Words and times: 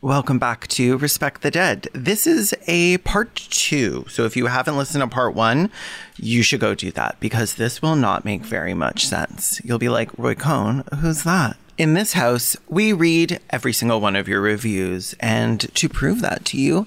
Welcome 0.00 0.38
back 0.38 0.68
to 0.68 0.96
Respect 0.96 1.42
the 1.42 1.50
Dead. 1.50 1.88
This 1.92 2.24
is 2.24 2.54
a 2.68 2.98
part 2.98 3.34
two. 3.34 4.04
So 4.08 4.26
if 4.26 4.36
you 4.36 4.46
haven't 4.46 4.76
listened 4.76 5.02
to 5.02 5.08
part 5.08 5.34
one, 5.34 5.72
you 6.16 6.44
should 6.44 6.60
go 6.60 6.76
do 6.76 6.92
that 6.92 7.18
because 7.18 7.56
this 7.56 7.82
will 7.82 7.96
not 7.96 8.24
make 8.24 8.42
very 8.42 8.74
much 8.74 9.06
sense. 9.06 9.60
You'll 9.64 9.80
be 9.80 9.88
like, 9.88 10.16
Roy 10.16 10.36
Cohn, 10.36 10.84
who's 11.00 11.24
that? 11.24 11.56
In 11.78 11.94
this 11.94 12.12
house, 12.12 12.56
we 12.68 12.92
read 12.92 13.40
every 13.50 13.72
single 13.72 14.00
one 14.00 14.14
of 14.14 14.28
your 14.28 14.40
reviews. 14.40 15.16
And 15.18 15.62
to 15.74 15.88
prove 15.88 16.20
that 16.20 16.44
to 16.44 16.56
you, 16.56 16.86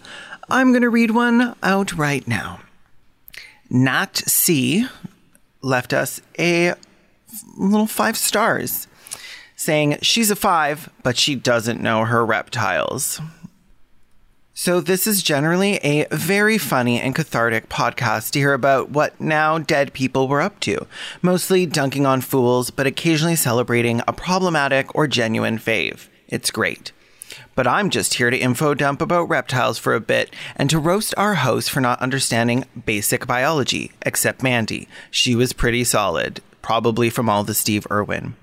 I'm 0.49 0.71
going 0.71 0.81
to 0.81 0.89
read 0.89 1.11
one 1.11 1.53
out 1.61 1.91
right 1.91 2.25
now. 2.25 2.61
Nat 3.69 4.19
C 4.25 4.87
left 5.61 5.91
us 5.91 6.21
a 6.39 6.75
little 7.57 7.87
five 7.87 8.15
stars 8.15 8.87
saying 9.61 9.99
she's 10.01 10.31
a 10.31 10.35
five, 10.35 10.89
but 11.03 11.17
she 11.17 11.35
doesn't 11.35 11.81
know 11.81 12.05
her 12.05 12.25
reptiles. 12.25 13.21
So, 14.53 14.81
this 14.81 15.07
is 15.07 15.23
generally 15.23 15.77
a 15.77 16.07
very 16.11 16.57
funny 16.57 16.99
and 16.99 17.15
cathartic 17.15 17.69
podcast 17.69 18.31
to 18.31 18.39
hear 18.39 18.53
about 18.53 18.89
what 18.89 19.19
now 19.21 19.59
dead 19.59 19.93
people 19.93 20.27
were 20.27 20.41
up 20.41 20.59
to, 20.61 20.87
mostly 21.21 21.65
dunking 21.65 22.05
on 22.05 22.21
fools, 22.21 22.69
but 22.69 22.85
occasionally 22.85 23.35
celebrating 23.35 24.01
a 24.07 24.13
problematic 24.13 24.93
or 24.93 25.07
genuine 25.07 25.57
fave. 25.57 26.09
It's 26.27 26.51
great. 26.51 26.91
But 27.55 27.67
I'm 27.67 27.89
just 27.89 28.15
here 28.15 28.29
to 28.29 28.37
info 28.37 28.73
dump 28.73 29.01
about 29.01 29.29
reptiles 29.29 29.77
for 29.77 29.93
a 29.93 30.01
bit 30.01 30.33
and 30.55 30.69
to 30.69 30.79
roast 30.79 31.13
our 31.17 31.35
host 31.35 31.69
for 31.69 31.81
not 31.81 32.01
understanding 32.01 32.65
basic 32.85 33.25
biology, 33.25 33.91
except 34.01 34.43
Mandy. 34.43 34.87
She 35.11 35.33
was 35.35 35.53
pretty 35.53 35.83
solid, 35.83 36.41
probably 36.61 37.09
from 37.09 37.29
all 37.29 37.43
the 37.43 37.53
Steve 37.53 37.87
Irwin. 37.89 38.35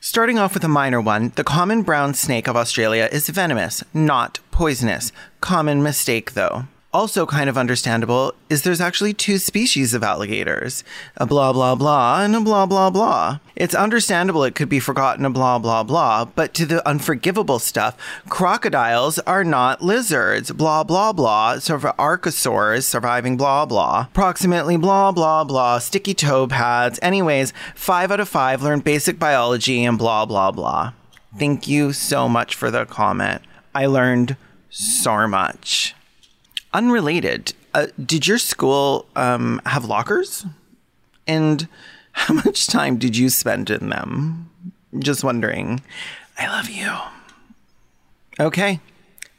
Starting 0.00 0.38
off 0.38 0.54
with 0.54 0.62
a 0.62 0.68
minor 0.68 1.00
one, 1.00 1.32
the 1.34 1.42
common 1.42 1.82
brown 1.82 2.14
snake 2.14 2.46
of 2.46 2.54
Australia 2.54 3.08
is 3.10 3.28
venomous, 3.28 3.82
not 3.92 4.38
poisonous. 4.52 5.10
Common 5.40 5.82
mistake, 5.82 6.34
though. 6.34 6.66
Also, 6.90 7.26
kind 7.26 7.50
of 7.50 7.58
understandable 7.58 8.32
is 8.48 8.62
there's 8.62 8.80
actually 8.80 9.12
two 9.12 9.36
species 9.36 9.92
of 9.92 10.02
alligators 10.02 10.82
a 11.18 11.26
blah 11.26 11.52
blah 11.52 11.74
blah 11.74 12.22
and 12.22 12.34
a 12.34 12.40
blah 12.40 12.64
blah 12.64 12.88
blah. 12.88 13.38
It's 13.54 13.74
understandable 13.74 14.42
it 14.44 14.54
could 14.54 14.70
be 14.70 14.80
forgotten 14.80 15.26
a 15.26 15.30
blah 15.30 15.58
blah 15.58 15.82
blah, 15.82 16.24
but 16.24 16.54
to 16.54 16.64
the 16.64 16.86
unforgivable 16.88 17.58
stuff, 17.58 17.94
crocodiles 18.30 19.18
are 19.20 19.44
not 19.44 19.82
lizards. 19.82 20.50
Blah 20.50 20.82
blah 20.82 21.12
blah. 21.12 21.58
Sort 21.58 21.84
of 21.84 21.96
archosaurs 21.98 22.84
surviving 22.84 23.36
blah 23.36 23.66
blah. 23.66 24.06
Approximately 24.08 24.78
blah 24.78 25.12
blah 25.12 25.44
blah. 25.44 25.80
Sticky 25.80 26.14
toe 26.14 26.46
pads. 26.46 26.98
Anyways, 27.02 27.52
five 27.74 28.10
out 28.10 28.20
of 28.20 28.30
five 28.30 28.62
learned 28.62 28.84
basic 28.84 29.18
biology 29.18 29.84
and 29.84 29.98
blah 29.98 30.24
blah 30.24 30.50
blah. 30.50 30.94
Thank 31.38 31.68
you 31.68 31.92
so 31.92 32.30
much 32.30 32.54
for 32.54 32.70
the 32.70 32.86
comment. 32.86 33.42
I 33.74 33.84
learned 33.84 34.38
so 34.70 35.28
much. 35.28 35.94
Unrelated, 36.78 37.54
uh, 37.74 37.88
did 38.06 38.28
your 38.28 38.38
school 38.38 39.04
um, 39.16 39.60
have 39.66 39.84
lockers? 39.84 40.46
And 41.26 41.66
how 42.12 42.34
much 42.34 42.68
time 42.68 42.98
did 42.98 43.16
you 43.16 43.30
spend 43.30 43.68
in 43.68 43.88
them? 43.88 44.48
Just 44.96 45.24
wondering. 45.24 45.82
I 46.38 46.46
love 46.46 46.70
you. 46.70 46.92
Okay, 48.38 48.78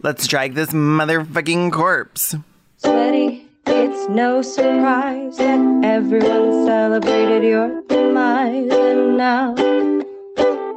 let's 0.02 0.28
drag 0.28 0.54
this 0.54 0.72
motherfucking 0.72 1.72
corpse. 1.72 2.36
Sweaty, 2.76 3.48
it's 3.68 4.10
no 4.10 4.42
surprise 4.42 5.38
that 5.38 5.86
everyone 5.86 6.66
celebrated 6.66 7.46
your 7.46 7.82
demise, 7.84 8.70
and 8.70 9.16
now 9.16 9.56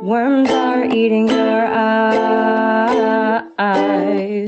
worms 0.02 0.50
are 0.50 0.84
eating 0.84 1.28
your 1.28 1.66
eyes. 1.66 2.12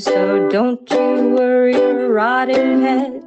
So 0.05 0.49
don't 0.49 0.91
you 0.91 1.35
worry 1.37 1.75
your 1.75 2.13
rotting 2.13 2.83
head 2.83 3.23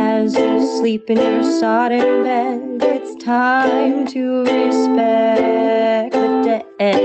as 0.00 0.34
you 0.34 0.66
sleep 0.78 1.08
in 1.08 1.18
your 1.18 1.44
sodden 1.44 2.24
bed. 2.24 2.82
It's 2.82 3.22
time 3.22 4.06
to 4.08 4.40
respect 4.40 6.12
the 6.12 6.64
dead. 6.78 7.00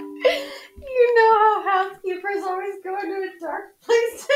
You 0.92 1.14
know 1.16 1.32
how 1.32 1.62
housekeepers 1.88 2.42
always 2.44 2.74
go 2.84 2.94
into 3.00 3.16
a 3.16 3.30
dark 3.40 3.80
place 3.80 4.26
to 4.26 4.34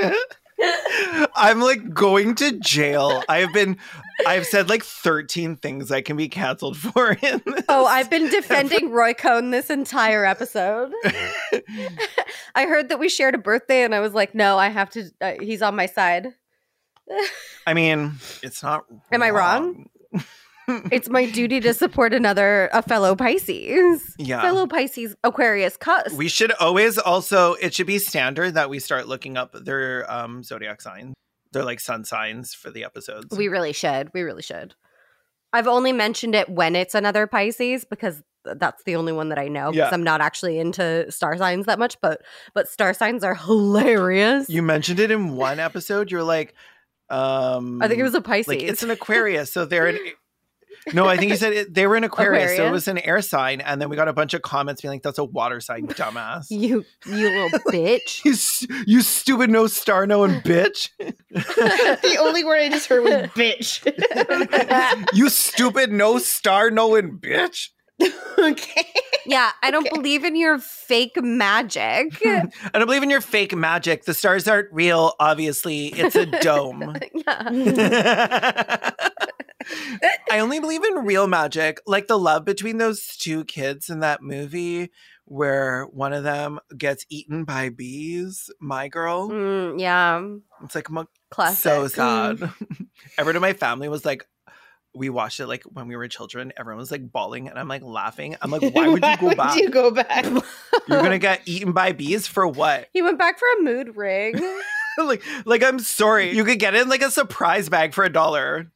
die. 0.00 0.12
I'm 1.36 1.60
like 1.60 1.92
going 1.92 2.34
to 2.36 2.52
jail. 2.58 3.22
I 3.28 3.38
have 3.38 3.52
been, 3.52 3.78
I've 4.26 4.46
said 4.46 4.68
like 4.68 4.82
13 4.82 5.56
things 5.56 5.90
I 5.90 6.00
can 6.00 6.16
be 6.16 6.28
canceled 6.28 6.76
for 6.76 7.12
in 7.12 7.42
this. 7.44 7.64
Oh, 7.68 7.86
I've 7.86 8.10
been 8.10 8.28
defending 8.28 8.90
Roy 8.90 9.14
Cohn 9.14 9.50
this 9.50 9.70
entire 9.70 10.24
episode. 10.24 10.92
I 12.54 12.66
heard 12.66 12.88
that 12.88 12.98
we 12.98 13.08
shared 13.08 13.34
a 13.34 13.38
birthday, 13.38 13.82
and 13.82 13.94
I 13.94 14.00
was 14.00 14.14
like, 14.14 14.34
no, 14.34 14.58
I 14.58 14.68
have 14.68 14.90
to. 14.90 15.10
Uh, 15.20 15.34
he's 15.40 15.62
on 15.62 15.76
my 15.76 15.86
side. 15.86 16.34
I 17.66 17.74
mean, 17.74 18.12
it's 18.42 18.62
not. 18.62 18.84
Am 19.12 19.22
I 19.22 19.30
wrong? 19.30 19.88
It's 20.66 21.10
my 21.10 21.30
duty 21.30 21.60
to 21.60 21.74
support 21.74 22.14
another, 22.14 22.70
a 22.72 22.80
fellow 22.80 23.14
Pisces. 23.14 24.14
Yeah. 24.16 24.40
Fellow 24.40 24.66
Pisces 24.66 25.14
Aquarius 25.22 25.76
cusp. 25.76 26.16
We 26.16 26.28
should 26.28 26.52
always 26.52 26.96
also, 26.96 27.52
it 27.54 27.74
should 27.74 27.86
be 27.86 27.98
standard 27.98 28.54
that 28.54 28.70
we 28.70 28.78
start 28.78 29.06
looking 29.06 29.36
up 29.36 29.52
their 29.52 30.10
um, 30.10 30.42
zodiac 30.42 30.80
signs. 30.80 31.14
They're 31.54 31.64
like 31.64 31.80
sun 31.80 32.04
signs 32.04 32.52
for 32.52 32.70
the 32.70 32.84
episodes. 32.84 33.34
We 33.36 33.48
really 33.48 33.72
should. 33.72 34.12
We 34.12 34.20
really 34.22 34.42
should. 34.42 34.74
I've 35.52 35.66
only 35.68 35.92
mentioned 35.92 36.34
it 36.34 36.48
when 36.50 36.76
it's 36.76 36.94
another 36.94 37.26
Pisces 37.26 37.84
because 37.84 38.22
that's 38.44 38.82
the 38.84 38.96
only 38.96 39.12
one 39.12 39.30
that 39.30 39.38
I 39.38 39.48
know 39.48 39.70
because 39.70 39.88
Yeah. 39.88 39.94
I'm 39.94 40.02
not 40.02 40.20
actually 40.20 40.58
into 40.58 41.10
star 41.10 41.38
signs 41.38 41.64
that 41.66 41.78
much, 41.78 41.96
but 42.02 42.20
but 42.52 42.68
star 42.68 42.92
signs 42.92 43.24
are 43.24 43.34
hilarious. 43.34 44.50
you 44.50 44.62
mentioned 44.62 45.00
it 45.00 45.10
in 45.10 45.36
one 45.36 45.60
episode. 45.60 46.10
You're 46.10 46.22
like, 46.24 46.54
um, 47.08 47.80
I 47.82 47.88
think 47.88 48.00
it 48.00 48.02
was 48.02 48.14
a 48.14 48.20
Pisces. 48.20 48.48
like 48.48 48.62
it's 48.62 48.82
an 48.82 48.90
Aquarius, 48.90 49.50
so 49.52 49.64
they're 49.64 49.86
an. 49.86 49.98
No, 50.92 51.06
I 51.06 51.16
think 51.16 51.30
you 51.30 51.36
said 51.36 51.52
it, 51.52 51.74
they 51.74 51.86
were 51.86 51.96
an 51.96 52.04
Aquarius, 52.04 52.56
so 52.56 52.66
it 52.66 52.70
was 52.70 52.88
an 52.88 52.98
air 52.98 53.22
sign, 53.22 53.60
and 53.60 53.80
then 53.80 53.88
we 53.88 53.96
got 53.96 54.08
a 54.08 54.12
bunch 54.12 54.34
of 54.34 54.42
comments 54.42 54.82
being 54.82 54.92
like, 54.92 55.02
"That's 55.02 55.18
a 55.18 55.24
water 55.24 55.60
sign, 55.60 55.86
dumbass." 55.86 56.46
you 56.50 56.84
you 57.06 57.30
little 57.30 57.58
bitch. 57.72 58.24
You, 58.24 58.82
you 58.86 59.00
stupid 59.02 59.50
no 59.50 59.66
star 59.66 60.06
knowing 60.06 60.40
bitch. 60.42 60.90
the 60.98 62.16
only 62.20 62.44
word 62.44 62.60
I 62.60 62.68
just 62.68 62.88
heard 62.88 63.02
was 63.02 63.12
bitch. 63.30 63.80
you 65.14 65.28
stupid 65.30 65.92
no 65.92 66.18
star 66.18 66.70
knowing 66.70 67.18
bitch. 67.18 67.68
okay. 68.38 68.92
Yeah, 69.26 69.52
I 69.62 69.70
don't 69.70 69.88
believe 69.94 70.24
in 70.24 70.36
your 70.36 70.58
fake 70.58 71.16
magic. 71.16 72.18
I 72.26 72.50
don't 72.74 72.86
believe 72.86 73.02
in 73.02 73.10
your 73.10 73.20
fake 73.20 73.54
magic. 73.54 74.04
The 74.04 74.12
stars 74.14 74.48
aren't 74.48 74.72
real, 74.72 75.14
obviously. 75.20 75.86
It's 75.86 76.16
a 76.16 76.26
dome. 76.26 76.96
yeah. 77.54 78.90
I 80.30 80.38
only 80.40 80.60
believe 80.60 80.84
in 80.84 81.04
real 81.04 81.26
magic, 81.26 81.80
like 81.86 82.06
the 82.06 82.18
love 82.18 82.44
between 82.44 82.78
those 82.78 83.16
two 83.16 83.44
kids 83.44 83.90
in 83.90 84.00
that 84.00 84.22
movie 84.22 84.90
where 85.26 85.84
one 85.86 86.12
of 86.12 86.22
them 86.24 86.60
gets 86.76 87.04
eaten 87.08 87.44
by 87.44 87.70
bees. 87.70 88.50
My 88.60 88.88
girl. 88.88 89.30
Mm, 89.30 89.80
yeah. 89.80 90.22
It's 90.64 90.74
like 90.74 90.88
Classic. 91.30 91.62
so 91.62 91.88
sad. 91.88 92.50
Everyone 93.18 93.36
in 93.36 93.42
my 93.42 93.54
family 93.54 93.88
was 93.88 94.04
like, 94.04 94.26
we 94.94 95.08
watched 95.08 95.40
it 95.40 95.46
like 95.46 95.64
when 95.64 95.88
we 95.88 95.96
were 95.96 96.06
children. 96.08 96.52
Everyone 96.56 96.78
was 96.78 96.90
like 96.92 97.10
bawling, 97.10 97.48
and 97.48 97.58
I'm 97.58 97.66
like 97.68 97.82
laughing. 97.82 98.36
I'm 98.40 98.50
like, 98.50 98.62
why 98.74 98.86
would 98.88 99.04
you 99.04 99.16
go 99.16 99.34
back? 99.34 99.56
you 99.56 99.68
go 99.70 99.90
back? 99.90 100.24
You're 100.88 101.02
gonna 101.02 101.18
get 101.18 101.42
eaten 101.46 101.72
by 101.72 101.92
bees 101.92 102.26
for 102.26 102.46
what? 102.46 102.88
He 102.92 103.02
went 103.02 103.18
back 103.18 103.38
for 103.38 103.46
a 103.58 103.62
mood 103.62 103.96
ring. 103.96 104.34
like, 104.98 105.22
like 105.44 105.64
I'm 105.64 105.80
sorry. 105.80 106.30
You 106.36 106.44
could 106.44 106.60
get 106.60 106.74
it 106.74 106.82
in 106.82 106.88
like 106.88 107.02
a 107.02 107.10
surprise 107.10 107.68
bag 107.68 107.92
for 107.92 108.04
a 108.04 108.12
dollar. 108.12 108.70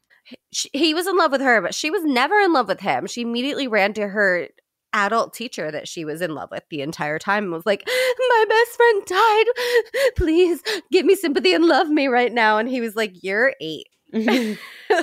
She, 0.53 0.71
he 0.73 0.95
was 0.95 1.07
in 1.07 1.17
love 1.17 1.33
with 1.33 1.41
her, 1.41 1.61
but 1.61 1.75
she 1.75 1.91
was 1.91 2.05
never 2.05 2.39
in 2.39 2.53
love 2.53 2.69
with 2.69 2.81
him. 2.81 3.07
She 3.07 3.23
immediately 3.23 3.69
ran 3.69 3.93
to 3.95 4.09
her 4.09 4.49
adult 4.93 5.35
teacher 5.35 5.71
that 5.71 5.87
she 5.87 6.05
was 6.05 6.21
in 6.21 6.35
love 6.35 6.51
with 6.51 6.65
the 6.71 6.81
entire 6.81 7.19
time 7.19 7.45
and 7.45 7.53
was 7.53 7.67
like, 7.67 7.87
My 7.87 8.45
best 8.49 8.77
friend 8.77 9.03
died. 9.07 10.13
Please 10.17 10.63
give 10.91 11.05
me 11.05 11.15
sympathy 11.15 11.53
and 11.53 11.65
love 11.65 11.89
me 11.89 12.09
right 12.09 12.33
now. 12.33 12.59
And 12.59 12.69
he 12.69 12.81
was 12.81 12.97
like, 12.97 13.23
You're 13.23 13.55
eight. 13.61 13.87
Mm-hmm. 14.13 14.95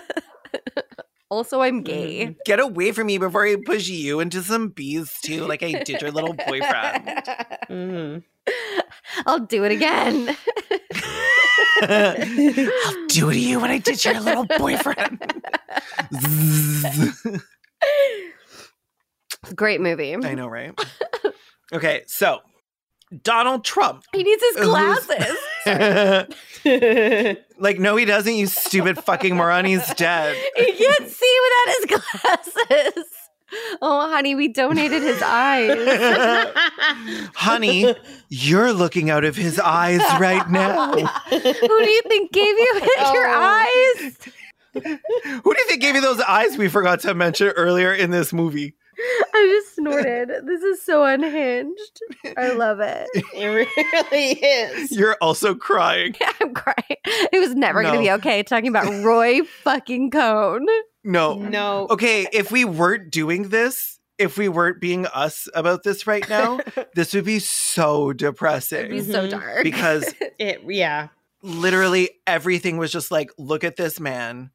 Also, 1.29 1.61
I'm 1.61 1.81
gay. 1.81 2.35
Get 2.45 2.59
away 2.59 2.91
from 2.91 3.07
me 3.07 3.17
before 3.17 3.45
I 3.45 3.55
push 3.65 3.87
you 3.87 4.19
into 4.19 4.41
some 4.43 4.69
bees 4.69 5.11
too, 5.23 5.45
like 5.45 5.63
I 5.63 5.83
did 5.83 6.01
your 6.01 6.11
little 6.11 6.33
boyfriend. 6.33 7.05
Mhm. 7.69 8.23
I'll 9.25 9.39
do 9.39 9.63
it 9.63 9.71
again. 9.71 10.35
I'll 11.81 12.15
do 13.07 13.29
it 13.29 13.33
to 13.33 13.39
you 13.39 13.59
when 13.59 13.71
I 13.71 13.79
did 13.79 14.03
your 14.05 14.19
little 14.19 14.45
boyfriend. 14.45 15.19
Great 19.55 19.81
movie. 19.81 20.13
I 20.15 20.33
know, 20.35 20.47
right? 20.47 20.79
Okay, 21.73 22.03
so 22.07 22.39
Donald 23.23 23.63
Trump. 23.65 24.03
He 24.13 24.23
needs 24.23 24.43
his 24.53 24.65
glasses. 24.65 25.37
like, 27.59 27.79
no, 27.79 27.95
he 27.95 28.05
doesn't, 28.05 28.35
you 28.35 28.47
stupid 28.47 28.97
fucking 28.99 29.35
moron. 29.35 29.65
He's 29.65 29.93
dead. 29.95 30.35
he 30.55 30.73
can't 30.73 31.09
see 31.09 31.39
without 31.43 31.75
his 31.75 31.85
glasses. 31.85 33.05
Oh, 33.81 34.09
honey, 34.09 34.35
we 34.35 34.47
donated 34.47 35.01
his 35.01 35.21
eyes. 35.23 36.51
Honey, 37.35 37.95
you're 38.29 38.73
looking 38.73 39.09
out 39.09 39.23
of 39.23 39.35
his 39.35 39.59
eyes 39.59 40.01
right 40.19 40.49
now. 40.49 40.91
Who 40.93 41.39
do 41.39 41.89
you 41.89 42.01
think 42.07 42.31
gave 42.31 42.57
you 42.57 42.81
oh. 42.97 43.13
your 43.13 43.27
Oh. 43.29 44.01
eyes? 44.03 44.17
Who 44.73 44.81
do 44.81 45.59
you 45.59 45.65
think 45.67 45.81
gave 45.81 45.95
you 45.95 46.01
those 46.01 46.19
eyes 46.21 46.57
we 46.57 46.67
forgot 46.67 46.99
to 47.01 47.13
mention 47.13 47.49
earlier 47.49 47.93
in 47.93 48.11
this 48.11 48.33
movie? 48.33 48.75
I 49.33 49.61
just 49.61 49.75
snorted. 49.75 50.29
This 50.45 50.61
is 50.63 50.81
so 50.81 51.03
unhinged. 51.03 52.01
I 52.37 52.51
love 52.53 52.79
it. 52.79 53.07
it 53.33 53.45
really 53.45 54.31
is. 54.31 54.91
You're 54.91 55.17
also 55.21 55.55
crying. 55.55 56.15
I'm 56.41 56.53
crying. 56.53 56.97
It 57.05 57.39
was 57.39 57.55
never 57.55 57.81
going 57.81 57.95
to 57.95 57.99
be 57.99 58.11
okay 58.11 58.43
talking 58.43 58.69
about 58.69 59.03
Roy 59.03 59.43
fucking 59.43 60.11
Cohn. 60.11 60.65
No. 61.03 61.35
No. 61.35 61.87
Okay, 61.89 62.27
if 62.31 62.51
we 62.51 62.65
weren't 62.65 63.11
doing 63.11 63.49
this, 63.49 63.99
if 64.17 64.37
we 64.37 64.47
weren't 64.47 64.79
being 64.79 65.05
us 65.07 65.49
about 65.53 65.83
this 65.83 66.07
right 66.07 66.27
now, 66.29 66.59
this 66.95 67.13
would 67.13 67.25
be 67.25 67.39
so 67.39 68.13
depressing. 68.13 68.85
It'd 68.85 68.91
be 68.91 69.01
so 69.01 69.27
dark. 69.27 69.63
because 69.63 70.13
It 70.39 70.61
yeah. 70.65 71.09
literally 71.41 72.11
everything 72.25 72.77
was 72.77 72.91
just 72.91 73.11
like, 73.11 73.29
look 73.37 73.63
at 73.63 73.75
this 73.75 73.99
man 73.99 74.51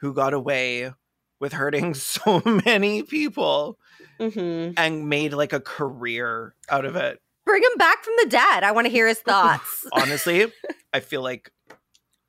who 0.00 0.12
got 0.12 0.34
away 0.34 0.92
with 1.40 1.52
hurting 1.54 1.94
so 1.94 2.42
many 2.64 3.02
people 3.02 3.78
hmm 4.18 4.70
and 4.76 5.08
made 5.08 5.32
like 5.32 5.52
a 5.52 5.60
career 5.60 6.54
out 6.68 6.84
of 6.84 6.94
it. 6.94 7.20
Bring 7.46 7.62
him 7.62 7.78
back 7.78 8.04
from 8.04 8.14
the 8.22 8.28
dead. 8.28 8.62
I 8.62 8.72
want 8.72 8.86
to 8.86 8.90
hear 8.90 9.08
his 9.08 9.18
thoughts. 9.18 9.86
Honestly, 9.92 10.52
I 10.92 11.00
feel 11.00 11.22
like 11.22 11.50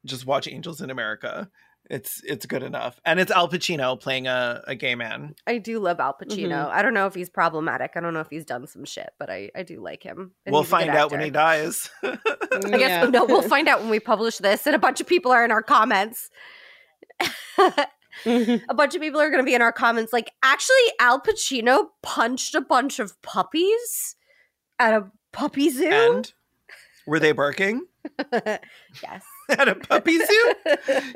just 0.05 0.25
watch 0.25 0.47
Angels 0.47 0.81
in 0.81 0.89
America. 0.89 1.49
It's 1.89 2.21
it's 2.23 2.45
good 2.45 2.63
enough. 2.63 3.01
And 3.03 3.19
it's 3.19 3.31
Al 3.31 3.49
Pacino 3.49 3.99
playing 3.99 4.25
a, 4.25 4.63
a 4.65 4.75
gay 4.75 4.95
man. 4.95 5.35
I 5.45 5.57
do 5.57 5.79
love 5.79 5.99
Al 5.99 6.13
Pacino. 6.13 6.47
Mhm. 6.65 6.69
I 6.69 6.81
don't 6.81 6.93
know 6.93 7.05
if 7.07 7.13
he's 7.13 7.29
problematic. 7.29 7.91
I 7.95 7.99
don't 7.99 8.13
know 8.13 8.21
if 8.21 8.29
he's 8.29 8.45
done 8.45 8.65
some 8.67 8.85
shit, 8.85 9.09
but 9.19 9.29
I, 9.29 9.51
I 9.53 9.63
do 9.63 9.81
like 9.81 10.01
him. 10.01 10.31
And 10.45 10.53
we'll 10.53 10.63
he's 10.63 10.71
a 10.71 10.75
good 10.77 10.85
find 10.85 10.89
out 10.91 11.11
when 11.11 11.19
he 11.19 11.29
dies. 11.29 11.89
I 12.01 12.17
guess 12.77 13.09
no, 13.09 13.25
we'll 13.25 13.41
find 13.41 13.67
out 13.67 13.81
when 13.81 13.89
we 13.89 13.99
publish 13.99 14.37
this, 14.37 14.65
and 14.65 14.75
a 14.75 14.79
bunch 14.79 15.01
of 15.01 15.07
people 15.07 15.33
are 15.33 15.43
in 15.43 15.51
our 15.51 15.61
comments. 15.61 16.29
A 18.25 18.73
bunch 18.73 18.95
of 18.95 19.01
people 19.01 19.19
are 19.19 19.29
going 19.29 19.41
to 19.41 19.45
be 19.45 19.55
in 19.55 19.61
our 19.61 19.71
comments 19.71 20.13
like, 20.13 20.31
actually, 20.43 20.75
Al 20.99 21.21
Pacino 21.21 21.89
punched 22.01 22.55
a 22.55 22.61
bunch 22.61 22.99
of 22.99 23.21
puppies 23.21 24.15
at 24.79 24.93
a 24.93 25.11
puppy 25.31 25.69
zoo. 25.69 25.89
and 25.89 26.33
were 27.07 27.19
they 27.19 27.31
barking 27.31 27.85
yes. 28.33 29.23
at 29.49 29.67
a 29.67 29.75
puppy 29.75 30.17
zoo? 30.17 30.53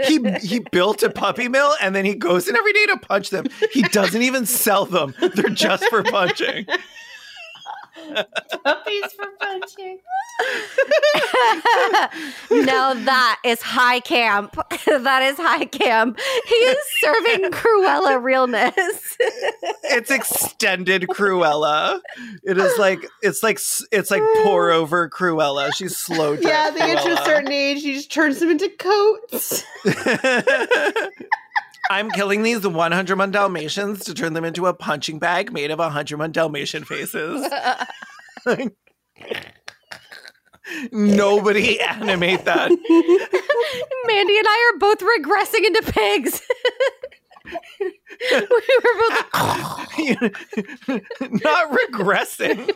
He 0.03 0.19
he 0.41 0.59
built 0.71 1.03
a 1.03 1.09
puppy 1.09 1.47
mill 1.47 1.73
and 1.81 1.95
then 1.95 2.05
he 2.05 2.15
goes 2.15 2.47
in 2.47 2.55
every 2.55 2.73
day 2.73 2.85
to 2.87 2.97
punch 2.97 3.29
them. 3.29 3.45
He 3.71 3.81
doesn't 3.83 4.21
even 4.21 4.45
sell 4.45 4.85
them. 4.85 5.13
They're 5.19 5.49
just 5.49 5.85
for 5.89 6.03
punching. 6.03 6.65
Puppies 7.95 9.13
for 9.13 9.25
punching. 9.39 9.99
now 12.51 12.93
that 12.93 13.39
is 13.45 13.61
high 13.61 14.01
camp. 14.01 14.53
that 14.85 15.23
is 15.23 15.37
high 15.37 15.65
camp. 15.65 16.19
He 16.45 16.55
is 16.55 16.77
serving 16.99 17.51
Cruella 17.51 18.21
realness. 18.21 19.17
It's 19.83 20.11
extended 20.11 21.03
Cruella. 21.03 22.01
It 22.43 22.57
is 22.57 22.77
like 22.77 23.07
it's 23.21 23.43
like 23.43 23.59
it's 23.91 24.11
like 24.11 24.23
pour 24.43 24.71
over 24.71 25.09
Cruella. 25.09 25.73
She's 25.73 25.95
slow. 25.95 26.33
Yeah, 26.33 26.71
they 26.71 26.79
get 26.79 27.03
to 27.03 27.21
a 27.21 27.25
certain 27.25 27.51
age, 27.51 27.81
she 27.81 27.93
just 27.93 28.11
turns 28.11 28.39
them 28.39 28.49
into 28.49 28.69
coats. 28.77 29.63
I'm 31.89 32.09
killing 32.11 32.43
these 32.43 32.65
101 32.67 33.31
Dalmatians 33.31 34.03
to 34.05 34.13
turn 34.13 34.33
them 34.33 34.45
into 34.45 34.65
a 34.67 34.73
punching 34.73 35.19
bag 35.19 35.51
made 35.51 35.71
of 35.71 35.79
101 35.79 36.31
Dalmatian 36.31 36.83
faces. 36.83 37.47
Nobody 40.91 41.79
animate 41.79 42.45
that. 42.45 42.69
Mandy 42.69 44.37
and 44.37 44.47
I 44.47 44.73
are 44.73 44.79
both 44.79 44.99
regressing 44.99 45.65
into 45.65 45.83
pigs. 45.91 46.41
we 48.31 48.41
were 48.83 48.95
both 48.97 49.25
Not 51.43 51.71
regressing. 51.71 52.73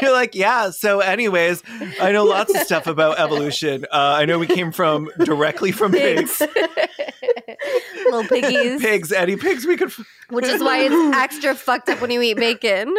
You're 0.00 0.12
like, 0.12 0.34
yeah. 0.34 0.70
So, 0.70 1.00
anyways, 1.00 1.62
I 2.00 2.12
know 2.12 2.24
lots 2.24 2.54
of 2.54 2.60
stuff 2.62 2.86
about 2.86 3.18
evolution. 3.18 3.84
Uh, 3.90 4.16
I 4.18 4.26
know 4.26 4.38
we 4.38 4.46
came 4.46 4.72
from 4.72 5.10
directly 5.24 5.72
from 5.72 5.92
pigs. 5.92 6.38
pigs. 6.38 7.15
Little 8.04 8.24
piggies. 8.24 8.80
Pigs, 8.80 9.12
any 9.12 9.36
pigs 9.36 9.66
we 9.66 9.76
could. 9.76 9.88
F- 9.88 10.06
Which 10.30 10.46
is 10.46 10.62
why 10.62 10.80
it's 10.80 11.16
extra 11.16 11.54
fucked 11.54 11.88
up 11.88 12.00
when 12.00 12.10
you 12.10 12.20
eat 12.22 12.36
bacon. 12.36 12.94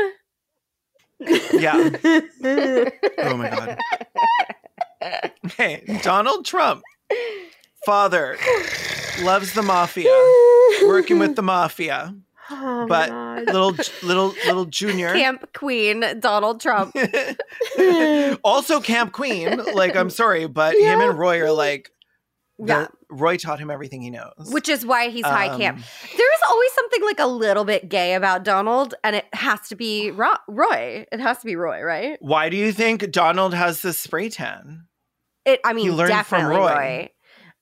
yeah. 1.54 1.89
Oh 3.19 3.36
my 3.38 3.50
god. 3.50 3.77
Hey, 5.57 6.00
Donald 6.04 6.45
Trump, 6.45 6.83
father, 7.86 8.38
loves 9.21 9.54
the 9.54 9.62
mafia, 9.63 10.12
working 10.86 11.18
with 11.19 11.36
the 11.36 11.42
mafia, 11.44 12.13
Oh, 12.50 12.86
but 12.88 13.09
God. 13.09 13.45
little 13.48 13.71
little 14.04 14.27
little 14.45 14.65
junior. 14.65 15.13
Camp 15.13 15.50
Queen 15.54 16.04
Donald 16.19 16.62
Trump. 16.62 16.95
also 18.44 18.80
Camp 18.80 19.12
Queen. 19.12 19.62
Like, 19.74 19.95
I'm 19.95 20.09
sorry, 20.09 20.48
but 20.48 20.74
him 20.75 21.01
and 21.01 21.18
Roy 21.18 21.42
are 21.42 21.51
like. 21.51 21.92
Yeah. 22.59 22.88
Roy 23.09 23.38
taught 23.38 23.59
him 23.59 23.69
everything 23.69 24.01
he 24.01 24.09
knows. 24.09 24.50
Which 24.51 24.68
is 24.68 24.86
why 24.86 25.09
he's 25.09 25.25
high 25.25 25.50
Um, 25.50 25.59
camp. 25.59 25.77
There 25.77 26.33
is 26.33 26.42
always 26.50 26.71
something 26.74 27.04
like 27.04 27.19
a 27.19 27.27
little 27.27 27.63
bit 27.65 27.88
gay 27.89 28.15
about 28.15 28.44
Donald, 28.44 28.95
and 29.04 29.15
it 29.15 29.25
has 29.33 29.62
to 29.69 29.75
be 29.75 30.12
Ro- 30.12 30.33
Roy. 30.48 31.06
It 31.12 31.19
has 31.19 31.39
to 31.39 31.45
be 31.45 31.56
Roy, 31.56 31.81
right? 31.81 32.18
Why 32.19 32.50
do 32.50 32.57
you 32.57 32.71
think 32.71 33.12
Donald 33.12 33.54
has 33.54 33.81
the 33.81 33.94
spray 33.94 34.30
tan? 34.30 34.88
It. 35.45 35.59
I 35.63 35.74
mean, 35.74 35.86
he 35.86 35.92
learned 35.92 36.09
from 36.09 36.18
definitely 36.42 36.57
Roy. 36.57 36.74
Roy. 36.74 37.09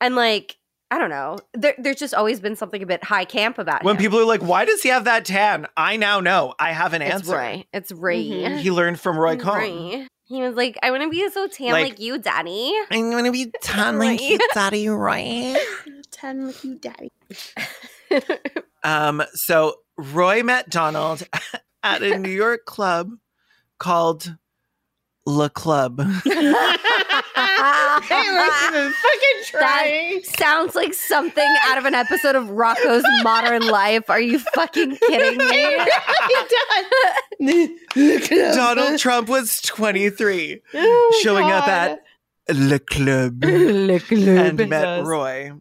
And 0.02 0.16
like, 0.16 0.58
I 0.92 0.98
don't 0.98 1.10
know. 1.10 1.38
There, 1.54 1.76
there's 1.78 1.98
just 1.98 2.14
always 2.14 2.40
been 2.40 2.56
something 2.56 2.82
a 2.82 2.86
bit 2.86 3.04
high 3.04 3.26
camp 3.26 3.58
about 3.60 3.82
him. 3.82 3.86
When 3.86 3.96
him. 3.96 4.02
people 4.02 4.20
are 4.20 4.26
like, 4.26 4.42
"Why 4.42 4.66
does 4.66 4.82
he 4.82 4.90
have 4.90 5.04
that 5.06 5.26
tan?" 5.26 5.68
I 5.76 5.98
now 5.98 6.20
know. 6.20 6.54
I 6.60 6.72
have 6.72 6.94
an 6.94 7.02
it's 7.02 7.14
answer. 7.16 7.36
Roy. 7.36 7.66
It's 7.74 7.92
Roy. 7.92 8.18
Mhm. 8.24 8.60
He 8.60 8.72
learned 8.72 9.00
from 9.00 9.18
Roy 9.18 9.36
Cohn. 9.36 9.58
Roy. 9.58 10.08
He 10.28 10.42
was 10.42 10.56
like, 10.56 10.78
I 10.82 10.90
want 10.92 11.04
to 11.04 11.10
be 11.10 11.30
so 11.30 11.48
tan 11.48 11.72
Like- 11.72 11.84
like, 11.90 12.00
you, 12.00 12.18
Daddy. 12.18 12.74
I'm 12.92 13.12
gonna 13.12 13.32
be 13.32 13.52
tan 13.62 14.00
like 14.00 14.22
you, 14.22 14.40
daddy, 14.54 14.90
right? 14.90 15.56
Ten 16.12 16.48
with 16.48 16.64
you, 16.66 16.76
daddy. 16.76 17.12
Um, 18.84 19.24
so 19.34 19.76
Roy 19.98 20.44
met 20.44 20.70
Donald 20.70 21.28
at 21.84 22.04
a 22.04 22.18
New 22.18 22.30
York 22.30 22.66
club 22.66 23.12
called 23.80 24.36
Le 25.26 25.50
Club. 25.50 26.02
They 28.10 28.16
weren't 28.16 28.94
fucking 28.96 29.44
trying. 29.46 30.24
Sounds 30.24 30.76
like 30.76 30.94
something 30.94 31.56
out 31.66 31.78
of 31.78 31.86
an 31.86 31.96
episode 31.96 32.36
of 32.36 32.46
Rocko's 32.48 33.04
Modern 33.24 33.66
Life. 33.68 34.10
Are 34.10 34.20
you 34.20 34.38
fucking 34.40 34.98
kidding 34.98 35.38
me? 35.38 35.78
Look 37.40 37.80
it 38.32 38.46
up. 38.50 38.56
Donald 38.56 39.00
Trump 39.00 39.30
was 39.30 39.62
23, 39.62 40.62
Oh, 40.74 41.20
showing 41.24 41.50
up 41.50 41.68
at 41.68 42.00
Le 42.50 42.80
Club 42.80 43.44
Look, 43.44 44.12
and 44.12 44.58
met 44.70 44.70
does. 44.70 45.08
Roy. 45.08 45.52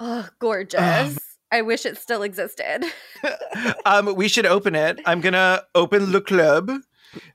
Oh, 0.00 0.28
gorgeous. 0.38 0.80
Um, 0.80 1.16
I 1.54 1.62
wish 1.62 1.86
it 1.86 1.96
still 1.96 2.24
existed. 2.24 2.84
um, 3.86 4.16
we 4.16 4.26
should 4.26 4.44
open 4.44 4.74
it. 4.74 5.00
I'm 5.06 5.20
gonna 5.20 5.62
open 5.76 6.10
Le 6.10 6.20
Club. 6.20 6.68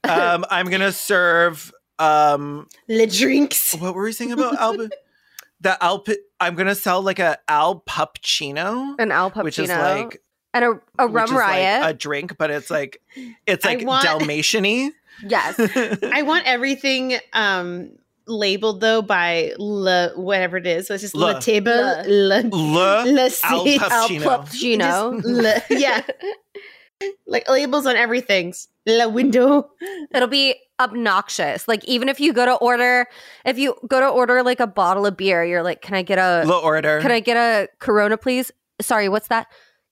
Um, 0.03 0.45
I'm 0.49 0.69
gonna 0.69 0.91
serve 0.91 1.71
um 1.99 2.67
Le 2.89 3.07
drinks. 3.07 3.75
what 3.75 3.95
were 3.95 4.03
we 4.03 4.11
saying 4.11 4.33
about 4.33 4.59
Alba? 4.59 4.89
The 5.61 5.81
Alp 5.81 6.09
I'm 6.41 6.55
gonna 6.55 6.75
sell 6.75 7.01
like 7.01 7.19
a 7.19 7.37
Al 7.47 7.79
Pupccino, 7.87 8.95
An 8.99 9.11
Al 9.13 9.31
Pacino. 9.31 9.43
which 9.43 9.59
is 9.59 9.69
like 9.69 10.21
and 10.53 10.65
a, 10.65 10.71
a 10.97 11.07
which 11.07 11.13
rum 11.13 11.29
is 11.29 11.33
like 11.33 11.85
a 11.85 11.93
drink, 11.93 12.37
but 12.37 12.51
it's 12.51 12.69
like 12.69 13.01
it's 13.47 13.63
like 13.63 13.85
want- 13.85 14.03
Dalmatian-y. 14.03 14.91
yes. 15.25 15.55
I 16.03 16.23
want 16.23 16.45
everything 16.45 17.17
um 17.31 17.91
labeled 18.29 18.81
though 18.81 19.01
by 19.01 19.53
le 19.57 20.11
whatever 20.15 20.57
it 20.57 20.67
is. 20.67 20.87
So 20.87 20.93
it's 20.93 21.03
just 21.03 21.15
le, 21.15 21.33
Le. 21.33 21.41
table 21.41 21.71
Le. 21.71 22.03
le 22.05 22.41
Le 22.43 23.11
le 23.11 23.21
Al 23.23 23.29
C- 23.29 23.43
Al 23.43 23.63
Pacino. 23.89 24.23
Pacino. 24.23 25.15
Just 25.15 25.25
le- 25.27 25.61
yeah. 25.79 26.01
like 27.27 27.49
labels 27.49 27.85
on 27.85 27.95
everything. 27.95 28.53
La 28.85 29.07
window. 29.07 29.69
It'll 30.13 30.27
be 30.27 30.55
obnoxious. 30.79 31.67
Like 31.67 31.83
even 31.85 32.09
if 32.09 32.19
you 32.19 32.33
go 32.33 32.45
to 32.45 32.55
order, 32.55 33.07
if 33.45 33.57
you 33.57 33.75
go 33.87 33.99
to 33.99 34.07
order 34.07 34.43
like 34.43 34.59
a 34.59 34.67
bottle 34.67 35.05
of 35.05 35.17
beer, 35.17 35.43
you're 35.43 35.63
like, 35.63 35.81
"Can 35.81 35.95
I 35.95 36.01
get 36.01 36.17
a? 36.17 36.43
Le 36.45 36.57
order. 36.57 36.99
Can 37.01 37.11
I 37.11 37.19
get 37.19 37.37
a 37.37 37.67
Corona, 37.79 38.17
please? 38.17 38.51
Sorry, 38.81 39.09
what's 39.09 39.27
that? 39.27 39.47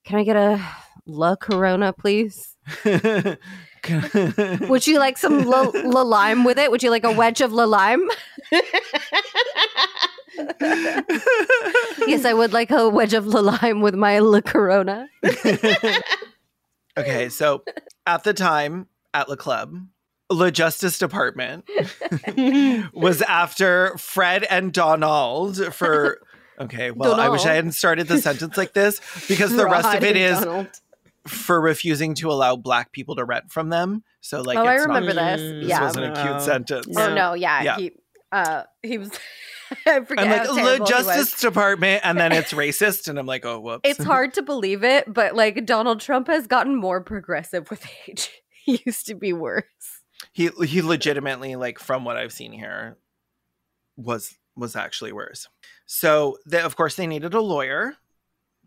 Can 0.05 0.17
I 0.17 0.23
get 0.23 0.35
a 0.35 0.59
La 1.05 1.35
Corona, 1.35 1.93
please? 1.93 2.55
Would 4.69 4.87
you 4.87 4.99
like 4.99 5.17
some 5.17 5.45
La, 5.45 5.71
La 5.73 6.01
Lime 6.01 6.43
with 6.43 6.57
it? 6.57 6.71
Would 6.71 6.83
you 6.83 6.89
like 6.89 7.03
a 7.03 7.11
wedge 7.11 7.41
of 7.41 7.53
La 7.53 7.65
Lime? 7.65 8.07
yes, 12.07 12.25
I 12.25 12.33
would 12.33 12.53
like 12.53 12.71
a 12.71 12.89
wedge 12.89 13.13
of 13.13 13.27
la 13.27 13.39
lime 13.39 13.81
with 13.81 13.95
my 13.95 14.19
La 14.19 14.41
Corona. 14.41 15.07
okay, 16.97 17.29
so 17.29 17.63
at 18.05 18.23
the 18.23 18.33
time 18.33 18.87
at 19.13 19.27
the 19.27 19.37
club, 19.37 19.73
the 20.29 20.51
Justice 20.51 20.99
Department 20.99 21.67
was 22.93 23.21
after 23.23 23.97
Fred 23.97 24.43
and 24.43 24.71
Donald 24.73 25.73
for. 25.73 26.21
Okay, 26.59 26.91
well, 26.91 27.19
I 27.19 27.29
wish 27.29 27.45
I 27.45 27.53
hadn't 27.53 27.73
started 27.73 28.07
the 28.07 28.19
sentence 28.19 28.57
like 28.57 28.73
this 28.73 28.99
because 29.27 29.55
the 29.55 29.65
rest 29.65 29.87
of 29.87 29.93
Rod 29.93 30.03
it 30.03 30.17
is 30.17 30.39
Donald. 30.39 30.67
For 31.27 31.59
refusing 31.61 32.13
to 32.15 32.31
allow 32.31 32.55
black 32.55 32.91
people 32.91 33.15
to 33.15 33.25
rent 33.25 33.51
from 33.51 33.69
them. 33.69 34.03
So, 34.21 34.41
like, 34.41 34.57
oh, 34.57 34.63
I 34.65 34.75
it's 34.75 34.87
not- 34.87 34.95
remember 35.01 35.13
Mm, 35.21 35.37
this. 35.37 35.41
this 35.61 35.69
Yeah. 35.69 35.81
wasn't 35.83 36.17
a 36.17 36.23
cute 36.23 36.41
sentence. 36.41 36.87
No. 36.87 37.07
Oh 37.09 37.13
no, 37.13 37.33
yeah. 37.33 37.63
Yeah. 37.63 37.77
He 37.77 37.91
uh 38.31 38.63
he 38.83 38.97
was 38.97 39.11
I 39.85 39.99
forget 40.05 40.25
I'm 40.25 40.29
like, 40.31 40.37
how 40.47 40.53
the 40.53 40.61
terrible 40.61 40.75
he 40.75 40.79
was. 40.79 40.89
Justice 40.89 41.41
Department, 41.41 42.01
and 42.05 42.17
then 42.17 42.31
it's 42.31 42.53
racist, 42.63 43.07
and 43.09 43.19
I'm 43.19 43.25
like, 43.25 43.45
oh, 43.45 43.59
whoops. 43.59 43.81
It's 43.89 44.03
hard 44.03 44.33
to 44.35 44.41
believe 44.41 44.83
it, 44.83 45.11
but 45.13 45.35
like 45.35 45.65
Donald 45.65 45.99
Trump 45.99 46.27
has 46.27 46.47
gotten 46.47 46.75
more 46.75 47.01
progressive 47.01 47.69
with 47.69 47.85
age. 48.07 48.29
He 48.63 48.81
used 48.85 49.05
to 49.07 49.15
be 49.15 49.31
worse. 49.33 49.63
he 50.33 50.49
he 50.65 50.81
legitimately 50.81 51.55
like 51.55 51.77
from 51.79 52.03
what 52.03 52.17
i've 52.17 52.33
seen 52.33 52.51
here 52.51 52.97
was 53.95 54.35
was 54.55 54.75
actually 54.75 55.11
worse 55.11 55.47
so 55.85 56.37
they, 56.45 56.59
of 56.61 56.75
course 56.75 56.95
they 56.95 57.05
needed 57.07 57.33
a 57.33 57.39
lawyer 57.39 57.95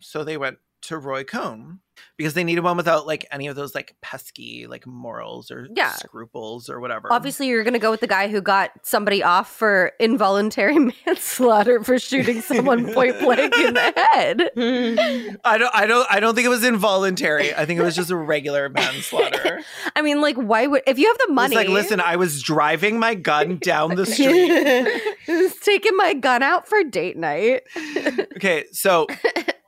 so 0.00 0.22
they 0.24 0.36
went 0.36 0.58
to 0.82 0.96
roy 0.96 1.24
cohn 1.24 1.80
because 2.16 2.34
they 2.34 2.44
needed 2.44 2.62
one 2.62 2.76
without 2.76 3.06
like 3.06 3.26
any 3.30 3.46
of 3.46 3.56
those 3.56 3.74
like 3.74 3.94
pesky 4.02 4.66
like 4.66 4.86
morals 4.86 5.50
or 5.50 5.66
Yeah. 5.74 5.92
scruples 5.92 6.68
or 6.68 6.80
whatever 6.80 7.12
Obviously, 7.12 7.46
you're 7.48 7.64
going 7.64 7.72
to 7.74 7.78
go 7.80 7.90
with 7.90 8.00
the 8.00 8.06
guy 8.06 8.28
who 8.28 8.40
got 8.40 8.70
somebody 8.82 9.22
off 9.22 9.50
for 9.50 9.92
involuntary 10.00 10.78
manslaughter 11.06 11.82
for 11.82 11.98
shooting 11.98 12.40
someone 12.40 12.92
point 12.92 13.18
blank 13.20 13.54
in 13.56 13.74
the 13.74 14.06
head. 14.12 14.50
i 15.44 15.58
don't 15.58 15.74
i 15.74 15.86
don't 15.86 16.06
i 16.10 16.20
don't 16.20 16.34
think 16.34 16.44
it 16.46 16.50
was 16.50 16.64
involuntary 16.64 17.54
i 17.54 17.64
think 17.64 17.80
it 17.80 17.82
was 17.82 17.96
just 17.96 18.10
a 18.10 18.16
regular 18.16 18.68
manslaughter 18.68 19.60
I 19.96 20.02
mean, 20.02 20.20
like, 20.20 20.36
why 20.36 20.66
would 20.66 20.82
if 20.86 20.98
you 20.98 21.06
have 21.06 21.18
the 21.18 21.24
It's 21.24 21.32
money? 21.32 21.56
like 21.56 21.68
listen 21.68 22.00
i 22.00 22.16
was 22.16 22.42
driving 22.42 22.98
my 22.98 23.14
gun 23.14 23.58
down 23.58 23.94
the 23.96 24.06
street 24.06 25.00
who's 25.26 25.54
taking 25.56 25.96
my 25.96 26.14
gun 26.14 26.42
out 26.42 26.68
for 26.68 26.82
date 26.84 27.16
night? 27.16 27.62
Okay, 28.36 28.64
so 28.72 29.06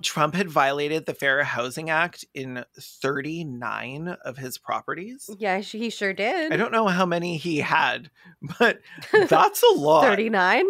Trump 0.02 0.34
had 0.34 0.48
violated 0.50 1.06
the 1.06 1.14
Fair 1.14 1.42
Housing 1.44 1.90
Act 1.90 2.21
in 2.34 2.64
39 2.78 4.16
of 4.24 4.36
his 4.36 4.58
properties. 4.58 5.28
yeah, 5.38 5.58
he 5.58 5.90
sure 5.90 6.12
did. 6.12 6.52
I 6.52 6.56
don't 6.56 6.72
know 6.72 6.88
how 6.88 7.06
many 7.06 7.36
he 7.36 7.58
had, 7.58 8.10
but 8.58 8.80
that's 9.28 9.62
a 9.62 9.74
lot. 9.74 10.04
Thirty 10.04 10.30
nine. 10.30 10.66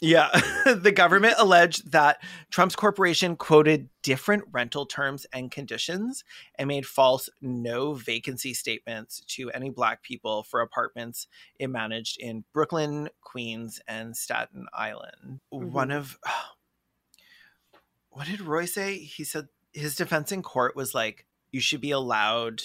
Yeah. 0.00 0.28
the 0.66 0.92
government 0.92 1.34
alleged 1.38 1.92
that 1.92 2.22
Trump's 2.50 2.76
corporation 2.76 3.36
quoted 3.36 3.88
different 4.02 4.44
rental 4.52 4.86
terms 4.86 5.26
and 5.32 5.50
conditions 5.50 6.22
and 6.56 6.68
made 6.68 6.86
false 6.86 7.28
no 7.40 7.94
vacancy 7.94 8.54
statements 8.54 9.20
to 9.26 9.50
any 9.50 9.70
black 9.70 10.02
people 10.02 10.44
for 10.44 10.60
apartments 10.60 11.26
it 11.58 11.68
managed 11.68 12.20
in 12.20 12.44
Brooklyn, 12.52 13.08
Queens, 13.20 13.80
and 13.88 14.16
Staten 14.16 14.66
Island. 14.72 15.40
Mm-hmm. 15.52 15.72
One 15.72 15.90
of 15.90 16.18
what 18.10 18.26
did 18.26 18.40
Roy 18.40 18.64
say? 18.64 18.98
He 18.98 19.24
said 19.24 19.48
his 19.76 19.94
defense 19.94 20.32
in 20.32 20.42
court 20.42 20.74
was 20.74 20.94
like, 20.94 21.26
you 21.52 21.60
should 21.60 21.82
be 21.82 21.90
allowed 21.90 22.62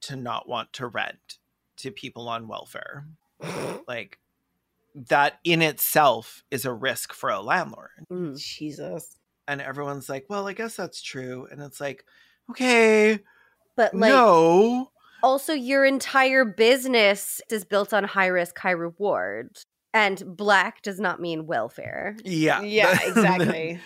to 0.00 0.16
not 0.16 0.48
want 0.48 0.72
to 0.72 0.86
rent 0.86 1.38
to 1.76 1.90
people 1.90 2.28
on 2.28 2.48
welfare. 2.48 3.06
like 3.88 4.18
that 4.94 5.38
in 5.44 5.60
itself 5.60 6.42
is 6.50 6.64
a 6.64 6.72
risk 6.72 7.12
for 7.12 7.28
a 7.28 7.40
landlord. 7.40 7.90
Mm. 8.10 8.38
Jesus. 8.38 9.18
And 9.46 9.60
everyone's 9.60 10.08
like, 10.08 10.26
well, 10.28 10.48
I 10.48 10.54
guess 10.54 10.74
that's 10.74 11.02
true. 11.02 11.46
And 11.50 11.60
it's 11.60 11.80
like, 11.80 12.04
okay, 12.50 13.20
But 13.76 13.94
like, 13.94 14.10
no. 14.10 14.90
also 15.22 15.52
your 15.52 15.84
entire 15.84 16.46
business 16.46 17.42
is 17.50 17.64
built 17.64 17.92
on 17.92 18.04
high 18.04 18.26
risk, 18.26 18.58
high 18.58 18.70
reward, 18.70 19.58
and 19.92 20.36
black 20.36 20.80
does 20.82 20.98
not 20.98 21.20
mean 21.20 21.46
welfare. 21.46 22.16
Yeah. 22.24 22.62
Yeah, 22.62 22.98
exactly. 23.06 23.80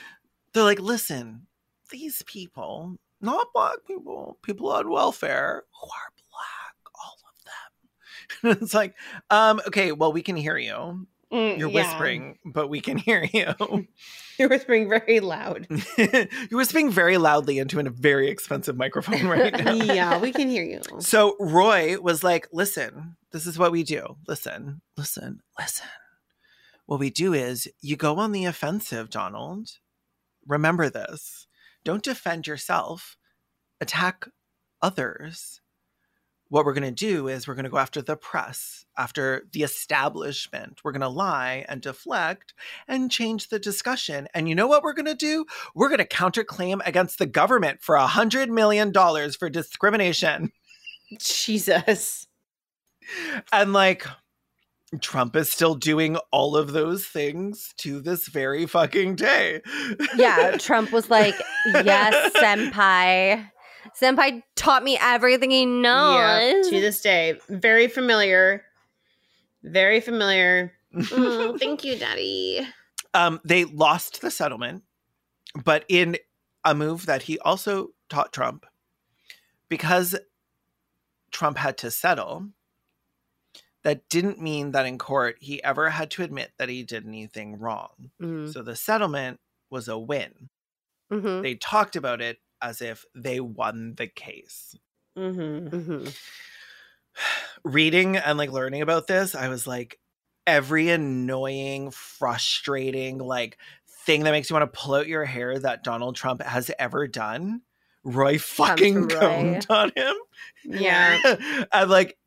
They're 0.53 0.63
like, 0.63 0.81
listen, 0.81 1.47
these 1.93 2.23
people, 2.25 2.97
not 3.21 3.47
black 3.55 3.77
people, 3.87 4.39
people 4.43 4.73
on 4.73 4.91
welfare 4.91 5.63
who 5.81 5.87
are 5.87 6.13
black, 6.31 6.75
all 7.01 7.17
of 7.29 8.55
them. 8.55 8.59
it's 8.63 8.75
like, 8.75 8.95
um, 9.31 9.61
okay, 9.69 9.93
well, 9.93 10.13
we 10.13 10.23
can 10.23 10.37
hear 10.37 10.57
you. 10.57 11.07
Mm, 11.33 11.59
You're 11.59 11.71
yeah. 11.71 11.75
whispering, 11.75 12.39
but 12.45 12.69
we 12.69 12.81
can 12.83 12.99
hear 12.99 13.27
you. 13.33 13.55
You're 14.39 14.51
whispering 14.51 14.89
very 14.89 15.21
loud. 15.21 15.67
You're 15.97 16.29
whispering 16.51 16.91
very 16.91 17.17
loudly 17.17 17.59
into 17.59 17.79
a 17.81 17.89
very 17.89 18.29
expensive 18.29 18.77
microphone 18.77 19.27
right 19.27 19.53
now. 19.65 19.73
yeah, 19.73 20.19
we 20.19 20.33
can 20.33 20.51
hear 20.51 20.65
you. 20.65 20.81
So 20.99 21.37
Roy 21.39 21.99
was 21.99 22.23
like, 22.23 22.49
listen, 22.53 23.17
this 23.31 23.47
is 23.47 23.59
what 23.59 23.73
we 23.73 23.83
do. 23.83 24.17
Listen, 24.29 24.83
listen, 24.97 25.41
listen. 25.59 25.87
What 26.85 27.01
we 27.01 27.09
do 27.09 27.33
is 27.33 27.67
you 27.81 27.97
go 27.97 28.17
on 28.17 28.33
the 28.33 28.45
offensive, 28.45 29.09
Donald. 29.09 29.71
Remember 30.47 30.91
this. 30.91 31.47
Don't 31.85 32.03
defend 32.03 32.47
yourself, 32.47 33.17
attack 33.81 34.27
others. 34.81 35.61
What 36.49 36.67
we're 36.67 36.75
going 36.75 36.83
to 36.83 36.91
do 36.91 37.29
is 37.29 37.49
we're 37.49 37.55
going 37.55 37.65
to 37.65 37.71
go 37.71 37.79
after 37.79 38.03
the 38.03 38.17
press, 38.17 38.85
after 38.99 39.49
the 39.53 39.63
establishment. 39.63 40.81
We're 40.85 40.93
going 40.93 41.01
to 41.01 41.09
lie 41.09 41.65
and 41.67 41.81
deflect 41.81 42.53
and 42.87 43.11
change 43.11 43.49
the 43.49 43.59
discussion. 43.59 44.29
And 44.35 44.47
you 44.49 44.55
know 44.55 44.67
what 44.67 44.83
we're 44.83 44.93
going 44.93 45.07
to 45.07 45.15
do? 45.15 45.47
We're 45.75 45.89
going 45.89 45.99
to 45.99 46.05
counterclaim 46.05 46.81
against 46.85 47.19
the 47.19 47.27
government 47.27 47.81
for 47.81 47.97
a 47.97 48.07
$100 48.07 48.49
million 48.49 48.93
for 48.93 49.49
discrimination. 49.49 50.53
Jesus. 51.19 52.27
And 53.51 53.73
like, 53.73 54.07
Trump 55.01 55.35
is 55.37 55.51
still 55.51 55.75
doing 55.75 56.17
all 56.31 56.57
of 56.57 56.73
those 56.73 57.07
things 57.07 57.73
to 57.79 58.01
this 58.01 58.29
very 58.29 58.67
fucking 58.67 59.17
day. 59.17 59.61
Yeah, 60.17 60.57
Trump 60.59 60.93
was 60.93 61.09
like, 61.11 61.35
"Yes, 61.85 62.33
senpai." 62.35 63.49
Senpai 64.01 64.43
taught 64.55 64.85
me 64.85 64.99
everything 65.01 65.51
he 65.51 65.63
Yeah, 65.63 66.51
knows. 66.53 66.69
to 66.69 66.81
this 66.81 67.01
day. 67.01 67.39
Very 67.49 67.89
familiar. 67.89 68.63
Very 69.63 70.01
familiar. 70.01 70.73
Mm, 70.95 71.59
thank 71.59 71.85
you, 71.85 71.97
Daddy. 71.99 72.67
um, 73.15 73.41
they 73.47 73.65
lost 73.65 74.21
the 74.21 74.31
settlement, 74.31 74.83
but 75.65 75.87
in 75.89 76.19
a 76.67 76.75
move 76.75 77.07
that 77.07 77.23
he 77.23 77.39
also 77.39 77.89
taught 78.11 78.31
Trump, 78.31 78.67
because 79.71 80.15
Trump 81.31 81.57
had 81.57 81.79
to 81.79 81.91
settle, 81.91 82.49
that 83.85 84.09
didn't 84.09 84.41
mean 84.41 84.73
that 84.73 84.87
in 84.87 84.99
court 84.99 85.37
he 85.41 85.63
ever 85.65 85.91
had 85.91 86.11
to 86.13 86.23
admit 86.23 86.53
that 86.59 86.69
he 86.69 86.83
did 86.83 87.07
anything 87.07 87.59
wrong. 87.59 88.11
Mhm, 88.21 88.53
So 88.53 88.63
the 88.63 88.77
settlement 88.77 89.41
was 89.71 89.89
a 89.89 89.99
win. 89.99 90.49
mhm, 91.11 91.43
They 91.43 91.55
talked 91.57 91.97
about 91.97 92.21
it 92.21 92.39
as 92.61 92.81
if 92.81 93.05
they 93.15 93.41
won 93.41 93.95
the 93.97 94.07
case. 94.07 94.77
Mm-hmm. 95.19 95.69
mhm. 95.77 96.17
reading 97.65 98.17
and 98.17 98.39
like 98.39 98.51
learning 98.51 98.83
about 98.83 99.07
this, 99.07 99.35
I 99.35 99.49
was 99.49 99.67
like, 99.67 99.99
every 100.47 100.89
annoying, 100.91 101.91
frustrating, 101.91 103.19
like 103.19 103.59
thing 104.07 104.25
that 104.25 104.31
makes 104.33 104.51
you 104.51 104.55
want 104.55 104.73
to 104.73 104.79
pull 104.81 104.95
out 104.95 105.07
your 105.07 105.25
hair 105.25 105.59
that 105.59 105.85
Donald 105.85 106.17
Trump 106.17 106.43
has 106.43 106.71
ever 106.79 107.07
done, 107.07 107.63
Roy 108.05 108.39
fucking 108.39 109.09
from 109.09 109.19
Roy. 109.19 109.19
coned 109.19 109.67
on 109.71 109.93
him. 109.97 110.15
Yeah. 110.65 111.65
I'm 111.73 111.89
like, 111.89 112.19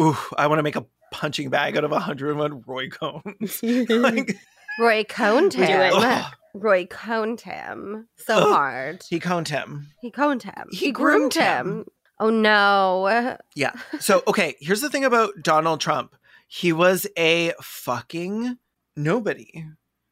ooh, 0.00 0.16
I 0.36 0.46
want 0.48 0.58
to 0.58 0.62
make 0.62 0.76
a 0.76 0.84
punching 1.12 1.50
bag 1.50 1.76
out 1.76 1.84
of 1.84 1.90
101 1.92 2.62
Roy 2.66 2.88
Cohns. 2.88 3.62
like, 4.02 4.36
Roy 4.80 5.04
coned 5.04 5.52
Do 5.52 5.62
him. 5.62 6.24
Roy 6.54 6.86
coned 6.86 7.40
him 7.42 8.08
so 8.16 8.36
Ugh. 8.38 8.52
hard. 8.52 9.04
he 9.08 9.20
coned 9.20 9.48
him. 9.48 9.88
He 10.00 10.10
coned 10.10 10.42
him. 10.42 10.66
He 10.70 10.76
He, 10.86 10.92
groomed, 10.92 11.32
groomed 11.32 11.34
him. 11.34 11.66
him. 11.80 11.84
Oh 12.18 12.30
no. 12.30 13.36
Yeah. 13.54 13.72
So, 14.00 14.22
okay, 14.26 14.56
here's 14.60 14.80
the 14.80 14.90
thing 14.90 15.04
about 15.04 15.42
Donald 15.42 15.80
Trump. 15.80 16.14
He 16.48 16.72
was 16.72 17.06
a 17.16 17.52
fucking 17.62 18.58
nobody. 18.96 19.64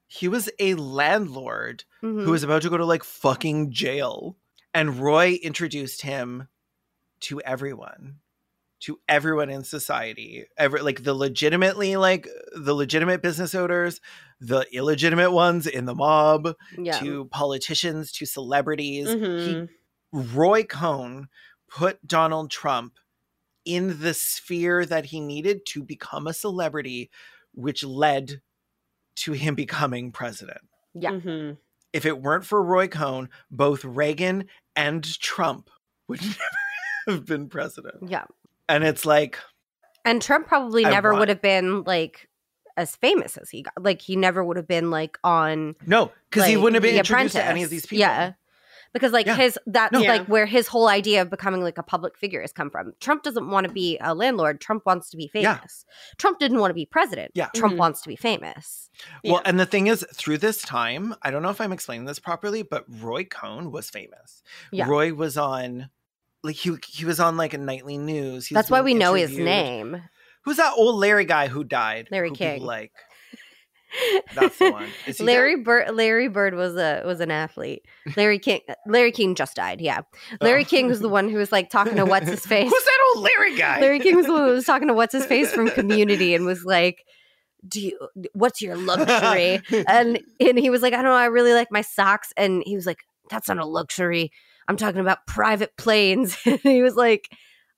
He 0.08 0.26
was 0.28 0.48
a 0.58 0.74
landlord 0.74 1.84
Mhm. 2.02 2.24
who 2.24 2.30
was 2.30 2.42
about 2.42 2.62
to 2.62 2.70
go 2.70 2.76
to 2.78 2.84
like 2.86 3.04
fucking 3.04 3.72
jail. 3.72 4.36
And 4.74 4.98
Roy 4.98 5.38
introduced 5.42 6.02
him 6.02 6.48
to 7.20 7.40
everyone, 7.42 8.16
to 8.80 8.98
everyone 9.08 9.50
in 9.50 9.62
society, 9.62 10.44
ever 10.56 10.82
like 10.82 11.04
the 11.04 11.14
legitimately 11.14 11.96
like 11.96 12.28
the 12.54 12.74
legitimate 12.74 13.22
business 13.22 13.54
owners, 13.54 14.00
the 14.40 14.66
illegitimate 14.72 15.32
ones 15.32 15.66
in 15.66 15.84
the 15.84 15.94
mob, 15.94 16.54
yeah. 16.78 16.98
to 16.98 17.26
politicians, 17.26 18.10
to 18.12 18.26
celebrities. 18.26 19.08
Mhm. 19.08 19.68
Roy 20.12 20.64
Cohn 20.64 21.28
put 21.68 22.04
Donald 22.06 22.50
Trump 22.50 22.94
in 23.64 24.00
the 24.00 24.14
sphere 24.14 24.86
that 24.86 25.06
he 25.06 25.20
needed 25.20 25.66
to 25.66 25.82
become 25.82 26.26
a 26.26 26.32
celebrity, 26.32 27.10
which 27.52 27.84
led 27.84 28.40
to 29.16 29.32
him 29.32 29.54
becoming 29.56 30.10
president. 30.10 30.62
Yeah. 30.94 31.10
Mhm. 31.12 31.58
If 31.92 32.06
it 32.06 32.20
weren't 32.22 32.46
for 32.46 32.62
Roy 32.62 32.88
Cohn, 32.88 33.28
both 33.50 33.84
Reagan 33.84 34.46
and 34.74 35.04
Trump 35.20 35.68
would 36.08 36.20
never 37.06 37.18
have 37.18 37.26
been 37.26 37.48
president. 37.48 38.08
Yeah. 38.08 38.24
And 38.70 38.84
it's 38.84 39.04
like, 39.04 39.38
And 40.04 40.22
Trump 40.22 40.46
probably 40.46 40.84
I 40.86 40.90
never 40.90 41.10
want- 41.10 41.20
would 41.20 41.28
have 41.28 41.42
been 41.42 41.82
like 41.84 42.28
as 42.76 42.96
famous 42.96 43.36
as 43.36 43.50
he 43.50 43.62
got. 43.62 43.74
Like 43.78 44.00
he 44.00 44.16
never 44.16 44.42
would 44.44 44.56
have 44.56 44.68
been 44.68 44.90
like 44.90 45.18
on 45.24 45.74
no, 45.86 46.12
because 46.30 46.46
he 46.48 46.56
like, 46.56 46.62
wouldn't 46.62 46.74
have 46.76 46.82
been 46.82 46.94
The 46.94 46.98
introduced 47.00 47.34
to 47.34 47.44
any 47.44 47.62
of 47.62 47.70
these 47.70 47.84
people. 47.86 48.00
Yeah. 48.00 48.32
Because 48.92 49.12
like 49.12 49.26
Yeah. 49.26 49.36
his 49.36 49.58
that's 49.66 49.92
No. 49.92 50.00
like 50.00 50.22
Yeah. 50.22 50.26
where 50.26 50.46
his 50.46 50.66
whole 50.66 50.88
idea 50.88 51.22
of 51.22 51.30
becoming 51.30 51.60
like 51.62 51.78
a 51.78 51.82
public 51.82 52.16
figure 52.18 52.40
has 52.40 52.52
come 52.52 52.70
from. 52.70 52.92
Trump 53.00 53.22
doesn't 53.22 53.48
want 53.50 53.66
to 53.66 53.72
be 53.72 53.98
a 54.00 54.14
landlord. 54.14 54.60
Trump 54.60 54.84
wants 54.86 55.10
to 55.10 55.16
be 55.16 55.30
Yeah. 55.34 55.56
famous. 55.58 55.84
Trump 56.18 56.38
didn't 56.38 56.58
want 56.58 56.70
to 56.70 56.74
be 56.74 56.86
president. 56.86 57.30
Yeah. 57.34 57.50
Trump 57.54 57.74
Mhm. 57.74 57.78
wants 57.78 58.00
to 58.02 58.08
be 58.08 58.16
famous. 58.16 58.88
Well, 59.22 59.34
Yeah. 59.34 59.42
and 59.44 59.60
the 59.60 59.66
thing 59.66 59.86
is, 59.86 60.04
through 60.14 60.38
this 60.38 60.62
time, 60.62 61.14
I 61.22 61.30
don't 61.30 61.42
know 61.42 61.50
if 61.50 61.60
I'm 61.60 61.72
explaining 61.72 62.06
this 62.06 62.18
properly, 62.18 62.62
but 62.62 62.84
Roy 62.88 63.24
Cohn 63.24 63.70
was 63.70 63.90
famous. 63.90 64.42
Yeah. 64.72 64.86
Roy 64.88 65.12
was 65.14 65.36
on, 65.36 65.90
like 66.42 66.56
he 66.56 66.76
he 66.86 67.04
was 67.04 67.20
on 67.20 67.36
like 67.36 67.54
a 67.54 67.58
nightly 67.58 67.98
news. 67.98 68.46
He 68.46 68.54
That's 68.54 68.70
why 68.70 68.80
we 68.80 68.94
know 68.94 69.14
his 69.14 69.36
name. 69.36 70.02
Who's 70.44 70.56
that 70.56 70.72
old 70.76 70.96
Larry 70.96 71.24
guy 71.26 71.48
who 71.48 71.64
died? 71.64 72.08
Larry 72.10 72.30
who 72.30 72.34
King. 72.34 72.62
Like 72.62 72.92
that's 74.34 74.58
the 74.58 74.70
one. 74.70 74.88
Larry 75.18 75.56
Bird 75.56 75.94
Larry 75.94 76.28
Bird 76.28 76.54
was 76.54 76.76
a 76.76 77.02
was 77.04 77.20
an 77.20 77.30
athlete. 77.30 77.82
Larry 78.16 78.38
King 78.38 78.60
Larry 78.86 79.12
King 79.12 79.34
just 79.34 79.56
died. 79.56 79.80
Yeah. 79.80 80.00
Oh. 80.32 80.36
Larry 80.40 80.62
Oh. 80.62 80.68
King 80.68 80.86
was 80.86 81.00
the 81.00 81.08
one 81.08 81.28
who 81.28 81.36
was 81.36 81.50
like 81.52 81.70
talking 81.70 81.96
to 81.96 82.06
what's 82.06 82.28
his 82.28 82.46
face. 82.46 82.70
Who's 82.70 82.84
that 82.84 83.12
old 83.14 83.24
Larry 83.24 83.56
guy? 83.56 83.80
Larry 83.80 83.98
King 83.98 84.16
was 84.16 84.26
the 84.26 84.32
one 84.32 84.44
who 84.44 84.52
was 84.54 84.64
talking 84.64 84.88
to 84.88 84.94
what's 84.94 85.12
his 85.12 85.26
face 85.26 85.52
from 85.52 85.68
Community 85.70 86.34
and 86.34 86.46
was 86.46 86.64
like, 86.64 87.04
"Do 87.68 87.80
you? 87.80 87.98
What's 88.32 88.62
your 88.62 88.76
luxury?" 88.76 89.60
and 89.88 90.20
and 90.38 90.58
he 90.58 90.70
was 90.70 90.82
like, 90.82 90.92
"I 90.92 90.96
don't 90.96 91.06
know. 91.06 91.12
I 91.12 91.26
really 91.26 91.52
like 91.52 91.72
my 91.72 91.82
socks." 91.82 92.32
And 92.36 92.62
he 92.64 92.76
was 92.76 92.86
like, 92.86 92.98
"That's 93.28 93.48
not 93.48 93.58
a 93.58 93.66
luxury. 93.66 94.30
I'm 94.70 94.76
talking 94.76 95.00
about 95.00 95.26
private 95.26 95.76
planes." 95.76 96.36
and 96.46 96.58
he 96.60 96.82
was 96.82 96.94
like, 96.94 97.28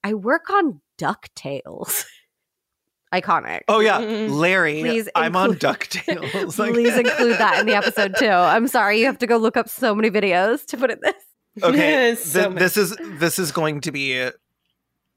"I 0.04 0.14
work 0.14 0.50
on 0.50 0.80
Ducktales." 1.00 2.04
Iconic. 3.14 3.60
Oh 3.68 3.80
yeah. 3.80 3.98
Larry. 3.98 4.80
Please 4.80 5.08
I'm 5.14 5.36
on 5.36 5.54
Ducktales. 5.56 6.56
Like- 6.58 6.72
Please 6.72 6.96
include 6.96 7.36
that 7.38 7.58
in 7.60 7.66
the 7.66 7.74
episode 7.74 8.14
too. 8.18 8.26
I'm 8.26 8.66
sorry, 8.68 9.00
you 9.00 9.04
have 9.06 9.18
to 9.18 9.26
go 9.26 9.36
look 9.36 9.56
up 9.58 9.68
so 9.68 9.94
many 9.94 10.10
videos 10.10 10.64
to 10.66 10.78
put 10.78 10.90
in 10.90 10.98
this. 11.02 11.14
okay, 11.62 12.14
So 12.14 12.48
th- 12.48 12.58
this 12.58 12.76
is 12.78 12.96
this 13.18 13.38
is 13.38 13.52
going 13.52 13.82
to 13.82 13.92
be 13.92 14.30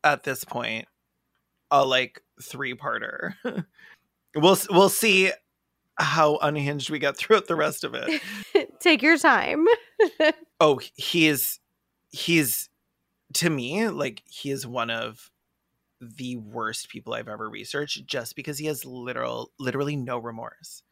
at 0.03 0.23
this 0.23 0.43
point 0.43 0.87
a 1.71 1.85
like 1.85 2.21
three 2.43 2.73
parter. 2.73 3.33
we'll 4.35 4.57
we'll 4.69 4.89
see 4.89 5.31
how 5.97 6.35
unhinged 6.41 6.89
we 6.89 6.99
get 6.99 7.15
throughout 7.15 7.47
the 7.47 7.55
rest 7.55 7.85
of 7.85 7.95
it. 7.95 8.21
Take 8.81 9.01
your 9.01 9.17
time. 9.17 9.65
Oh, 10.59 10.81
he 10.95 11.27
is 11.29 11.59
he's 12.15 12.69
to 13.33 13.49
me 13.49 13.87
like 13.89 14.21
he 14.29 14.51
is 14.51 14.65
one 14.65 14.89
of 14.89 15.29
the 16.01 16.35
worst 16.37 16.89
people 16.89 17.13
I've 17.13 17.27
ever 17.27 17.49
researched 17.49 18.05
just 18.05 18.35
because 18.35 18.57
he 18.57 18.65
has 18.67 18.85
literal 18.85 19.51
literally 19.59 19.95
no 19.95 20.17
remorse. 20.17 20.83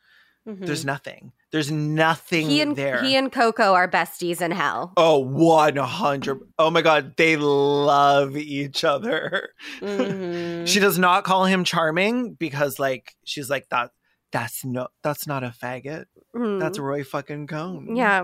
Mhm. 0.48 0.66
There's 0.66 0.84
nothing. 0.84 1.32
There's 1.52 1.72
nothing 1.72 2.48
He 2.50 2.60
and 2.62 2.76
there. 2.76 3.02
he 3.02 3.16
and 3.16 3.32
Coco 3.32 3.74
are 3.74 3.88
besties 3.88 4.42
in 4.42 4.52
hell. 4.52 4.92
Oh, 4.98 5.20
100. 5.20 6.42
Oh 6.60 6.70
my 6.70 6.82
God. 6.82 7.16
They 7.16 7.38
love 7.38 8.36
each 8.36 8.84
other. 8.84 9.50
Mhm. 9.80 10.68
She 10.68 10.80
does 10.80 10.98
not 11.00 11.24
call 11.26 11.46
him 11.46 11.64
charming 11.64 12.34
because, 12.34 12.80
like, 12.80 13.16
she's 13.26 13.50
like, 13.50 13.68
that. 13.70 13.92
That's 14.32 14.66
no, 14.66 14.88
that's 15.04 15.28
not 15.28 15.44
a 15.44 15.50
faggot. 15.62 16.06
Hmm. 16.36 16.58
That's 16.58 16.80
Roy 16.80 17.04
fucking 17.04 17.48
Cohn. 17.48 17.96
yeah. 17.96 18.24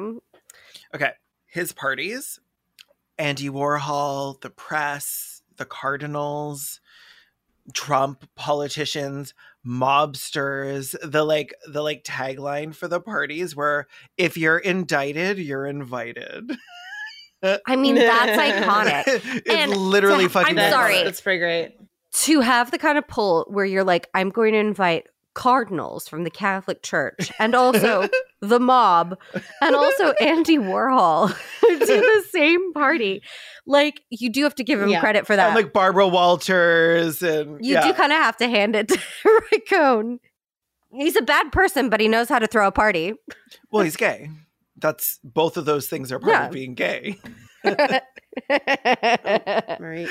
Okay. 0.96 1.12
His 1.48 1.72
parties, 1.72 2.40
Andy 3.20 3.50
Warhol, 3.50 4.42
the 4.42 4.50
press, 4.50 5.42
the 5.58 5.66
Cardinals, 5.66 6.80
Trump, 7.74 8.28
politicians, 8.36 9.34
mobsters, 9.66 10.96
the 11.04 11.24
like 11.24 11.54
the 11.68 11.82
like 11.84 12.04
tagline 12.04 12.74
for 12.74 12.88
the 12.88 13.00
parties 13.02 13.56
were 13.56 13.88
if 14.18 14.38
you're 14.38 14.58
indicted, 14.58 15.38
you're 15.38 15.66
invited. 15.68 16.52
I 17.44 17.76
mean, 17.76 17.96
that's 17.96 18.38
iconic. 18.66 19.04
it's 19.46 19.50
And 19.50 19.72
literally 19.76 20.24
to- 20.26 20.30
fucking 20.30 20.50
I'm 20.52 20.56
That's- 20.56 20.74
sorry. 20.74 21.04
That's 21.04 21.22
pretty 21.22 21.40
great. 21.40 21.78
to 22.14 22.40
have 22.42 22.72
the 22.72 22.78
kind 22.78 22.98
of 22.98 23.08
pull 23.08 23.46
where 23.50 23.66
you're 23.66 23.84
like, 23.84 24.10
I'm 24.14 24.30
going 24.30 24.54
to 24.54 24.60
invite 24.60 25.08
cardinals 25.34 26.08
from 26.08 26.24
the 26.24 26.30
Catholic 26.30 26.82
Church 26.84 27.32
and 27.40 27.56
also 27.56 28.08
the 28.42 28.60
mob 28.60 29.18
and 29.62 29.76
also 29.76 30.12
Andy 30.22 30.58
Warhol 30.58 31.30
to 31.62 31.78
the 31.86 32.24
same 32.32 32.74
party. 32.74 33.22
Like, 33.66 34.02
you 34.10 34.30
do 34.32 34.44
have 34.44 34.56
to 34.56 34.64
give 34.64 34.82
him 34.82 34.90
Yeah. 34.90 35.00
credit 35.00 35.26
for 35.28 35.36
that. 35.36 35.48
and 35.48 35.56
like 35.56 35.72
Barbara 35.74 36.08
Walters 36.08 37.22
and 37.22 37.64
you 37.64 37.74
yeah. 37.74 37.88
do 37.88 37.94
kind 37.94 38.12
of 38.12 38.18
have 38.18 38.38
to 38.38 38.48
hand 38.50 38.76
it 38.76 38.88
to 38.90 39.00
Cohn. 39.70 40.20
He's 40.92 41.16
a 41.16 41.22
bad 41.22 41.52
person, 41.52 41.90
but 41.90 42.00
he 42.00 42.08
knows 42.08 42.30
how 42.30 42.40
to 42.40 42.48
throw 42.48 42.68
a 42.68 42.72
party. 42.72 43.14
well, 43.72 43.84
he's 43.84 43.96
gay. 43.96 44.30
That's 44.78 45.20
both 45.24 45.56
of 45.58 45.66
those 45.66 45.88
things 45.88 46.12
are 46.12 46.20
part 46.20 46.32
Yeah. 46.34 46.46
of 46.48 46.52
being 46.52 46.74
gay. 46.74 47.18
Right. 47.64 48.02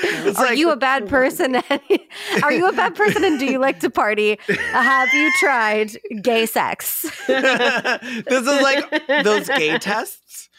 It's 0.01 0.39
Are 0.39 0.45
like- 0.47 0.57
you 0.57 0.71
a 0.71 0.75
bad 0.75 1.07
person? 1.07 1.55
Are 2.43 2.51
you 2.51 2.67
a 2.67 2.73
bad 2.73 2.95
person 2.95 3.23
and 3.23 3.39
do 3.39 3.45
you 3.45 3.59
like 3.59 3.79
to 3.81 3.89
party? 3.89 4.37
Have 4.71 5.13
you 5.13 5.31
tried 5.39 5.91
gay 6.21 6.45
sex? 6.45 7.01
this 7.27 8.27
is 8.27 8.45
like 8.61 9.07
those 9.23 9.47
gay 9.47 9.77
tests 9.77 10.49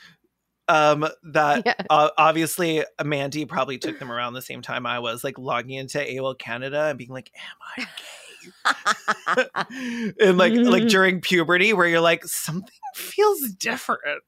um 0.68 1.06
that 1.24 1.62
Yeah. 1.66 1.74
uh, 1.90 2.10
obviously 2.16 2.84
Mandy 3.04 3.44
probably 3.44 3.78
took 3.78 3.98
them 3.98 4.10
around 4.12 4.34
the 4.34 4.42
same 4.42 4.62
time 4.62 4.86
I 4.86 5.00
was 5.00 5.24
like 5.24 5.36
logging 5.38 5.76
into 5.76 5.98
AOL 5.98 6.38
Canada 6.38 6.84
and 6.84 6.96
being 6.98 7.10
like 7.10 7.30
am 7.34 7.56
I 7.76 7.86
gay 9.40 10.12
and 10.20 10.38
like 10.38 10.52
like 10.54 10.86
during 10.88 11.20
puberty 11.20 11.72
where 11.72 11.86
you're 11.88 12.00
like 12.00 12.24
something 12.24 12.70
feels 12.94 13.40
different 13.58 14.22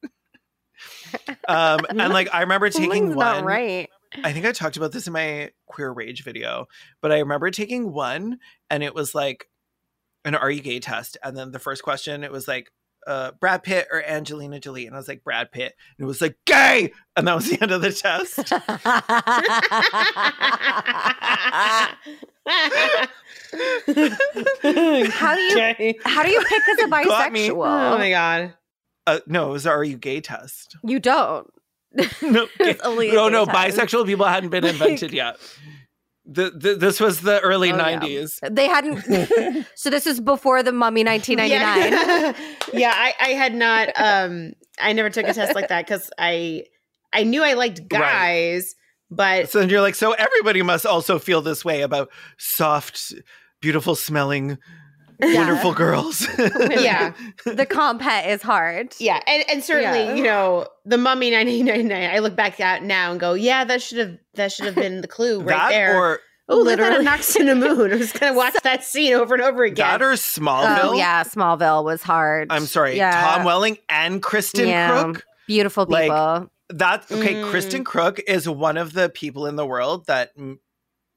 um 1.49 1.81
and 1.89 1.99
like 2.13 2.29
I 2.33 2.43
remember 2.43 2.69
taking 2.71 3.15
one 3.15 3.37
not 3.37 3.45
right. 3.45 3.89
I 4.23 4.33
think 4.33 4.45
I 4.47 4.53
talked 4.53 4.77
about 4.77 4.93
this 4.93 5.07
in 5.07 5.13
my 5.15 5.51
queer 5.67 5.91
rage 5.91 6.23
video, 6.25 6.67
but 7.01 7.13
I 7.13 7.21
remember 7.21 7.51
taking 7.51 7.93
one 7.93 8.39
and 8.69 8.83
it 8.83 8.95
was 8.95 9.15
like 9.15 9.49
an 10.25 10.35
are 10.35 10.51
you 10.51 10.61
gay 10.61 10.81
test. 10.81 11.17
And 11.25 11.37
then 11.37 11.51
the 11.51 11.59
first 11.59 11.83
question, 11.83 12.23
it 12.23 12.31
was 12.31 12.47
like, 12.47 12.71
uh, 13.07 13.33
Brad 13.41 13.63
Pitt 13.65 13.89
or 13.91 14.01
Angelina 14.05 14.61
Jolie. 14.61 14.87
And 14.87 14.95
I 14.95 14.99
was 14.99 15.09
like, 15.09 15.25
Brad 15.25 15.51
Pitt. 15.51 15.75
And 15.99 16.05
it 16.05 16.07
was 16.07 16.21
like, 16.21 16.37
gay. 16.45 16.93
And 17.17 17.27
that 17.27 17.35
was 17.35 17.51
the 17.51 17.61
end 17.61 17.73
of 17.73 17.81
the 17.83 17.91
test. 17.91 18.53
How 25.13 25.35
do 25.35 25.41
you- 25.41 25.53
Okay. 25.57 25.95
How 26.05 26.23
do 26.23 26.31
you 26.31 26.43
pick 26.49 26.63
as 26.69 26.79
a 26.85 26.89
bisexual? 26.89 27.95
Oh 27.95 27.99
my 27.99 28.11
god. 28.11 28.55
Uh, 29.07 29.21
no, 29.27 29.49
it 29.49 29.53
was 29.53 29.67
a 29.67 29.71
are 29.71 29.85
you 29.85 29.97
gay 29.97 30.21
test. 30.21 30.77
you 30.85 31.01
don't. 31.01 31.49
no, 32.23 32.47
It's 32.61 32.81
only 32.83 33.11
no, 33.13 33.29
no, 33.29 33.45
bisexual 33.47 34.07
people 34.07 34.27
hadn't 34.27 34.51
been 34.51 34.65
invented 34.65 35.13
yet. 35.13 35.37
The, 36.25 36.51
the, 36.51 36.75
this 36.77 37.01
was 37.01 37.21
the 37.21 37.41
early 37.41 37.73
Oh, 37.73 37.77
yeah. 37.77 37.99
90s. 37.99 38.39
They 38.55 38.69
hadn't. 38.69 39.67
so 39.75 39.91
this 39.91 40.07
is 40.07 40.21
before 40.21 40.63
the 40.63 40.71
Mummy 40.73 41.03
1999. 41.05 41.93
Yeah, 41.93 42.33
yeah 42.73 42.93
I, 42.95 43.15
I 43.21 43.29
had 43.31 43.55
not 43.55 43.89
um 43.97 44.53
I 44.81 44.93
never 44.93 45.11
took 45.11 45.27
a 45.27 45.35
test 45.35 45.55
like 45.57 45.69
that 45.69 45.85
because 45.85 46.11
I 46.19 46.65
I 47.13 47.25
knew 47.25 47.43
I 47.43 47.55
liked 47.55 47.89
guys, 47.89 48.75
but 49.11 49.51
So 49.51 49.59
then 49.59 49.69
you're 49.69 49.81
like, 49.83 49.97
so 49.97 50.13
everybody 50.13 50.63
must 50.63 50.87
also 50.87 51.19
feel 51.19 51.43
this 51.43 51.65
way 51.65 51.83
about 51.83 52.09
soft, 52.39 53.13
beautiful 53.61 53.97
smelling, 53.97 54.59
Yeah. 55.21 55.35
wonderful 55.35 55.73
girls. 55.75 56.27
yeah. 56.39 57.13
The 57.45 57.67
compet 57.67 58.29
is 58.29 58.43
hard. 58.43 58.95
Yeah, 58.99 59.21
and, 59.27 59.45
and 59.51 59.63
certainly, 59.65 60.01
Yeah. 60.05 60.15
you 60.15 60.23
know, 60.25 60.67
the 60.85 60.99
Mummy 60.99 61.31
1999. 61.33 62.11
I 62.15 62.19
look 62.21 62.35
back 62.37 62.59
at 62.61 62.83
now 62.83 63.11
and 63.13 63.21
go, 63.21 63.35
yeah, 63.35 63.65
that 63.65 63.83
should 63.83 63.99
have 63.99 64.19
that 64.35 64.53
should 64.53 64.67
have 64.67 64.75
been 64.75 65.01
the 65.01 65.09
clue 65.09 65.41
right 65.41 65.49
that 65.57 65.69
there. 65.71 65.97
or 66.01 66.21
oh, 66.49 66.57
look 66.59 66.79
at 66.79 66.91
literally. 66.91 67.05
Anck-su-namun. 67.07 67.93
I 67.93 67.97
was 67.97 68.13
gonna 68.13 68.35
watch 68.37 68.55
that 68.63 68.83
scene 68.85 69.13
over 69.15 69.35
and 69.35 69.43
over 69.43 69.65
again. 69.65 69.87
that 70.01 70.03
or 70.03 70.13
Smallville. 70.13 70.81
Oh 70.85 70.93
yeah, 70.95 71.23
Smallville 71.25 71.85
was 71.85 72.03
hard. 72.03 72.49
I'm 72.51 72.67
sorry, 72.67 72.97
Yeah. 72.97 73.35
Tom 73.37 73.45
Welling 73.45 73.79
and 73.89 74.23
Kristin 74.23 74.67
Yeah. 74.69 74.91
Kreuk. 75.05 75.23
Beautiful 75.47 75.87
like, 75.89 76.05
people. 76.05 76.51
That 76.71 77.05
okay, 77.11 77.35
Mm. 77.35 77.51
Kristin 77.53 77.83
Kreuk 77.85 78.21
is 78.27 78.49
one 78.49 78.77
of 78.79 78.93
the 78.95 79.09
people 79.11 79.47
in 79.47 79.57
the 79.57 79.67
world 79.67 80.07
that 80.07 80.31
m- 80.39 80.59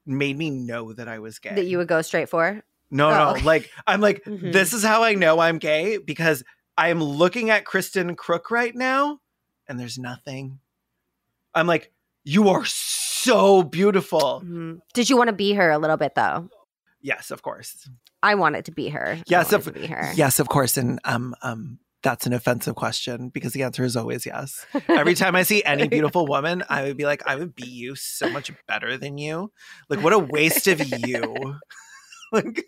made 0.04 0.36
me 0.36 0.50
know 0.50 0.92
that 0.92 1.08
I 1.08 1.18
was 1.20 1.38
gay. 1.38 1.54
that 1.54 1.64
you 1.64 1.78
would 1.78 1.88
go 1.88 2.02
straight 2.02 2.28
for. 2.28 2.62
No, 2.90 3.08
Oh, 3.08 3.10
no. 3.10 3.30
okay. 3.32 3.42
Like 3.42 3.70
I'm 3.86 4.00
like 4.00 4.24
Mhm. 4.26 4.52
this 4.52 4.72
is 4.72 4.82
how 4.84 5.02
I 5.02 5.14
know 5.14 5.38
I'm 5.38 5.58
gay 5.58 5.98
because 5.98 6.42
I 6.78 6.88
am 6.90 7.02
looking 7.02 7.50
at 7.50 7.64
Kristin 7.64 8.14
Kreuk 8.16 8.50
right 8.50 8.74
now 8.74 9.20
and 9.68 9.78
there's 9.80 9.98
nothing. 9.98 10.60
I'm 11.54 11.66
like 11.66 11.92
you 12.24 12.48
are 12.48 12.64
so 12.64 13.62
beautiful. 13.62 14.42
Mhm. 14.44 14.80
Did 14.94 15.08
you 15.10 15.16
want 15.16 15.28
to 15.28 15.34
be 15.34 15.54
her 15.54 15.70
a 15.70 15.78
little 15.78 15.96
bit 15.96 16.14
though? 16.14 16.48
Yes, 17.00 17.30
of 17.30 17.42
course. 17.42 17.88
I 18.22 18.34
wanted 18.34 18.64
to 18.64 18.72
be 18.72 18.88
her. 18.88 19.18
Yes, 19.26 19.52
of 19.52 19.72
be 19.72 19.86
her. 19.86 20.12
Yes, 20.16 20.40
of 20.40 20.48
course 20.48 20.76
and 20.76 20.98
um 21.04 21.34
um 21.42 21.78
That's 22.02 22.26
an 22.26 22.32
offensive 22.32 22.76
question 22.76 23.30
because 23.30 23.52
the 23.52 23.64
answer 23.64 23.82
is 23.82 23.96
always 23.96 24.26
yes. 24.26 24.64
Every 24.88 25.14
time 25.14 25.34
I 25.34 25.42
see 25.42 25.64
any 25.64 25.88
beautiful 25.96 26.26
woman, 26.26 26.62
I 26.68 26.82
would 26.84 26.96
be 26.96 27.04
like, 27.04 27.22
I 27.26 27.34
would 27.34 27.54
be 27.56 27.66
you 27.66 27.96
so 27.96 28.28
much 28.30 28.52
better 28.68 28.96
than 28.96 29.18
you. 29.18 29.50
Like, 29.88 30.02
what 30.04 30.12
a 30.12 30.18
waste 30.18 30.68
of 30.68 30.78
you. 31.04 31.56
like, 32.32 32.66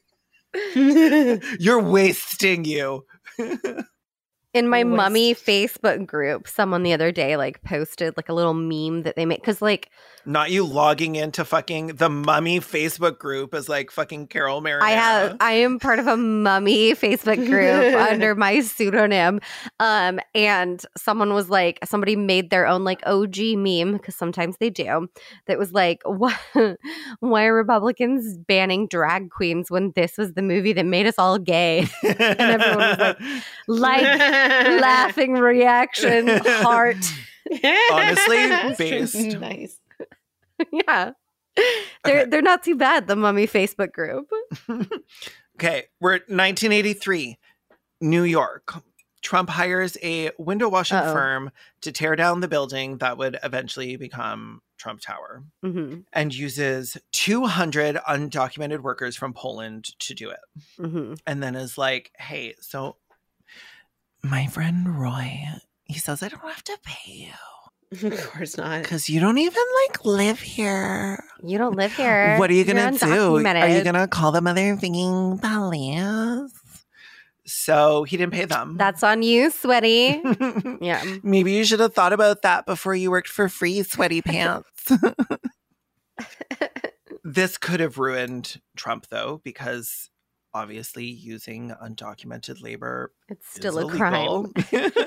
you're 1.59 1.83
wasting 1.83 2.65
you. 2.65 3.05
In 4.55 4.67
my 4.67 4.83
mummy 4.83 5.35
Facebook 5.35 6.07
group, 6.07 6.49
someone 6.49 6.83
the 6.83 6.95
other 6.95 7.13
day 7.13 7.37
like 7.37 7.63
posted 7.63 8.17
like 8.17 8.31
a 8.31 8.33
little 8.33 8.55
meme 8.55 9.03
that 9.03 9.15
they 9.15 9.27
made 9.27 9.41
because 9.41 9.61
like 9.61 9.91
Not 10.25 10.51
you 10.51 10.65
logging 10.65 11.17
into 11.17 11.45
fucking 11.45 11.89
the 11.89 12.09
mummy 12.09 12.59
Facebook 12.59 13.19
group 13.19 13.53
as 13.53 13.69
like 13.69 13.91
fucking 13.91 14.29
Carol 14.29 14.63
Mary. 14.63 14.81
I 14.81 14.93
have 14.93 15.37
I 15.41 15.53
am 15.53 15.79
part 15.79 15.99
of 15.99 16.07
a 16.07 16.17
mummy 16.17 16.95
Facebook 16.95 17.47
group 17.47 17.95
under 18.11 18.35
my 18.35 18.61
pseudonym. 18.61 19.41
Um 19.81 20.19
and 20.35 20.83
someone 20.97 21.35
was 21.35 21.51
like 21.51 21.79
somebody 21.85 22.17
made 22.17 22.49
their 22.49 22.67
own 22.67 22.85
like 22.85 23.03
OG 23.05 23.37
meme 23.55 23.93
because 23.93 24.17
sometimes 24.17 24.57
they 24.57 24.71
do 24.71 25.09
that 25.47 25.59
was 25.59 25.73
like 25.73 26.01
why, 26.07 26.35
why 27.21 27.45
are 27.45 27.55
Republicans 27.55 28.39
banning 28.39 28.89
drag 28.89 29.29
queens 29.29 29.71
when 29.71 29.93
this 29.95 30.17
was 30.17 30.33
the 30.33 30.43
movie 30.43 30.73
that 30.73 30.87
made 30.87 31.07
us 31.07 31.17
all 31.19 31.39
gay? 31.39 31.87
and 32.03 32.41
everyone 32.41 32.79
was 32.79 32.99
like, 32.99 33.19
Like 33.69 34.38
laughing 34.81 35.33
reaction 35.35 36.29
heart. 36.29 36.97
Honestly, 37.93 38.75
based. 38.79 39.15
nice. 39.39 39.81
yeah. 40.73 41.13
They're 42.05 42.21
Okay. 42.21 42.31
they're 42.31 42.43
not 42.43 42.63
too 42.63 42.77
bad, 42.77 43.07
the 43.09 43.17
mummy 43.17 43.47
Facebook 43.47 43.93
group. 43.93 44.31
Okay, 45.61 45.87
we're 46.01 46.15
at 46.15 46.29
1983, 46.29 47.37
New 48.01 48.23
York. 48.23 48.75
Trump 49.23 49.51
hires 49.51 49.97
a 50.05 50.31
window 50.39 50.69
washing 50.69 50.99
Uh-oh. 50.99 51.13
firm 51.13 51.51
to 51.81 51.91
tear 51.91 52.15
down 52.15 52.39
the 52.39 52.47
building 52.47 52.99
that 52.99 53.19
would 53.19 53.37
eventually 53.43 53.97
become 53.97 54.63
Trump 54.77 55.01
Tower 55.01 55.43
hmm 55.65 56.03
and 56.13 56.33
uses 56.33 56.97
200 57.11 57.97
undocumented 58.09 58.83
workers 58.83 59.17
from 59.17 59.33
Poland 59.33 59.99
to 59.99 60.15
do 60.15 60.31
it. 60.31 60.39
hmm 60.77 61.15
And 61.27 61.43
then 61.43 61.57
is 61.57 61.77
like, 61.77 62.13
hey, 62.17 62.55
so 62.61 62.95
my 64.23 64.47
friend 64.47 64.99
Roy, 65.01 65.41
he 65.85 65.99
says 65.99 66.23
I 66.23 66.29
don't 66.29 66.41
have 66.43 66.65
to 66.65 66.79
pay 66.85 67.13
you 67.13 67.33
Of 68.13 68.31
course 68.31 68.57
not. 68.57 68.83
because 68.83 69.09
you 69.09 69.21
don't 69.21 69.39
even 69.39 69.63
like 69.87 70.05
live 70.05 70.41
here. 70.41 71.25
You 71.43 71.57
don't 71.57 71.75
live 71.75 71.95
here. 71.95 72.37
What 72.37 72.51
are 72.51 72.55
you 72.55 72.65
gonna 72.65 72.93
do? 72.99 73.37
Are 73.47 73.69
you 73.69 73.83
gonna 73.83 74.07
call 74.07 74.31
the 74.31 74.41
motherfucking 74.41 75.41
police? 75.41 76.53
So 77.47 78.05
he 78.05 78.19
didn't 78.19 78.35
pay 78.35 78.45
them. 78.45 78.77
That's 78.77 79.03
on 79.03 79.23
you, 79.23 79.51
sweaty. 79.51 80.21
yeah. 80.83 81.03
Maybe 81.23 81.53
you 81.53 81.65
should 81.65 81.81
have 81.81 81.95
thought 81.95 82.13
about 82.13 82.43
that 82.43 82.67
before 82.67 82.95
you 82.95 83.11
worked 83.11 83.29
for 83.29 83.49
free, 83.49 83.83
sweaty 83.83 84.21
pants. 84.21 84.93
this 87.25 87.57
could 87.57 87.81
have 87.81 87.97
ruined 87.97 88.61
Trump, 88.77 89.07
though, 89.09 89.41
because 89.45 90.11
obviously 90.55 91.05
using 91.05 91.71
undocumented 91.83 92.63
labor 92.63 93.13
It's 93.29 93.47
is 93.49 93.53
still 93.55 93.79
a 93.79 93.83
illegal. 93.83 93.99
crime. 93.99 94.53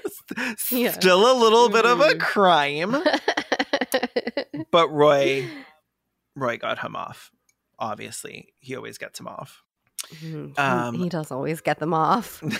Yeah. 0.72 0.92
Still 0.92 1.30
a 1.32 1.36
little 1.38 1.68
bit 1.70 1.86
of 1.86 2.00
a 2.00 2.10
Mhm. 2.16 2.20
crime. 2.20 2.96
But 4.72 4.88
Roy, 4.90 5.46
Roy 6.36 6.58
got 6.58 6.80
him 6.80 6.96
off. 6.96 7.30
Obviously, 7.78 8.54
he 8.60 8.76
always 8.78 8.98
gets 8.98 9.20
him 9.20 9.28
off. 9.28 9.64
Mhm. 10.16 10.58
Um, 10.58 10.96
he 10.96 11.10
does 11.10 11.30
always 11.32 11.60
get 11.62 11.80
them 11.80 11.94
off. 11.94 12.40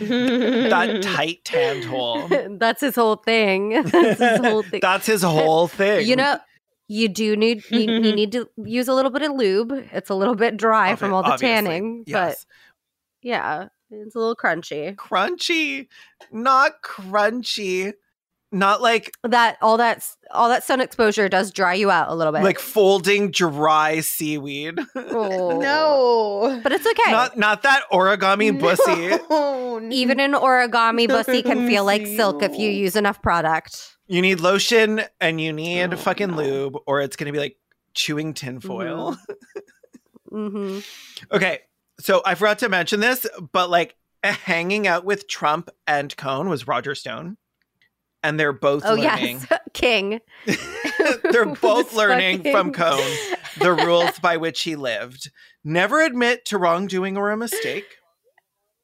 that 0.00 1.00
tight 1.02 1.44
tanned 1.44 1.84
hole. 1.84 2.28
That's 2.50 2.80
his 2.80 2.94
whole 2.94 3.16
thing. 3.16 3.82
That's 3.82 4.18
his 4.20 4.38
whole 4.40 4.62
thing. 4.62 4.80
That's 4.80 5.06
his 5.06 5.22
whole 5.22 5.68
thing. 5.68 6.06
You 6.06 6.16
know, 6.16 6.38
you 6.88 7.08
do 7.08 7.36
need 7.36 7.62
you, 7.70 7.80
you 7.80 8.00
need 8.14 8.32
to 8.32 8.48
use 8.56 8.88
a 8.88 8.94
little 8.94 9.10
bit 9.10 9.22
of 9.22 9.32
lube. 9.32 9.72
It's 9.92 10.10
a 10.10 10.14
little 10.14 10.34
bit 10.34 10.56
dry 10.56 10.96
from 10.96 11.12
all 11.12 11.22
the 11.22 11.36
tanning, 11.36 12.04
but 12.10 12.36
yeah, 13.22 13.68
it's 13.90 14.14
a 14.14 14.18
little 14.18 14.36
crunchy. 14.36 14.94
crunchy, 14.96 15.88
not 16.30 16.82
crunchy, 16.82 17.92
not 18.52 18.80
like 18.82 19.12
That 19.24 19.56
all 19.62 19.78
that 19.78 20.06
all 20.30 20.48
that 20.48 20.62
sun 20.62 20.80
exposure 20.80 21.28
does 21.28 21.50
dry 21.50 21.74
you 21.74 21.90
out 21.90 22.08
a 22.08 22.14
little 22.14 22.32
bit. 22.32 22.42
like 22.42 22.58
folding 22.58 23.30
dry 23.30 24.00
seaweed. 24.00 24.78
Oh. 24.96 25.58
no. 25.60 26.60
but 26.62 26.72
it's 26.72 26.86
okay. 26.86 27.10
Not 27.10 27.36
not 27.38 27.62
that 27.62 27.84
origami 27.92 28.58
bussy. 28.60 29.16
No. 29.30 29.88
Even 29.90 30.20
an 30.20 30.32
origami 30.34 31.08
bussy 31.08 31.42
can 31.42 31.66
feel 31.66 31.84
like 31.84 32.06
silk 32.06 32.42
if 32.42 32.56
you 32.56 32.70
use 32.70 32.94
enough 32.94 33.20
product. 33.22 33.93
You 34.06 34.20
need 34.22 34.40
lotion 34.40 35.02
and 35.20 35.40
you 35.40 35.52
need 35.52 35.92
Oh, 35.94 35.96
fucking 35.96 36.30
no. 36.32 36.36
lube, 36.36 36.76
or 36.86 37.00
it's 37.00 37.16
gonna 37.16 37.32
be 37.32 37.38
like 37.38 37.56
chewing 37.94 38.34
tinfoil. 38.34 39.16
hmm 40.28 40.80
Okay, 41.32 41.60
so 42.00 42.20
I 42.26 42.34
forgot 42.34 42.58
to 42.60 42.68
mention 42.68 43.00
this, 43.00 43.26
but 43.52 43.70
like 43.70 43.96
hanging 44.22 44.86
out 44.86 45.04
with 45.04 45.28
Trump 45.28 45.70
and 45.86 46.14
Cohn 46.16 46.48
was 46.48 46.66
Roger 46.68 46.94
Stone, 46.94 47.36
and 48.22 48.38
they're 48.38 48.52
both 48.52 48.82
Oh 48.84 48.94
learning. 48.94 49.40
yes, 49.50 49.60
King. 49.72 50.20
they're 51.30 51.46
both 51.46 51.94
learning 51.94 52.42
from 52.42 52.72
fucking- 52.72 52.72
Cohn 52.72 53.36
the 53.58 53.72
rules 53.72 54.18
by 54.18 54.36
which 54.36 54.62
he 54.62 54.74
lived. 54.76 55.30
Never 55.62 56.02
admit 56.02 56.44
to 56.46 56.58
wrongdoing 56.58 57.16
or 57.16 57.30
a 57.30 57.36
mistake. 57.36 57.86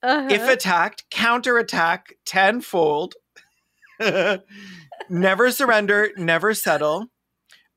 Uh-huh. 0.03 0.29
If 0.31 0.49
attacked, 0.49 1.05
counterattack 1.11 2.15
tenfold. 2.25 3.15
Never 5.11 5.51
surrender, 5.51 6.11
never 6.17 6.55
settle. 6.55 7.07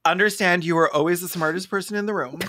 Understand 0.06 0.64
you 0.64 0.78
are 0.78 0.92
always 0.94 1.22
the 1.22 1.28
smartest 1.30 1.70
person 1.70 1.96
in 1.96 2.06
the 2.06 2.14
room. 2.14 2.40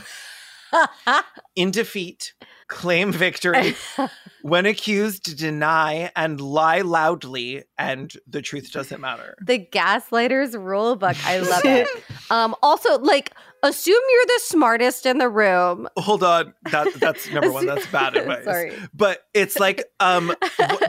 In 1.57 1.71
defeat, 1.71 2.35
claim 2.69 3.13
victory. 3.13 3.75
When 4.43 4.67
accused, 4.67 5.39
deny 5.39 6.11
and 6.15 6.39
lie 6.39 6.83
loudly, 6.83 7.65
and 7.79 8.13
the 8.27 8.43
truth 8.43 8.71
doesn't 8.73 9.01
matter. 9.01 9.35
the 9.41 9.67
gaslighters 9.73 10.53
rule 10.53 10.97
book. 10.97 11.17
I 11.25 11.39
love 11.39 11.65
it. 11.65 11.89
Um, 12.31 12.55
also, 12.63 12.99
like, 12.99 13.33
assume 13.65 14.01
you're 14.11 14.27
the 14.27 14.41
smartest 14.45 15.07
in 15.07 15.19
the 15.19 15.29
room. 15.29 15.89
Hold 15.97 16.23
on, 16.23 16.55
that 16.71 16.89
that's 16.95 17.29
number 17.33 17.51
one. 17.51 17.67
That's 17.67 17.87
bad 17.87 18.17
advice. 18.17 18.45
Sorry. 18.45 18.73
but 18.95 19.21
it's 19.35 19.59
like 19.59 19.85
um 20.01 20.33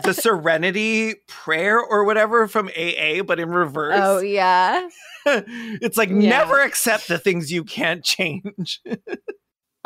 the 0.03 0.13
Serenity 0.13 1.15
prayer 1.27 1.79
or 1.79 2.03
whatever 2.03 2.47
from 2.47 2.67
AA, 2.77 3.23
but 3.25 3.39
in 3.39 3.49
reverse. 3.49 3.99
Oh 4.01 4.19
yeah. 4.19 4.87
it's 5.25 5.97
like 5.97 6.09
Yeah. 6.09 6.15
never 6.29 6.61
accept 6.61 7.07
the 7.07 7.17
things 7.17 7.51
you 7.51 7.63
can't 7.63 8.03
change. 8.03 8.81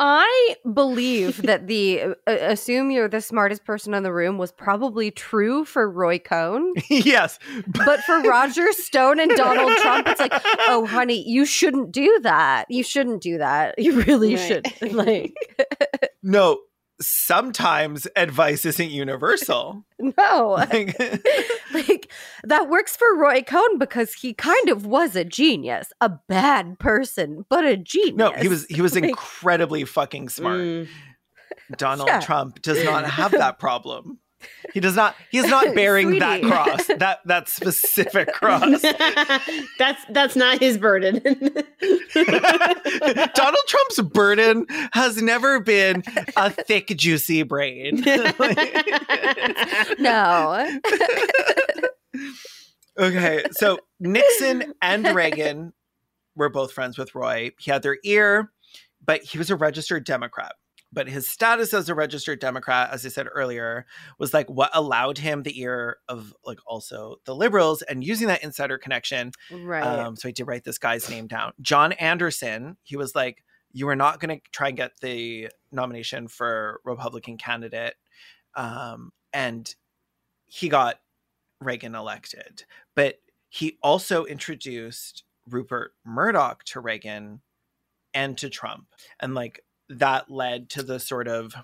I 0.02 0.56
believe 0.72 1.42
that 1.42 1.66
the 1.66 2.00
uh, 2.02 2.14
assume 2.26 2.90
you're 2.90 3.06
the 3.08 3.20
smartest 3.20 3.66
person 3.66 3.92
in 3.92 4.02
the 4.02 4.12
room 4.12 4.38
was 4.38 4.50
probably 4.50 5.10
true 5.10 5.66
for 5.66 5.90
Roy 5.90 6.18
Cohn, 6.18 6.72
yes, 6.88 7.38
but 7.66 8.00
for 8.00 8.20
Roger 8.22 8.72
Stone 8.72 9.20
and 9.20 9.30
Donald 9.32 9.70
Trump, 9.76 10.06
it's 10.08 10.20
like, 10.20 10.32
oh, 10.68 10.86
honey, 10.86 11.22
you 11.28 11.44
shouldn't 11.44 11.92
do 11.92 12.18
that. 12.22 12.64
You 12.70 12.82
shouldn't 12.82 13.20
do 13.20 13.36
that. 13.38 13.78
You 13.78 14.00
really 14.02 14.34
Right. 14.36 14.66
should. 14.80 14.92
Like, 14.92 15.34
no. 16.22 16.58
Sometimes 17.00 18.06
advice 18.16 18.64
isn't 18.64 18.90
universal. 18.90 19.84
no, 19.98 20.50
Like, 20.58 20.98
like 21.74 22.12
that 22.44 22.68
works 22.68 22.96
for 22.96 23.16
Roy 23.16 23.42
Cohn 23.42 23.78
because 23.78 24.12
he 24.14 24.34
kind 24.34 24.68
of 24.68 24.84
was 24.86 25.16
a 25.16 25.24
genius, 25.24 25.92
a 26.00 26.08
bad 26.28 26.78
person, 26.78 27.44
but 27.48 27.64
a 27.64 27.76
genius. 27.76 28.16
no, 28.16 28.32
he 28.32 28.48
was 28.48 28.66
he 28.66 28.82
was 28.82 28.94
Like- 28.96 29.04
incredibly 29.04 29.84
fucking 29.84 30.28
smart. 30.28 30.60
Mm. 30.60 30.88
Donald 31.76 32.08
Yeah. 32.08 32.20
Trump 32.20 32.60
does 32.62 32.82
not 32.84 33.04
have 33.08 33.30
that 33.32 33.58
problem. 33.58 34.18
He 34.72 34.80
does 34.80 34.96
not. 34.96 35.16
He 35.30 35.38
is 35.38 35.48
not 35.48 35.74
bearing 35.74 36.18
that 36.18 36.42
cross. 36.42 36.86
That 36.86 37.20
that 37.26 37.48
specific 37.48 38.32
cross. 38.32 38.82
that's 39.78 40.04
that's 40.10 40.36
not 40.36 40.60
his 40.60 40.78
burden. 40.78 41.20
Donald 42.14 43.64
Trump's 43.66 44.00
burden 44.12 44.66
has 44.92 45.20
never 45.22 45.60
been 45.60 46.02
a 46.36 46.50
thick, 46.50 46.88
juicy 46.88 47.42
brain. 47.42 48.02
no. 49.98 50.80
okay, 52.98 53.44
so 53.52 53.78
Nixon 53.98 54.74
and 54.82 55.14
Reagan 55.14 55.72
were 56.36 56.48
both 56.48 56.72
friends 56.72 56.98
with 56.98 57.14
Roy. 57.14 57.50
He 57.58 57.70
had 57.70 57.82
their 57.82 57.98
ear, 58.04 58.52
but 59.04 59.22
he 59.22 59.38
was 59.38 59.50
a 59.50 59.56
registered 59.56 60.04
Democrat. 60.04 60.52
But 60.92 61.08
his 61.08 61.28
status 61.28 61.72
as 61.72 61.88
a 61.88 61.94
registered 61.94 62.40
Democrat, 62.40 62.90
as 62.92 63.06
I 63.06 63.10
said 63.10 63.28
earlier, 63.32 63.86
was 64.18 64.34
like 64.34 64.48
what 64.50 64.70
allowed 64.74 65.18
him 65.18 65.42
the 65.42 65.60
ear 65.60 65.98
of 66.08 66.34
like 66.44 66.58
also 66.66 67.16
the 67.24 67.34
liberals 67.34 67.82
and 67.82 68.02
using 68.02 68.28
that 68.28 68.42
insider 68.42 68.78
connection 68.78 69.32
right. 69.52 69.82
Um, 69.82 70.16
so 70.16 70.28
I 70.28 70.32
did 70.32 70.46
write 70.46 70.64
this 70.64 70.78
guy's 70.78 71.08
name 71.08 71.26
down. 71.26 71.52
John 71.60 71.92
Anderson. 71.92 72.76
He 72.82 72.96
was 72.96 73.14
like, 73.14 73.44
"You 73.72 73.88
are 73.88 73.96
not 73.96 74.20
going 74.20 74.40
to 74.40 74.50
try 74.50 74.68
and 74.68 74.76
get 74.76 74.92
the 75.00 75.48
nomination 75.70 76.28
for 76.28 76.80
Republican 76.84 77.38
candidate," 77.38 77.94
um, 78.54 79.12
and 79.32 79.74
he 80.46 80.68
got 80.68 81.00
Reagan 81.60 81.94
elected, 81.94 82.64
but 82.96 83.20
he 83.48 83.78
also 83.82 84.24
introduced 84.24 85.24
Rupert 85.48 85.92
Murdoch 86.04 86.64
to 86.64 86.80
Reagan 86.80 87.40
and 88.14 88.36
to 88.38 88.48
Trump. 88.48 88.86
And 89.20 89.34
like 89.34 89.64
that 89.90 90.30
led 90.30 90.70
to 90.70 90.82
the 90.82 90.98
sort 91.00 91.28
of 91.28 91.54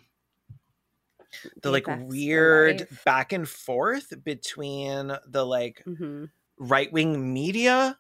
the 1.63 1.71
like 1.71 1.87
weird 1.87 2.89
back 3.05 3.33
and 3.33 3.49
forth 3.49 4.13
between 4.25 5.13
the 5.27 5.45
like 5.47 5.83
Mhm. 5.87 6.31
right 6.59 6.93
wing 6.93 7.33
media 7.33 7.99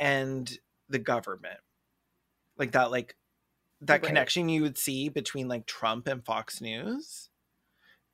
and 0.00 0.58
the 0.88 0.98
government. 0.98 1.60
Like 2.56 2.72
that, 2.72 2.90
like 2.90 3.16
that 3.82 3.94
Right. 3.94 4.02
connection 4.04 4.48
you 4.48 4.62
would 4.62 4.78
see 4.78 5.08
between 5.08 5.48
like 5.48 5.66
Trump 5.66 6.06
and 6.06 6.24
Fox 6.24 6.60
News 6.60 7.30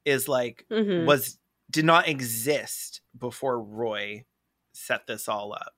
is 0.05 0.29
like 0.29 0.67
Mhm. 0.71 1.07
was 1.07 1.39
did 1.71 1.85
not 1.85 2.09
exist 2.09 3.03
before 3.17 3.63
Roy 3.63 4.27
set 4.73 5.07
this 5.07 5.29
all 5.29 5.53
up. 5.55 5.75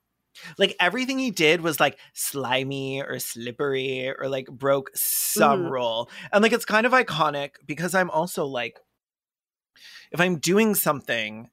Like 0.58 0.76
everything 0.80 1.18
he 1.18 1.30
did 1.30 1.60
was 1.60 1.80
like 1.80 1.98
slimy 2.12 3.02
or 3.02 3.18
slippery 3.18 4.12
or 4.18 4.28
like 4.28 4.46
broke 4.46 4.90
some 4.94 5.64
Mhm. 5.64 5.70
rule. 5.70 6.10
And 6.32 6.42
like 6.42 6.52
it's 6.52 6.64
kind 6.64 6.86
of 6.86 6.92
iconic 6.92 7.50
because 7.66 7.94
I'm 7.94 8.10
also 8.10 8.44
like 8.46 8.78
if 10.12 10.20
I'm 10.20 10.38
doing 10.38 10.74
something 10.74 11.50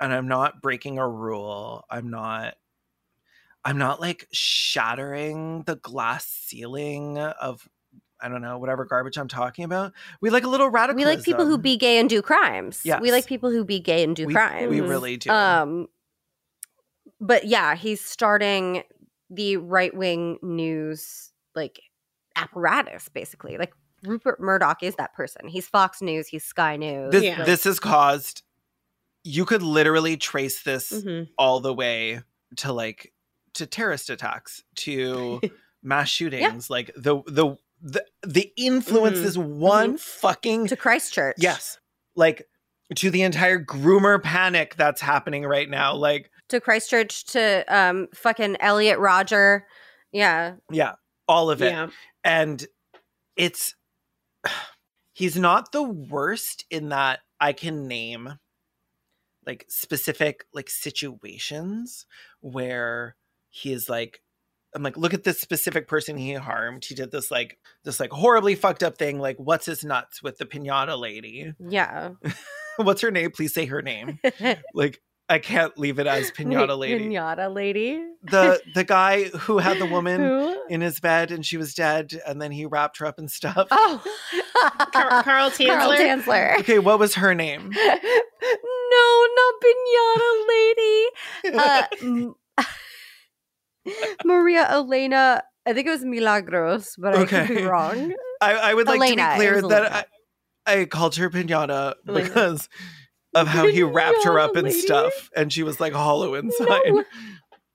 and 0.00 0.12
I'm 0.12 0.28
not 0.28 0.60
breaking 0.60 0.98
a 0.98 1.08
rule, 1.08 1.84
I'm 1.90 2.10
not 2.10 2.54
I'm 3.64 3.78
not 3.78 4.00
like 4.00 4.28
shattering 4.32 5.64
the 5.64 5.76
glass 5.76 6.26
ceiling 6.26 7.18
of 7.18 7.68
I 8.18 8.28
don't 8.28 8.40
know, 8.40 8.58
whatever 8.58 8.86
garbage 8.86 9.18
I'm 9.18 9.28
talking 9.28 9.64
about. 9.64 9.92
We 10.22 10.30
like 10.30 10.44
a 10.44 10.48
little 10.48 10.70
radical. 10.70 10.96
We 10.96 11.04
like 11.04 11.22
people 11.22 11.46
who 11.46 11.58
be 11.58 11.76
gay 11.76 11.98
and 11.98 12.08
do 12.08 12.22
crimes. 12.22 12.80
Yeah, 12.82 12.98
We 13.00 13.12
like 13.12 13.26
people 13.26 13.50
who 13.50 13.62
be 13.64 13.78
gay 13.78 14.02
and 14.04 14.16
do 14.16 14.26
we, 14.26 14.32
crimes. 14.32 14.70
We 14.70 14.80
really 14.80 15.18
do. 15.18 15.30
Um, 15.30 15.88
but 17.20 17.44
yeah, 17.46 17.74
he's 17.74 18.00
starting 18.00 18.82
the 19.30 19.56
right 19.56 19.94
wing 19.94 20.38
news 20.42 21.32
like 21.54 21.80
apparatus, 22.36 23.08
basically. 23.08 23.56
Like 23.58 23.72
Rupert 24.04 24.40
Murdoch 24.40 24.82
is 24.82 24.94
that 24.96 25.14
person. 25.14 25.48
He's 25.48 25.66
Fox 25.66 26.02
News. 26.02 26.28
He's 26.28 26.44
Sky 26.44 26.76
News. 26.76 27.12
this 27.12 27.24
Yeah. 27.24 27.44
this 27.44 27.64
has 27.64 27.80
caused 27.80 28.42
you 29.24 29.44
could 29.44 29.62
literally 29.62 30.16
trace 30.16 30.62
this 30.62 30.92
Mhm. 30.92 31.28
all 31.36 31.58
the 31.60 31.74
way 31.74 32.20
to 32.58 32.72
like 32.72 33.12
to 33.54 33.66
terrorist 33.66 34.08
attacks 34.10 34.62
to 34.76 35.40
mass 35.82 36.08
shootings 36.08 36.70
like 36.70 36.92
the 36.96 37.22
the 37.26 37.56
the, 37.82 38.04
the 38.22 38.52
influence 38.56 39.18
Mhm. 39.18 39.22
this 39.22 39.36
one 39.36 39.98
fucking 39.98 40.68
to 40.68 40.76
Christchurch. 40.76 41.36
yes 41.38 41.78
like 42.14 42.46
to 42.94 43.10
the 43.10 43.22
entire 43.22 43.58
groomer 43.58 44.22
panic 44.22 44.76
that's 44.76 45.00
happening 45.00 45.44
right 45.44 45.68
now 45.68 45.94
like 45.94 46.30
to 46.48 46.60
Christchurch 46.60 47.24
to 47.26 47.64
um 47.68 48.08
fucking 48.14 48.56
Elliot 48.60 48.98
Rodger. 48.98 49.66
Yeah, 50.12 50.54
yeah 50.70 50.94
all 51.28 51.50
of 51.50 51.62
it. 51.62 51.72
Yeah. 51.72 51.88
and 52.24 52.66
it's 53.36 53.74
he's 55.12 55.36
not 55.36 55.72
the 55.72 55.82
worst 55.82 56.64
in 56.70 56.90
that 56.90 57.20
i 57.40 57.52
can 57.52 57.86
name 57.86 58.38
like 59.46 59.64
specific 59.68 60.44
like 60.52 60.68
situations 60.68 62.06
where 62.40 63.16
he 63.48 63.72
is 63.72 63.88
like 63.88 64.20
i'm 64.74 64.82
like 64.82 64.96
look 64.96 65.14
at 65.14 65.24
this 65.24 65.40
specific 65.40 65.88
person 65.88 66.16
he 66.16 66.34
harmed. 66.34 66.84
He 66.84 66.94
did 66.94 67.10
this 67.10 67.30
like 67.30 67.58
this 67.84 68.00
like 68.00 68.10
horribly 68.10 68.54
fucked 68.54 68.82
up 68.82 68.98
thing. 68.98 69.18
Like 69.18 69.36
what's 69.38 69.64
his 69.66 69.84
nuts 69.84 70.22
with 70.22 70.38
the 70.38 70.44
piñata 70.44 70.98
lady? 70.98 71.54
Yeah. 71.58 72.10
what's 72.76 73.00
her 73.00 73.10
name? 73.10 73.30
Please 73.30 73.54
say 73.54 73.66
her 73.66 73.82
name. 73.82 74.18
Like 74.74 75.00
i 75.28 75.38
can't 75.38 75.76
leave 75.78 75.98
it 75.98 76.06
as 76.06 76.30
piñata 76.32 76.76
lady 76.78 77.08
Pinata 77.08 77.52
lady. 77.52 78.02
the 78.22 78.60
the 78.74 78.84
guy 78.84 79.24
who 79.24 79.58
had 79.58 79.78
the 79.78 79.86
woman 79.86 80.20
Who? 80.20 80.66
in 80.68 80.80
his 80.80 81.00
bed 81.00 81.30
and 81.32 81.44
she 81.44 81.56
was 81.56 81.74
dead 81.74 82.12
and 82.26 82.40
then 82.40 82.52
he 82.52 82.66
wrapped 82.66 82.98
her 82.98 83.06
up 83.06 83.18
and 83.18 83.30
stuff 83.30 83.68
Oh, 83.70 84.02
Car- 84.92 84.92
Carl 84.92 85.20
Carl 85.22 85.50
Tanzler. 85.50 85.96
Tanzler. 85.96 86.58
okay 86.60 86.78
what 86.78 86.98
was 86.98 87.14
her 87.16 87.34
name 87.34 87.72
no, 88.88 89.26
not 89.36 89.54
pinata 89.62 90.32
lady. 90.48 91.08
Uh, 91.58 91.82
Maria 94.24 94.66
Elena. 94.70 95.42
I 95.66 95.72
think 95.72 95.86
it 95.86 95.90
was 95.90 96.04
Milagros, 96.04 96.94
but 96.96 97.14
I 97.16 97.24
could 97.24 97.48
be 97.48 97.54
Okay. 97.56 97.66
wrong. 97.66 98.14
I, 98.40 98.54
I 98.54 98.74
would 98.74 98.86
like 98.86 98.98
Elena, 99.00 99.22
to 99.22 99.28
be 99.30 99.34
clear 99.36 99.62
that 99.62 100.08
I, 100.66 100.80
I 100.80 100.84
called 100.84 101.16
her 101.16 101.30
pinata 101.30 101.94
Elena. 102.08 102.58
Of 103.36 103.46
how 103.46 103.66
he 103.66 103.82
wrapped 103.82 104.24
her 104.24 104.38
up 104.40 104.56
in 104.56 104.70
stuff 104.82 105.30
and 105.36 105.52
she 105.52 105.62
was 105.62 105.78
like 105.78 105.92
hollow 105.92 106.34
inside. 106.34 106.92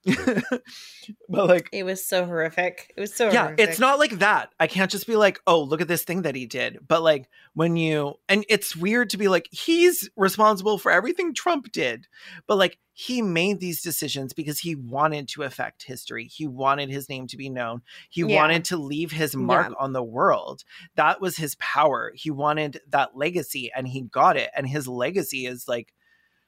but 1.30 1.48
like 1.48 1.70
It 1.72 1.84
was 1.84 2.06
so 2.06 2.26
horrific. 2.26 2.94
It 2.96 3.00
was 3.00 3.14
so 3.14 3.30
yeah, 3.32 3.44
horrific. 3.46 3.70
it's 3.70 3.80
not 3.80 4.00
like 4.00 4.20
that. 4.20 4.50
I 4.60 4.68
can't 4.68 4.90
just 4.92 5.08
be 5.08 5.16
like, 5.16 5.40
oh, 5.48 5.62
look 5.62 5.82
at 5.82 5.88
this 5.88 6.04
thing 6.04 6.24
that 6.24 6.36
he 6.36 6.46
did. 6.46 6.80
But 6.88 7.02
like 7.04 7.28
when 7.54 7.76
you, 7.76 8.16
and 8.28 8.46
it's 8.50 8.76
weird 8.76 9.10
to 9.12 9.18
be 9.18 9.28
like, 9.28 9.48
he's 9.52 10.10
responsible 10.18 10.78
for 10.78 10.92
everything 10.92 11.34
Trump 11.34 11.72
did. 11.72 12.08
But 12.48 12.58
like 12.58 12.78
he 12.94 13.22
made 13.22 13.60
these 13.60 13.82
decisions 13.82 14.34
because 14.34 14.60
he 14.60 14.76
wanted 14.76 15.28
to 15.30 15.44
affect 15.44 15.84
history. 15.84 16.26
He 16.26 16.48
wanted 16.48 16.90
his 16.90 17.08
name 17.10 17.28
to 17.28 17.38
be 17.38 17.50
known. 17.50 17.82
He 18.10 18.22
Yeah. 18.22 18.36
wanted 18.36 18.66
to 18.66 18.78
leave 18.78 19.12
his 19.12 19.36
mark 19.36 19.70
Yeah. 19.70 19.76
on 19.84 19.94
the 19.94 20.04
world. 20.04 20.64
That 20.96 21.22
was 21.22 21.38
his 21.38 21.56
power. 21.56 22.12
He 22.16 22.32
wanted 22.32 22.80
that 22.90 23.16
legacy 23.16 23.72
and 23.76 23.88
he 23.88 24.02
got 24.02 24.38
it. 24.38 24.50
And 24.56 24.68
his 24.68 24.88
legacy 24.88 25.46
is 25.46 25.68
like 25.68 25.94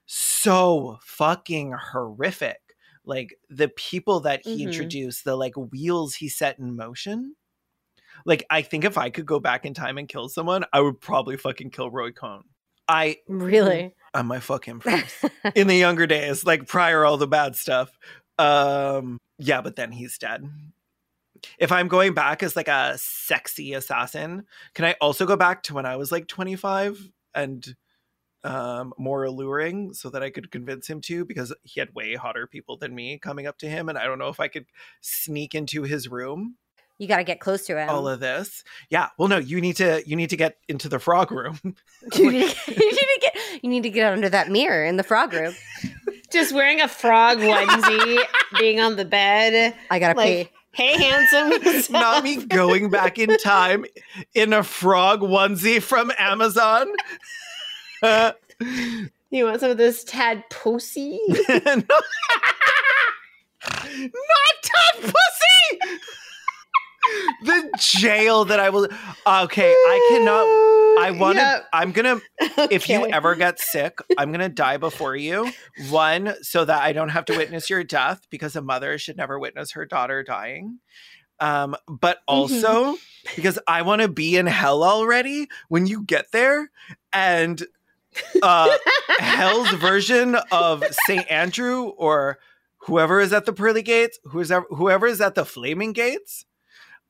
so 0.06 0.98
fucking 1.02 1.74
horrific. 1.92 2.60
Like 3.06 3.36
the 3.50 3.68
people 3.70 4.22
that 4.22 4.46
he 4.46 4.58
Mhm. 4.62 4.68
introduced, 4.68 5.24
the 5.26 5.36
like 5.36 5.56
wheels 5.56 6.16
he 6.16 6.30
set 6.30 6.60
in 6.60 6.76
motion. 6.76 7.36
Like 8.26 8.46
I 8.50 8.62
think 8.62 8.86
if 8.86 8.98
I 8.98 9.10
could 9.10 9.26
go 9.26 9.40
back 9.40 9.66
in 9.66 9.74
time 9.74 9.98
and 9.98 10.08
kill 10.08 10.30
someone, 10.30 10.64
I 10.72 10.80
would 10.82 11.02
probably 11.02 11.36
fucking 11.38 11.72
kill 11.72 11.90
Roy 11.92 12.12
Cohn. 12.12 12.44
I 12.88 13.18
Really? 13.28 13.96
I 14.14 14.22
might 14.22 14.44
fuck 14.44 14.66
him 14.66 14.80
first. 14.82 15.26
in 15.56 15.68
the 15.68 15.76
younger 15.76 16.08
days, 16.08 16.46
like 16.46 16.68
prior 16.68 17.04
all 17.06 17.18
the 17.18 17.28
bad 17.28 17.56
stuff. 17.56 17.98
Um 18.38 19.18
yeah, 19.38 19.62
but 19.62 19.76
then 19.76 19.92
he's 19.92 20.18
dead. 20.18 20.48
If 21.58 21.72
I'm 21.74 21.90
going 21.90 22.14
back 22.14 22.42
as 22.44 22.56
like 22.56 22.70
a 22.70 22.94
sexy 22.98 23.74
assassin, 23.74 24.46
can 24.76 24.86
I 24.86 24.96
also 25.02 25.26
go 25.26 25.36
back 25.36 25.64
to 25.64 25.74
when 25.74 25.86
I 25.86 25.98
was 25.98 26.12
like 26.12 26.28
25 26.28 26.98
and 27.36 27.76
um 28.44 28.94
more 28.98 29.24
alluring 29.24 29.94
so 29.94 30.10
that 30.10 30.24
I 30.24 30.30
could 30.30 30.52
convince 30.52 30.90
him 30.90 31.02
to 31.02 31.26
because 31.26 31.54
he 31.64 31.80
had 31.80 31.94
way 31.96 32.16
hotter 32.16 32.48
people 32.48 32.78
than 32.78 32.94
me 32.94 33.18
coming 33.18 33.48
up 33.48 33.58
to 33.60 33.70
him 33.70 33.90
and 33.90 33.98
I 33.98 34.06
don't 34.06 34.20
know 34.20 34.30
if 34.30 34.40
I 34.40 34.48
could 34.48 34.66
sneak 35.02 35.56
into 35.56 35.84
his 35.84 36.10
room 36.10 36.58
you 37.00 37.08
got 37.08 37.18
to 37.18 37.24
get 37.24 37.40
close 37.40 37.66
to 37.66 37.78
him. 37.78 37.90
all 37.90 38.08
of 38.08 38.20
this. 38.20 38.64
Yeah. 38.90 39.10
Well 39.18 39.28
no, 39.28 39.38
you 39.38 39.60
need 39.60 39.78
to 39.78 40.04
you 40.06 40.16
need 40.16 40.30
to 40.30 40.38
get 40.38 40.58
into 40.68 40.90
the 40.90 41.00
frog 41.00 41.32
room. 41.32 41.60
you, 42.16 42.32
need 42.32 42.50
to, 42.66 42.72
you 42.72 42.92
need 42.92 42.92
to 42.92 43.20
get 43.22 43.38
you 43.64 43.70
need 43.70 43.84
to 43.84 43.90
get 43.90 44.14
under 44.14 44.30
that 44.30 44.50
mirror 44.50 44.86
in 44.86 44.98
the 44.98 45.04
frog 45.04 45.34
room. 45.34 45.54
just 46.32 46.54
wearing 46.54 46.82
a 46.82 46.88
frog 46.88 47.38
onesie, 47.40 48.20
being 48.58 48.80
on 48.80 48.96
the 48.96 49.06
bed. 49.06 49.76
I 49.90 50.00
gotta 50.00 50.18
Like, 50.18 50.52
hey, 50.72 50.98
handsome. 50.98 51.92
not 51.92 52.24
me 52.24 52.38
going 52.46 52.90
back 52.90 53.20
in 53.20 53.38
time 53.38 53.86
in 54.34 54.54
a 54.54 54.64
frog 54.64 55.22
onesie 55.22 55.82
from 55.82 56.12
Amazon. 56.18 56.88
You 59.34 59.46
want 59.46 59.62
some 59.62 59.72
of 59.72 59.78
this 59.78 60.04
Tad 60.04 60.44
Pussy? 60.52 61.20
not, 61.50 61.66
not 61.66 62.04
Todd 64.62 65.02
Pussy. 65.02 65.80
the 67.42 67.72
jail 67.80 68.46
that 68.46 68.60
I 68.60 68.70
will. 68.70 68.88
Okay, 69.26 69.72
I 69.72 70.08
cannot. 70.12 70.46
I 71.04 71.10
want 71.20 71.40
to. 71.40 71.42
Yep. 71.42 71.66
I'm 71.74 71.92
gonna. 71.92 72.22
If 72.70 72.88
you 72.88 73.08
ever 73.08 73.34
get 73.34 73.60
sick, 73.60 73.98
I'm 74.20 74.32
gonna 74.32 74.50
die 74.50 74.78
before 74.78 75.16
you. 75.16 75.52
One, 75.90 76.36
so 76.44 76.64
that 76.64 76.84
I 76.84 76.94
don't 76.94 77.10
have 77.10 77.26
to 77.26 77.36
witness 77.36 77.72
your 77.72 77.84
death, 77.84 78.28
because 78.30 78.56
a 78.56 78.62
mother 78.62 79.00
should 79.00 79.18
never 79.18 79.40
witness 79.40 79.72
her 79.72 79.88
daughter 79.88 80.22
dying. 80.22 80.78
Um, 81.40 81.76
but 81.88 82.20
also 82.28 82.98
because 83.36 83.58
I 83.68 83.82
want 83.82 84.04
to 84.04 84.08
be 84.08 84.38
in 84.38 84.46
hell 84.46 84.84
already 84.84 85.48
when 85.70 85.88
you 85.88 86.04
get 86.04 86.32
there, 86.32 86.70
and 87.12 87.64
uh, 88.42 88.76
hell's 89.20 89.70
version 89.74 90.36
of 90.52 90.84
Saint 91.08 91.30
Andrew 91.32 91.86
or 91.98 92.40
whoever 92.80 93.20
is 93.20 93.32
at 93.34 93.46
the 93.46 93.54
pearly 93.54 93.82
gates, 93.82 94.20
who's 94.26 94.52
ever, 94.52 94.66
whoever 94.70 95.08
is 95.08 95.22
at 95.22 95.36
the 95.36 95.46
flaming 95.46 95.94
gates. 95.94 96.46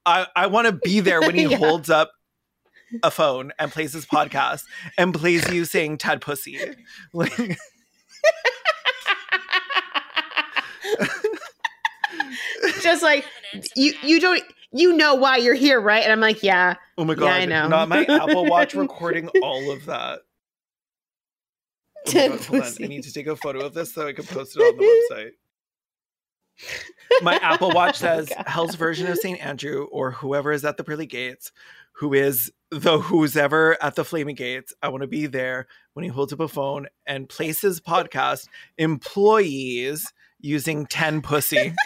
I, 0.05 0.27
I 0.35 0.47
want 0.47 0.67
to 0.67 0.73
be 0.73 0.99
there 0.99 1.21
when 1.21 1.35
he 1.35 1.43
Yeah. 1.47 1.57
holds 1.57 1.89
up 1.89 2.11
a 3.01 3.09
phone 3.09 3.51
and 3.57 3.71
plays 3.71 3.93
his 3.93 4.05
podcast 4.05 4.63
and 4.97 5.13
plays 5.13 5.49
you 5.51 5.65
saying 5.65 5.97
Tad 5.97 6.21
Pussy. 6.21 6.59
Like, 7.13 7.57
just 12.81 13.03
like 13.03 13.25
you, 13.75 13.93
you 14.03 14.19
don't, 14.19 14.41
you 14.71 14.93
know 14.95 15.15
why 15.15 15.37
you're 15.37 15.53
here, 15.53 15.79
right? 15.79 16.03
And 16.03 16.11
I'm 16.11 16.19
like, 16.19 16.43
yeah. 16.43 16.75
oh 16.97 17.05
my 17.05 17.13
Yeah, 17.13 17.19
god, 17.19 17.29
I 17.41 17.45
know. 17.45 17.67
not 17.67 17.89
my 17.89 18.05
Apple 18.05 18.45
Watch 18.45 18.73
recording 18.73 19.27
all 19.41 19.71
of 19.71 19.85
that. 19.85 20.21
Oh 22.05 22.11
my 22.11 22.11
10 22.11 22.31
God, 22.31 22.45
hold 22.45 22.61
on. 22.63 22.73
I 22.83 22.87
need 22.87 23.03
to 23.03 23.13
take 23.13 23.27
a 23.27 23.35
photo 23.35 23.65
of 23.65 23.73
this 23.73 23.93
so 23.93 24.07
I 24.07 24.13
can 24.13 24.25
post 24.25 24.55
it 24.57 24.61
on 24.61 24.77
the 24.77 24.83
website. 25.11 25.31
My 27.23 27.35
Apple 27.37 27.71
Watch 27.71 27.95
Oh, 28.03 28.05
says 28.05 28.29
God. 28.29 28.43
Hell's 28.47 28.75
version 28.75 29.07
of 29.07 29.17
St. 29.17 29.39
Andrew 29.43 29.85
or 29.91 30.11
whoever 30.11 30.51
is 30.51 30.63
at 30.65 30.77
the 30.77 30.83
pearly 30.83 31.05
gates, 31.05 31.51
who 31.93 32.13
is 32.13 32.51
the 32.71 32.99
who's 32.99 33.35
ever 33.37 33.77
at 33.81 33.95
the 33.95 34.03
flaming 34.05 34.35
gates. 34.35 34.73
I 34.81 34.89
want 34.89 35.01
to 35.01 35.07
be 35.07 35.25
there 35.25 35.67
when 35.93 36.03
he 36.03 36.09
holds 36.09 36.31
up 36.33 36.39
a 36.39 36.47
phone 36.47 36.87
and 37.05 37.27
places 37.29 37.79
podcast 37.81 38.47
employees 38.77 40.11
using 40.39 40.85
10 40.85 41.21
pussy. 41.21 41.73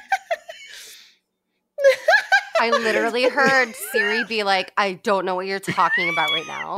I 2.60 2.72
literally 2.72 3.30
heard 3.30 3.74
Siri 3.92 4.24
be 4.24 4.42
like, 4.44 4.74
I 4.78 4.94
don't 4.94 5.26
know 5.26 5.36
what 5.36 5.46
you're 5.46 5.60
talking 5.60 6.10
about 6.10 6.30
right 6.32 6.48
now. 6.48 6.76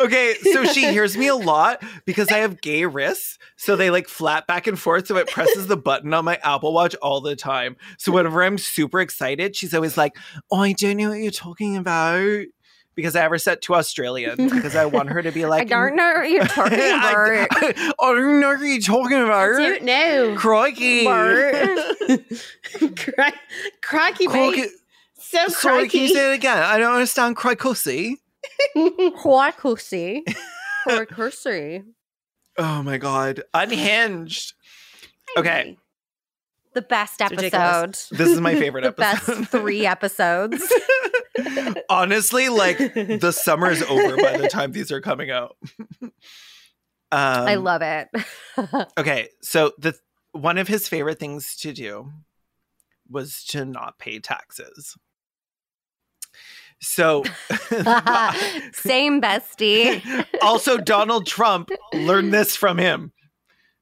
okay, 0.00 0.34
so 0.52 0.64
she 0.64 0.82
hears 0.90 1.16
me 1.16 1.28
a 1.28 1.34
lot 1.34 1.82
because 2.04 2.28
I 2.30 2.38
have 2.38 2.60
gay 2.60 2.86
wrists. 2.86 3.38
So 3.56 3.76
they 3.76 3.90
like 3.90 4.08
flap 4.08 4.46
back 4.46 4.66
and 4.66 4.78
forth. 4.78 5.06
So 5.06 5.16
it 5.16 5.28
presses 5.28 5.66
the 5.66 5.76
button 5.76 6.12
on 6.14 6.24
my 6.24 6.36
Apple 6.42 6.72
Watch 6.72 6.94
all 6.96 7.20
the 7.20 7.36
time. 7.36 7.76
So 7.98 8.12
whenever 8.12 8.42
I'm 8.42 8.58
super 8.58 9.00
excited, 9.00 9.54
she's 9.56 9.74
always 9.74 9.96
like, 9.96 10.16
Oh, 10.50 10.60
I 10.60 10.72
don't 10.72 10.96
know 10.96 11.10
what 11.10 11.18
you're 11.18 11.30
talking 11.30 11.76
about. 11.76 12.44
Because 12.96 13.14
I 13.16 13.22
ever 13.24 13.38
set 13.38 13.62
to 13.62 13.74
Australian 13.76 14.36
because 14.50 14.74
I 14.76 14.84
want 14.84 15.10
her 15.10 15.22
to 15.22 15.30
be 15.30 15.46
like, 15.46 15.62
I 15.62 15.64
don't 15.64 15.96
know 15.96 16.12
what 16.16 16.28
you're 16.30 16.44
talking 16.44 16.74
about. 16.78 17.14
I, 17.14 17.92
I 17.98 18.12
don't 18.12 18.40
know 18.40 18.48
what 18.48 18.60
you're 18.60 18.80
talking 18.80 19.22
about. 19.22 19.56
Don't 19.56 19.84
know. 19.84 20.34
Crikey. 20.36 21.04
Crocky, 23.80 24.26
Crikey. 24.26 24.26
babe. 24.26 24.70
So 25.18 25.46
Sorry, 25.48 25.88
can 25.88 26.00
you 26.00 26.08
say 26.08 26.32
it 26.32 26.34
again? 26.34 26.58
I 26.58 26.78
don't 26.78 26.92
understand 26.92 27.36
crikey. 27.36 28.16
Why 29.22 29.50
cussy? 29.52 30.24
Oh 32.58 32.82
my 32.82 32.98
god. 32.98 33.42
Unhinged. 33.54 34.54
Okay. 35.36 35.76
The 36.72 36.82
best 36.82 37.20
It's 37.20 37.30
ridiculous. 37.30 37.52
episode. 38.10 38.16
This 38.18 38.28
is 38.28 38.40
my 38.40 38.54
favorite 38.54 38.82
the 38.96 39.06
episode. 39.06 39.38
best 39.40 39.50
three 39.50 39.86
episodes. 39.86 40.72
Honestly, 41.90 42.48
like 42.48 42.78
the 42.94 43.32
summer 43.32 43.70
is 43.70 43.82
over 43.82 44.16
by 44.16 44.36
the 44.36 44.48
time 44.48 44.72
these 44.72 44.92
are 44.92 45.00
coming 45.00 45.30
out. 45.30 45.56
um, 46.00 46.10
I 47.12 47.56
love 47.56 47.82
it. 47.82 48.08
Okay, 48.98 49.28
so 49.42 49.72
the 49.78 49.94
one 50.32 50.58
of 50.58 50.68
his 50.68 50.86
favorite 50.86 51.18
things 51.18 51.56
to 51.56 51.72
do 51.72 52.12
was 53.08 53.42
to 53.48 53.64
not 53.64 53.98
pay 53.98 54.20
taxes. 54.20 54.96
So 56.80 57.24
Same 58.72 59.20
bestie. 59.20 60.26
also 60.42 60.78
Donald 60.78 61.26
Trump 61.26 61.70
learned 61.92 62.32
this 62.32 62.56
from 62.56 62.78
him. 62.78 63.12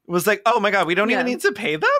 Was 0.06 0.26
like, 0.26 0.40
"Oh 0.46 0.58
my 0.58 0.70
god, 0.70 0.86
we 0.86 0.94
don't 0.94 1.10
even 1.10 1.26
need 1.26 1.40
to 1.40 1.52
pay 1.52 1.76
them?" 1.76 1.90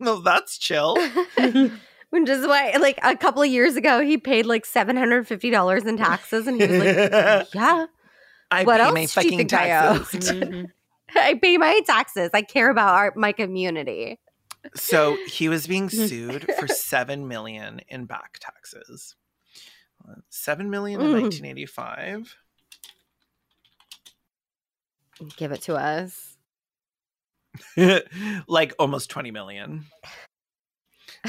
No, 0.00 0.20
that's 0.20 0.58
chill. 0.58 0.96
Which 1.36 2.28
is 2.28 2.44
why, 2.44 2.74
like, 2.80 2.98
a 3.04 3.16
couple 3.16 3.42
of 3.42 3.48
years 3.48 3.76
ago, 3.76 4.00
he 4.00 4.18
paid 4.18 4.46
like 4.46 4.64
$750 4.66 5.86
in 5.86 5.96
taxes. 5.96 6.46
And 6.48 6.60
he 6.60 6.66
was 6.66 6.78
like, 6.84 7.48
Yeah, 7.54 7.86
I 8.50 8.64
What 8.64 8.78
pay 8.78 8.82
else 8.84 8.94
my 8.94 8.98
do 8.98 9.02
you 9.02 9.08
fucking 9.08 9.38
think 9.38 9.52
I 9.52 9.86
owe? 9.86 9.98
taxes. 9.98 10.30
Mhm. 10.32 10.66
I 11.14 11.34
pay 11.34 11.56
my 11.56 11.80
taxes. 11.86 12.30
I 12.34 12.42
care 12.42 12.70
about 12.70 12.94
our, 12.94 13.12
my 13.14 13.30
community. 13.32 14.18
So 14.74 15.16
he 15.26 15.48
was 15.48 15.66
being 15.68 15.88
sued 15.88 16.50
for 16.58 16.66
seven 16.66 17.28
million 17.28 17.80
in 17.88 18.06
back 18.06 18.38
taxes. 18.40 19.14
Seven 20.28 20.70
million 20.70 21.00
in 21.00 21.08
Mm. 21.08 21.22
1985. 21.22 22.36
Give 25.36 25.52
it 25.52 25.62
to 25.62 25.74
us. 25.76 26.36
like 28.48 28.72
almost 28.78 29.10
20 29.10 29.30
million. 29.30 29.84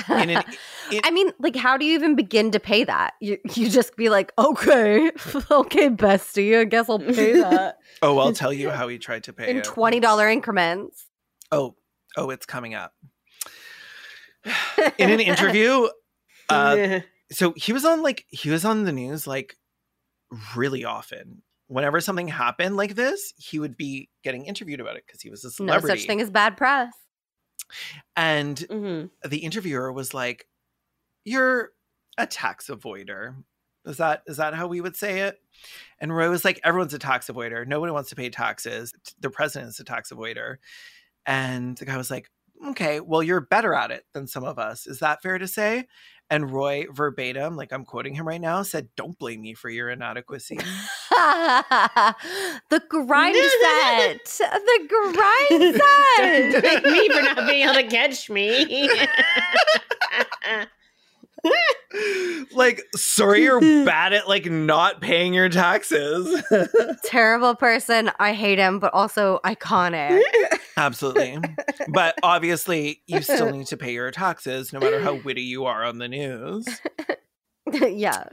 An- 0.08 0.30
it- 0.92 1.02
I 1.04 1.12
mean, 1.12 1.32
like, 1.40 1.56
how 1.56 1.78
do 1.78 1.86
you 1.86 1.96
even 1.96 2.16
begin 2.16 2.52
to 2.52 2.60
pay 2.60 2.84
that? 2.86 3.14
You, 3.20 3.38
you 3.54 3.70
just 3.70 3.96
be 3.98 4.10
like, 4.10 4.32
okay, 4.38 5.12
okay, 5.52 5.90
bestie, 5.90 6.58
I 6.60 6.64
guess 6.66 6.90
I'll 6.90 7.00
pay 7.00 7.34
that 7.34 7.78
oh, 8.02 8.18
I'll 8.20 8.34
tell 8.34 8.54
you 8.54 8.70
how 8.70 8.88
he 8.88 8.98
tried 8.98 9.24
to 9.26 9.34
pay 9.34 9.50
in 9.50 9.58
it. 9.58 9.66
$20 9.66 10.32
increments. 10.32 11.06
oh, 11.52 11.76
oh, 12.18 12.30
it's 12.30 12.46
coming 12.46 12.74
up. 12.74 12.94
In 14.98 15.10
an 15.12 15.20
interview, 15.20 15.88
uh, 16.50 17.00
so 17.32 17.54
he 17.56 17.74
was 17.74 17.86
on 17.86 18.02
like 18.04 18.26
he 18.30 18.50
was 18.50 18.66
on 18.66 18.84
the 18.84 18.92
news 18.92 19.26
like 19.28 19.58
really 20.56 20.84
often. 20.86 21.42
Whenever 21.68 22.02
something 22.02 22.28
happened 22.28 22.76
like 22.76 22.96
this, 22.96 23.34
he 23.38 23.58
would 23.58 23.78
be 23.78 24.10
getting 24.24 24.46
interviewed 24.46 24.82
about 24.82 24.98
it 24.98 25.04
because 25.08 25.22
he 25.22 25.30
was 25.30 25.46
a 25.46 25.52
celebrity. 25.52 25.88
No 25.88 25.96
such 25.96 26.06
thing 26.06 26.20
as 26.22 26.30
bad 26.30 26.58
press. 26.58 26.94
And 28.16 28.58
Mhm. 28.58 29.10
the 29.24 29.38
interviewer 29.40 29.92
was 29.92 30.14
like, 30.14 30.48
"You're 31.24 31.72
a 32.18 32.28
tax 32.28 32.68
avoider." 32.68 33.44
Is 33.86 33.98
that 33.98 34.24
is 34.28 34.38
that 34.38 34.54
how 34.54 34.68
we 34.68 34.82
would 34.82 34.96
say 34.96 35.22
it? 35.22 35.42
And 36.00 36.14
Roy 36.16 36.30
was 36.30 36.44
like, 36.46 36.60
"Everyone's 36.64 36.94
a 36.94 37.00
tax 37.00 37.28
avoider. 37.28 37.66
Nobody 37.66 37.92
wants 37.92 38.10
to 38.10 38.16
pay 38.16 38.30
taxes. 38.30 38.94
The 39.20 39.30
president's 39.30 39.80
a 39.80 39.84
tax 39.84 40.12
avoider." 40.12 40.58
And 41.26 41.78
the 41.78 41.86
guy 41.86 41.98
was 41.98 42.12
like, 42.12 42.30
"Okay, 42.68 43.00
well, 43.00 43.24
you're 43.24 43.42
better 43.42 43.74
at 43.74 43.92
it 43.92 44.06
than 44.14 44.28
some 44.28 44.44
of 44.44 44.60
us. 44.60 44.86
Is 44.88 45.00
that 45.00 45.22
fair 45.22 45.38
to 45.38 45.48
say?" 45.48 45.88
And 46.32 46.50
Roy 46.50 46.86
verbatim, 46.90 47.58
like 47.58 47.74
I'm 47.74 47.84
quoting 47.84 48.16
him 48.16 48.26
right 48.26 48.40
now, 48.40 48.64
said, 48.64 48.88
"Don't 48.96 49.20
blame 49.20 49.42
me 49.42 49.54
for 49.54 49.70
your 49.70 49.90
inadequacy." 49.90 50.56
the 51.10 52.82
grind 52.88 53.36
set. 53.62 54.26
The 54.40 54.88
grind 54.88 55.74
Don't 55.74 56.54
set. 56.54 56.84
blame 56.84 56.94
me 56.94 57.10
for 57.10 57.22
not 57.22 57.48
being 57.50 57.64
able 57.68 57.74
to 57.74 57.84
catch 57.88 58.30
me. 58.30 58.90
like, 62.54 62.86
sorry, 62.96 63.44
you're 63.44 63.60
bad 63.86 64.14
at 64.14 64.28
like 64.28 64.46
not 64.46 65.02
paying 65.02 65.34
your 65.34 65.50
taxes. 65.50 66.44
Terrible 67.04 67.56
person. 67.56 68.12
I 68.20 68.34
hate 68.34 68.60
him, 68.60 68.80
but 68.80 68.94
also 68.94 69.40
iconic. 69.46 70.22
Absolutely. 70.78 71.38
But 71.90 72.18
obviously, 72.24 73.02
you 73.08 73.22
still 73.22 73.52
need 73.52 73.68
to 73.68 73.78
pay 73.78 73.94
your 73.94 74.12
taxes 74.12 74.74
no 74.74 74.80
matter 74.80 75.02
how 75.02 75.16
witty 75.16 75.44
you 75.44 75.66
are 75.66 75.84
on 75.84 75.98
the 75.98 76.08
news. 76.08 76.66
yeah. 77.74 78.26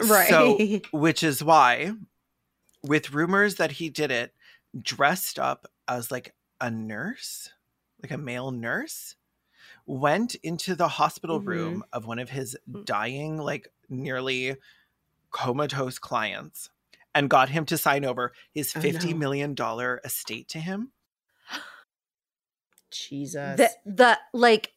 right. 0.00 0.28
So, 0.28 0.58
which 0.92 1.22
is 1.22 1.42
why, 1.42 1.92
with 2.82 3.12
rumors 3.12 3.56
that 3.56 3.72
he 3.72 3.88
did 3.88 4.10
it 4.10 4.32
dressed 4.80 5.38
up 5.38 5.70
as 5.88 6.10
like 6.10 6.34
a 6.60 6.70
nurse, 6.70 7.50
like 8.02 8.12
a 8.12 8.18
male 8.18 8.50
nurse, 8.50 9.16
went 9.86 10.34
into 10.36 10.74
the 10.74 10.88
hospital 10.88 11.40
Mhm. 11.40 11.46
room 11.46 11.84
of 11.92 12.06
one 12.06 12.18
of 12.18 12.30
his 12.30 12.56
Mm. 12.70 12.84
dying, 12.84 13.36
like 13.38 13.68
nearly 13.88 14.56
comatose 15.30 15.98
clients 15.98 16.70
and 17.14 17.30
got 17.30 17.48
him 17.50 17.64
to 17.66 17.78
sign 17.78 18.04
over 18.04 18.32
his 18.52 18.74
Oh, 18.76 18.80
fifty 18.80 19.12
no. 19.12 19.18
million 19.18 19.54
dollar 19.54 20.00
estate 20.04 20.48
to 20.48 20.58
him. 20.60 20.92
Jesus. 22.90 23.56
the 23.56 23.70
the 23.84 24.18
like 24.32 24.72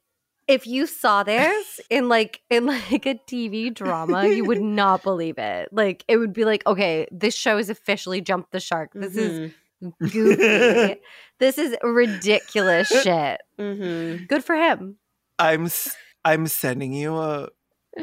if 0.48 0.66
you 0.66 0.88
saw 0.88 1.22
this 1.24 1.80
in 1.90 2.10
like 2.10 2.42
in 2.50 2.66
like 2.92 3.06
a 3.06 3.16
TV 3.28 3.74
drama, 3.74 4.28
you 4.28 4.46
would 4.46 4.62
not 4.62 5.04
believe 5.04 5.38
it. 5.38 5.70
Like 5.72 6.04
it 6.08 6.18
would 6.18 6.34
be 6.34 6.44
like, 6.46 6.66
okay, 6.66 7.08
this 7.12 7.36
show 7.36 7.58
has 7.58 7.70
officially 7.70 8.20
jumped 8.22 8.52
the 8.52 8.60
shark. 8.60 8.92
This 8.94 9.16
is 9.16 9.40
Mhm. 9.40 9.54
Goofy. 9.82 11.02
this 11.40 11.58
is 11.58 11.76
ridiculous 11.84 12.88
shit. 13.04 13.42
Mhm. 13.60 14.28
Good 14.28 14.44
for 14.44 14.56
him. 14.56 14.98
I'm 15.38 15.66
s- 15.66 15.96
I'm 16.26 16.48
sending 16.48 16.94
you 16.94 17.16
a 17.18 17.50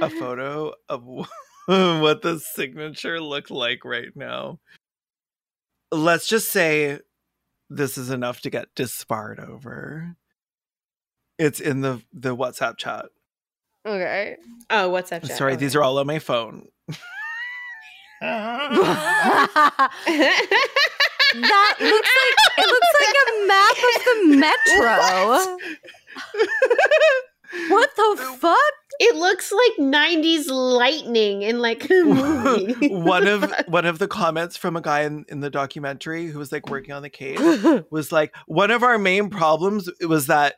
a 0.00 0.10
photo 0.20 0.72
of 0.88 1.04
what 1.66 2.22
the 2.22 2.40
signature 2.54 3.20
looked 3.20 3.50
like 3.50 3.84
right 3.84 4.14
now. 4.14 4.58
Let's 5.92 6.26
just 6.26 6.50
say 6.50 6.98
this 7.70 7.98
is 7.98 8.10
enough 8.10 8.40
to 8.42 8.50
get 8.50 8.68
disbarred 8.74 9.40
over. 9.40 10.16
It's 11.38 11.60
in 11.60 11.80
the 11.82 12.02
the 12.12 12.34
WhatsApp 12.36 12.76
chat. 12.78 13.06
Okay. 13.86 14.36
Oh, 14.70 14.88
what's 14.88 15.12
up, 15.12 15.22
Jack? 15.22 15.36
Sorry, 15.36 15.54
these 15.56 15.76
are 15.76 15.82
all 15.82 15.98
on 15.98 16.06
my 16.06 16.18
phone. 16.18 16.66
That 21.42 21.74
looks 21.80 22.10
like 22.20 22.36
it 22.58 22.68
looks 22.68 22.92
like 23.00 23.16
a 23.28 23.46
map 23.46 23.76
of 23.96 24.02
the 24.06 24.36
metro. 24.36 25.58
What 27.68 27.90
the 27.96 28.36
fuck? 28.38 28.58
It 28.98 29.16
looks 29.16 29.52
like 29.52 29.76
90s 29.78 30.48
lightning 30.48 31.42
in 31.42 31.60
like 31.60 31.88
a 31.90 32.04
movie. 32.04 32.88
one 32.88 33.28
of 33.28 33.52
one 33.68 33.86
of 33.86 33.98
the 33.98 34.08
comments 34.08 34.56
from 34.56 34.76
a 34.76 34.80
guy 34.80 35.02
in, 35.02 35.24
in 35.28 35.40
the 35.40 35.50
documentary 35.50 36.26
who 36.26 36.38
was 36.38 36.50
like 36.50 36.68
working 36.68 36.92
on 36.92 37.02
the 37.02 37.10
case 37.10 37.38
was 37.90 38.10
like 38.12 38.34
one 38.46 38.70
of 38.70 38.82
our 38.82 38.98
main 38.98 39.30
problems 39.30 39.88
was 40.06 40.26
that 40.26 40.56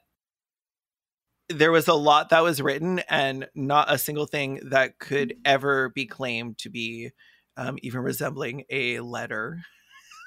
there 1.49 1.73
was 1.73 1.89
a 1.89 1.95
lot 1.95 2.31
that 2.31 2.43
was 2.43 2.61
written 2.61 3.01
and 3.09 3.49
not 3.55 3.93
a 3.93 3.99
single 3.99 4.27
thing 4.27 4.61
that 4.71 4.99
could 4.99 5.35
ever 5.45 5.91
be 5.91 6.07
claimed 6.07 6.59
to 6.59 6.71
be 6.71 7.11
um, 7.57 7.79
even 7.83 8.01
resembling 8.01 8.65
a 8.71 9.01
letter. 9.01 9.63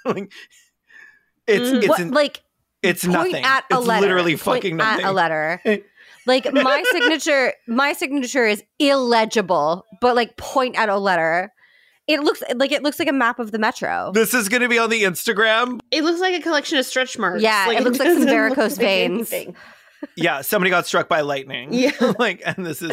like, 0.05 0.31
it's 1.47 1.69
Mm. 1.69 1.77
it's 1.79 1.87
What, 1.89 1.99
an- 1.99 2.11
like 2.11 2.41
it's 2.83 3.03
point 3.03 3.13
nothing. 3.31 3.43
at 3.43 3.63
a 3.71 3.77
it's 3.77 3.87
letter. 3.87 4.01
literally 4.01 4.37
Point 4.37 4.63
fucking 4.63 4.79
at 4.81 5.03
a 5.03 5.11
letter. 5.11 5.61
Like 6.27 6.45
my 6.53 6.83
signature, 6.91 7.53
my 7.67 7.93
signature 7.93 8.45
is 8.45 8.61
illegible, 8.77 9.85
but 10.01 10.15
like 10.15 10.37
point 10.37 10.77
at 10.77 10.87
a 10.87 10.97
letter. 10.97 11.51
It 12.07 12.21
looks 12.21 12.43
like 12.55 12.71
it 12.71 12.83
looks 12.83 12.99
like 12.99 13.07
a 13.07 13.11
map 13.13 13.39
of 13.39 13.51
the 13.51 13.57
metro. 13.57 14.11
This 14.13 14.33
is 14.35 14.47
going 14.47 14.61
to 14.61 14.69
be 14.69 14.77
on 14.77 14.91
the 14.91 15.01
Instagram. 15.01 15.79
It 15.89 16.03
looks 16.03 16.19
like 16.19 16.35
a 16.35 16.39
collection 16.43 16.77
of 16.77 16.85
stretch 16.85 17.17
marks. 17.17 17.41
Yeah, 17.41 17.71
it 17.71 17.83
looks 17.83 17.97
like 17.97 18.07
some 18.09 18.25
doesn't 18.25 18.29
look 18.49 18.55
varicose 18.55 18.77
like 18.77 18.85
veins. 18.85 19.33
Yeah, 20.15 20.41
somebody 20.41 20.69
got 20.69 20.85
struck 20.85 21.09
by 21.09 21.21
lightning. 21.21 21.73
Yeah. 21.73 21.91
like, 22.19 22.41
and 22.45 22.65
this 22.65 22.81
is 22.83 22.91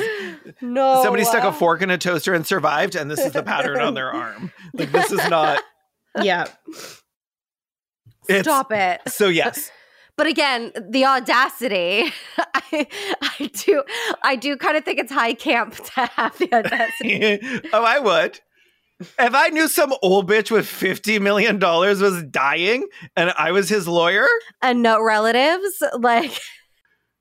No, 0.62 1.02
somebody 1.02 1.24
stuck 1.24 1.44
a 1.44 1.52
fork 1.52 1.82
in 1.82 1.90
a 1.90 1.98
toaster 1.98 2.32
and 2.32 2.46
survived, 2.46 2.94
and 2.96 3.11
this 3.11 3.18
is 3.20 3.32
the 3.32 3.42
pattern 3.42 3.80
on 3.80 3.92
their 3.94 4.11
arm. 4.12 4.52
Like, 4.74 4.90
this 4.92 5.11
is 5.12 5.26
not. 5.28 5.61
Yeah. 6.24 6.46
It's, 8.28 8.46
Stop 8.46 8.72
it. 8.72 9.00
So 9.08 9.28
yes, 9.28 9.70
But 10.16 10.26
again, 10.26 10.72
the 10.90 11.06
audacity. 11.06 12.12
I, 12.54 12.86
I 13.22 13.50
do, 13.54 13.82
I 14.22 14.36
do 14.36 14.56
kind 14.56 14.76
of 14.76 14.84
think 14.84 14.98
it's 14.98 15.12
high 15.12 15.34
camp 15.34 15.76
to 15.76 16.06
have 16.06 16.36
the 16.38 16.52
audacity. 16.52 17.40
oh, 17.72 17.84
I 17.84 17.98
would. 17.98 18.40
If 19.00 19.34
I 19.34 19.48
knew 19.50 19.68
some 19.68 19.94
old 20.02 20.28
bitch 20.28 20.50
with 20.50 20.66
fifty 20.66 21.20
million 21.20 21.60
dollars 21.60 22.00
was 22.00 22.24
dying 22.24 22.84
and 23.14 23.32
I 23.38 23.52
was 23.52 23.68
his 23.68 23.86
lawyer, 23.86 24.26
and 24.60 24.82
no 24.82 25.00
relatives, 25.00 25.80
like 26.00 26.32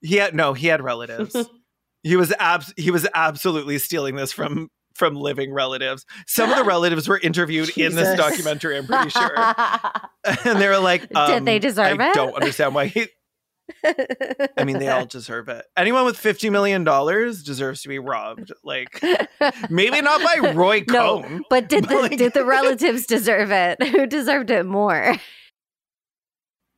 he 0.02 0.16
had 0.16 0.34
no, 0.34 0.54
he 0.54 0.68
had 0.68 0.82
relatives. 0.82 1.36
he 2.04 2.16
was 2.16 2.34
abs- 2.40 2.74
he 2.78 2.90
was 2.90 3.08
absolutely 3.14 3.78
stealing 3.78 4.16
this 4.16 4.32
from 4.32 4.70
from 4.98 5.16
living 5.16 5.54
relatives. 5.54 6.06
Some 6.26 6.50
of 6.50 6.58
the 6.58 6.64
relatives 6.66 7.08
were 7.08 7.20
interviewed 7.20 7.78
in 7.78 7.96
this 7.96 8.18
documentary. 8.18 8.78
I'm 8.78 8.88
pretty 8.88 9.10
sure, 9.10 9.38
and 10.46 10.60
they 10.62 10.68
were 10.68 10.80
like, 10.80 11.08
Did 11.10 11.46
they 11.46 11.56
um, 11.56 11.62
deserve 11.62 12.00
I 12.00 12.08
it? 12.08 12.10
I 12.10 12.14
don't 12.14 12.34
understand 12.34 12.76
why. 12.76 12.88
He- 12.88 13.08
I 14.58 14.64
mean, 14.64 14.80
they 14.80 14.88
all 14.88 15.06
deserve 15.10 15.50
it. 15.50 15.66
Anyone 15.76 16.06
with 16.06 16.18
fifty 16.18 16.50
million 16.50 16.84
dollars 16.86 17.44
deserves 17.44 17.82
to 17.82 17.90
be 17.90 18.00
robbed. 18.00 18.54
Like 18.64 19.04
maybe 19.70 20.02
not 20.02 20.22
by 20.24 20.52
Roy 20.54 20.86
No, 20.90 21.22
Cohn. 21.22 21.44
but 21.50 21.68
did 21.68 21.84
the 21.86 21.96
Like- 22.00 22.18
did 22.18 22.34
the 22.34 22.46
relatives 22.46 23.06
deserve 23.06 23.52
it? 23.52 23.84
Who 23.90 24.06
deserved 24.08 24.52
it 24.52 24.66
more? 24.66 25.16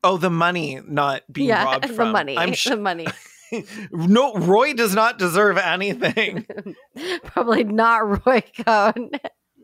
Oh, 0.03 0.17
the 0.17 0.29
money 0.31 0.79
not 0.87 1.23
being 1.31 1.49
yeah, 1.49 1.63
robbed 1.65 1.89
the 1.89 1.93
from. 1.93 2.11
money. 2.11 2.37
I'm 2.37 2.53
the 2.65 2.77
money. 2.77 3.05
No, 3.91 4.33
Roy 4.35 4.73
does 4.73 4.93
not 4.95 5.17
deserve 5.19 5.57
anything. 5.57 6.45
Probably 7.23 7.63
not 7.63 8.25
Roy 8.25 8.41
Cohn. 8.65 9.11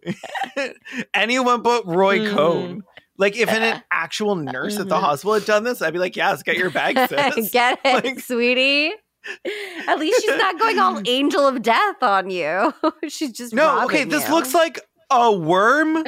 Anyone 1.13 1.61
but 1.61 1.85
Roy 1.85 2.19
Mhm. 2.19 2.33
Cohn. 2.35 2.83
Like 3.17 3.37
if 3.37 3.49
an 3.49 3.81
actual 3.91 4.35
nurse 4.35 4.77
at 4.77 4.89
the 4.89 4.95
Mhm. 4.95 5.01
hospital 5.01 5.33
had 5.35 5.45
done 5.45 5.63
this, 5.63 5.81
I'd 5.81 5.93
be 5.93 5.99
like, 5.99 6.15
"Yes, 6.17 6.43
get 6.43 6.57
your 6.57 6.69
bag, 6.69 6.97
sis." 7.35 7.49
Get 7.51 7.79
it, 7.85 8.03
Like- 8.05 8.19
sweetie. 8.19 8.91
At 9.87 9.97
least 9.97 10.21
she's 10.21 10.37
not 10.37 10.59
going 10.59 10.77
all 10.77 11.01
angel 11.07 11.47
of 11.47 11.61
death 11.63 12.03
on 12.03 12.29
you. 12.29 12.73
she's 13.07 13.31
just 13.31 13.53
no, 13.53 13.83
okay, 13.85 13.99
robbing 14.01 14.09
this 14.09 14.27
you. 14.27 14.33
looks 14.35 14.53
like 14.53 14.79
a 15.09 15.31
worm 15.31 16.03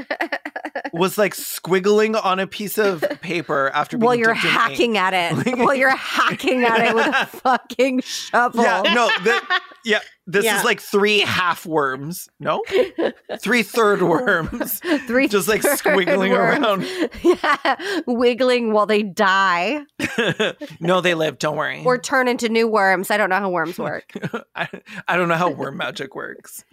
was 0.93 1.17
like 1.17 1.33
squiggling 1.33 2.21
on 2.23 2.39
a 2.39 2.47
piece 2.47 2.77
of 2.77 3.03
paper 3.21 3.69
after 3.73 3.97
being 3.97 4.05
while 4.05 4.15
you're 4.15 4.33
dipped 4.33 4.45
in 4.45 4.51
ink. 4.51 4.59
hacking 4.59 4.97
at 4.97 5.13
it. 5.13 5.57
while 5.57 5.75
you're 5.75 5.95
hacking 5.95 6.63
at 6.63 6.79
it 6.79 6.95
with 6.95 7.07
a 7.07 7.25
fucking 7.25 8.01
shovel. 8.01 8.63
Yeah, 8.63 8.81
no, 8.93 9.09
th- 9.23 9.41
yeah, 9.85 9.99
this 10.29 10.43
Yeah. 10.45 10.59
is 10.59 10.65
like 10.65 10.79
three 10.81 11.19
half 11.21 11.65
worms. 11.65 12.27
No, 12.39 12.61
three 13.39 13.63
third 13.63 14.01
worms, 14.01 14.79
Three 15.07 15.27
just 15.27 15.47
like 15.47 15.61
squiggling 15.61 16.29
worms. 16.29 16.85
around. 16.85 17.09
Yeah, 17.23 18.01
wiggling 18.05 18.73
while 18.73 18.85
they 18.85 19.03
die 19.03 19.83
no, 20.79 21.01
they 21.01 21.13
live. 21.13 21.39
Don't 21.39 21.55
worry. 21.57 21.81
or 21.85 21.97
turn 21.97 22.27
into 22.27 22.49
new 22.49 22.67
worms. 22.67 23.09
I 23.09 23.17
don't 23.17 23.29
know 23.29 23.39
how 23.39 23.49
worms 23.49 23.79
work. 23.79 24.11
I, 24.55 24.67
I 25.07 25.15
don't 25.17 25.27
know 25.29 25.35
how 25.35 25.49
worm 25.49 25.77
magic 25.77 26.13
works. 26.15 26.63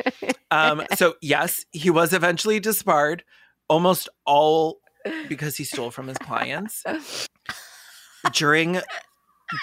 Um, 0.50 0.84
so 0.96 1.14
yes, 1.22 1.64
he 1.72 1.90
was 1.90 2.12
eventually 2.12 2.60
disbarred, 2.60 3.24
almost 3.68 4.08
all 4.26 4.80
because 5.28 5.56
he 5.56 5.64
stole 5.64 5.90
from 5.90 6.08
his 6.08 6.18
clients. 6.18 6.82
During 8.32 8.80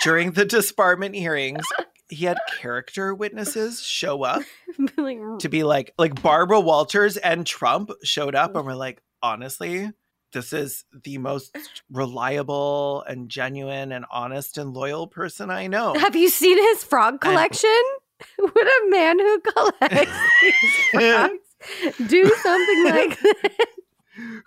during 0.04 0.32
the 0.32 0.46
disbarment 0.46 1.16
hearings, 1.16 1.66
he 2.12 2.26
had 2.26 2.38
character 2.60 3.16
witnesses 3.16 3.82
show 3.82 4.24
up 4.24 4.44
like, 4.98 5.18
to 5.40 5.50
be 5.50 5.64
like 5.64 5.94
like 5.98 6.22
Barbara 6.22 6.60
Walters 6.60 7.16
and 7.18 7.48
Trump 7.48 7.90
showed 8.04 8.36
up 8.36 8.56
and 8.56 8.66
were 8.66 8.76
like, 8.76 9.02
honestly, 9.24 9.90
this 10.34 10.52
is 10.52 10.84
the 11.04 11.18
most 11.18 11.56
reliable 11.90 13.04
and 13.08 13.30
genuine 13.30 13.94
and 13.94 14.06
honest 14.12 14.58
and 14.58 14.74
loyal 14.74 15.08
person 15.08 15.50
I 15.50 15.68
know. 15.68 15.94
have 15.94 16.16
you 16.16 16.30
seen 16.30 16.58
his 16.58 16.84
frog 16.84 17.22
collection? 17.22 17.82
Would 18.40 18.52
a 18.56 18.90
man 18.90 19.18
who 19.18 19.40
collects 19.40 20.20
these 20.42 20.76
frogs 20.92 22.08
do 22.08 22.30
something 22.44 22.86
like 22.86 23.20
that? 23.20 23.68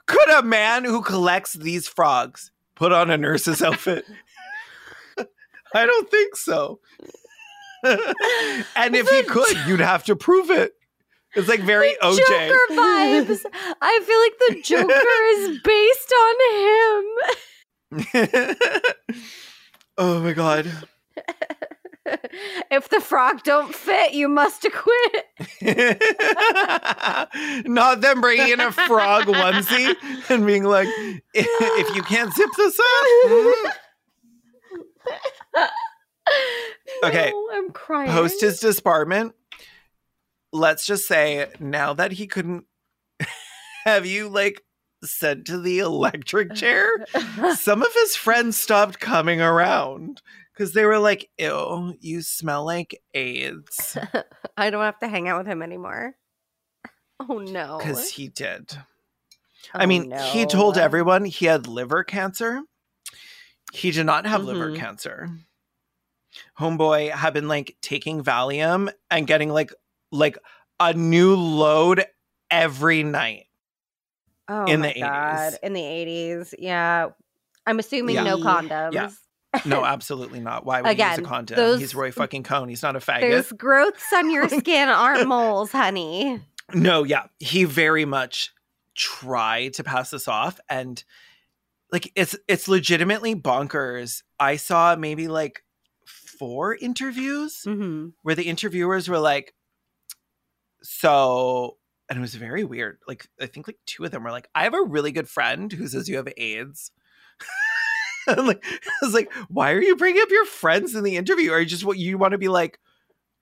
Could 0.07 0.31
a 0.31 0.43
man 0.43 0.85
who 0.85 1.01
collects 1.01 1.55
these 1.55 1.89
frogs 1.89 2.53
put 2.75 2.93
on 2.93 3.11
a 3.11 3.17
nurse's 3.17 3.63
outfit? 3.63 4.05
I 5.75 5.87
don't 5.87 6.11
think 6.11 6.37
so. 6.37 6.79
And 7.85 8.97
if 8.97 9.09
he 9.09 9.23
could, 9.23 9.57
you'd 9.67 9.81
have 9.81 10.05
to 10.05 10.15
prove 10.17 10.51
it. 10.51 10.73
It's 11.35 11.49
like 11.49 11.61
very 11.61 11.95
OJ. 12.01 12.19
Joker 12.19 12.59
vibes. 12.71 13.45
I 13.81 14.01
feel 14.05 14.21
like 14.21 14.39
the 14.39 14.61
Joker 14.63 15.25
is 15.35 15.59
based 15.65 16.15
on 16.23 16.35
him. 16.55 17.05
oh 19.99 20.21
my 20.21 20.33
god. 20.33 20.71
if 22.71 22.89
the 22.89 23.01
frog 23.01 23.43
don't 23.43 23.75
fit, 23.75 24.15
you 24.15 24.29
must 24.29 24.65
acquit. 24.65 25.25
Not 27.67 28.01
them 28.01 28.21
bringing 28.21 28.51
in 28.51 28.61
a 28.61 28.71
frog 28.71 29.25
onesie 29.25 29.97
and 30.31 30.47
being 30.47 30.63
like, 30.65 30.87
if 31.35 31.97
you 31.97 32.03
can't 32.03 32.33
zip 32.33 32.51
this 32.57 32.79
up. 32.79 32.87
Hmm? 33.27 33.71
Mm." 36.29 36.63
Okay. 37.09 37.31
No, 37.31 37.49
I'm 37.53 37.71
crying. 37.71 38.11
Post 38.11 38.41
his 38.41 38.61
disbarment. 38.61 39.33
Let's 40.53 40.87
just 40.87 41.07
say 41.09 41.49
now 41.59 41.93
that 41.95 42.13
he 42.13 42.27
couldn't 42.27 42.65
have 43.85 44.07
you 44.07 44.29
like 44.29 44.63
sent 45.03 45.47
to 45.47 45.59
the 45.61 45.81
electric 45.81 46.55
chair, 46.55 46.89
some 47.57 47.83
of 47.83 47.93
his 47.95 48.17
friends 48.17 48.57
stopped 48.57 49.01
coming 49.01 49.41
around 49.41 50.23
because 50.53 50.73
they 50.73 50.85
were 50.85 50.99
like, 50.99 51.29
ew, 51.39 51.95
you 52.01 52.23
smell 52.23 52.65
like 52.65 53.01
AIDS. 53.15 53.99
I 54.57 54.71
don't 54.71 54.83
have 54.83 54.99
to 55.01 55.09
hang 55.09 55.29
out 55.29 55.39
with 55.39 55.47
him 55.47 55.63
anymore. 55.63 56.15
Oh 57.21 57.39
no. 57.39 57.79
Because 57.79 58.09
he 58.11 58.29
did. 58.29 58.71
Oh, 59.75 59.81
I 59.81 59.87
mean, 59.87 60.13
he 60.33 60.47
told 60.47 60.79
everyone 60.79 61.25
he 61.25 61.47
had 61.47 61.67
liver 61.67 62.05
cancer. 62.05 62.61
He 63.73 63.91
did 63.91 64.07
not 64.07 64.27
have 64.27 64.45
liver 64.45 64.67
Mm-hmm. 64.69 64.77
Mhm. 64.77 64.79
cancer. 64.79 65.31
Homeboy 66.59 67.11
had 67.11 67.35
been 67.35 67.49
like 67.49 67.77
taking 67.81 68.23
Valium 68.23 68.93
and 69.11 69.27
getting 69.27 69.51
like 69.51 69.73
like 70.13 70.39
a 70.81 70.93
new 70.95 71.35
load 71.35 72.05
every 72.51 73.03
night. 73.03 73.47
oh, 74.49 74.65
in 74.67 74.81
my 74.81 74.93
the 74.93 75.01
God. 75.01 75.53
80s. 75.55 75.59
In 75.63 75.73
the 75.73 75.81
80s. 75.81 76.55
Yeah. 76.59 77.09
I'm 77.67 77.79
assuming 77.79 78.17
Yeah. 78.17 78.25
no 78.25 78.39
condoms. 78.39 78.93
Yeah. 78.93 79.11
No, 79.65 79.85
absolutely 79.85 80.41
not. 80.41 80.65
Why 80.67 80.83
would 80.83 80.87
he 80.97 81.03
use 81.03 81.13
Again, 81.15 81.25
a 81.25 81.29
condom? 81.29 81.57
those- 81.57 81.81
He's 81.81 81.95
Roy 81.95 82.13
fucking 82.13 82.43
Cohn. 82.45 82.69
He's 82.69 82.83
not 82.83 82.95
a 82.97 83.01
There's 83.05 83.51
faggot. 83.53 83.57
growths 83.59 84.13
on 84.13 84.31
your 84.31 84.49
skin 84.61 84.89
aren't 84.89 85.27
moles, 85.27 85.73
honey. 85.73 86.41
No, 86.73 87.03
yeah. 87.05 87.27
He 87.41 87.65
very 87.65 88.05
much 88.05 88.53
tried 88.95 89.75
to 89.75 89.83
pass 89.85 90.11
this 90.11 90.29
off 90.29 90.61
and 90.69 91.03
like 91.91 92.13
it's 92.15 92.37
it's 92.47 92.69
legitimately 92.69 93.35
bonkers. 93.35 94.23
I 94.39 94.57
saw 94.57 94.95
maybe 94.97 95.27
like 95.29 95.64
four 96.39 96.75
interviews 96.75 97.63
Mm-hmm. 97.67 98.09
where 98.23 98.35
the 98.35 98.45
interviewers 98.49 99.09
were 99.09 99.19
like, 99.19 99.55
so, 100.83 101.77
and 102.09 102.19
it 102.19 102.21
was 102.23 102.35
very 102.35 102.65
weird. 102.65 102.99
Like, 103.09 103.27
I 103.41 103.47
think 103.47 103.67
like 103.67 103.79
two 103.87 104.05
of 104.05 104.11
them 104.11 104.25
were 104.25 104.31
like, 104.31 104.49
I 104.55 104.65
have 104.65 104.75
a 104.75 104.83
really 104.83 105.13
good 105.13 105.29
friend 105.29 105.73
who 105.73 105.87
says 105.89 106.09
you 106.09 106.17
have 106.17 106.29
AIDS. 106.37 106.91
And, 108.27 108.47
like, 108.47 108.65
I 108.65 109.05
was 109.05 109.13
like, 109.13 109.31
why 109.51 109.73
are 109.73 109.83
you 109.83 109.97
bringing 109.97 110.23
up 110.23 110.31
your 110.31 110.47
friends 110.47 110.95
in 110.95 111.05
the 111.05 111.17
interview? 111.17 111.51
Or 111.53 111.59
you 111.61 111.67
just 111.67 111.85
what 111.85 111.99
you 111.99 112.17
want 112.17 112.33
to 112.33 112.39
be 112.39 112.49
like, 112.49 112.79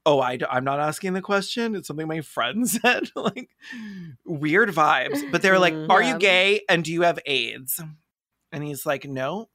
oh, 0.04 0.18
I, 0.20 0.40
I'm 0.50 0.64
not 0.64 0.80
asking 0.80 1.12
the 1.12 1.20
question. 1.22 1.76
It's 1.76 1.86
something 1.86 2.08
my 2.08 2.20
friend 2.20 2.68
said. 2.68 3.04
like, 3.14 3.48
weird 4.26 4.70
vibes. 4.70 5.30
But 5.30 5.40
they're 5.40 5.60
like, 5.60 5.74
Mm, 5.74 5.88
are 5.88 6.02
yeah. 6.02 6.14
you 6.14 6.18
gay 6.18 6.60
and 6.68 6.82
do 6.82 6.92
you 6.92 7.02
have 7.02 7.20
AIDS? 7.26 7.80
And 8.50 8.64
he's 8.64 8.84
like, 8.84 9.04
no. 9.08 9.50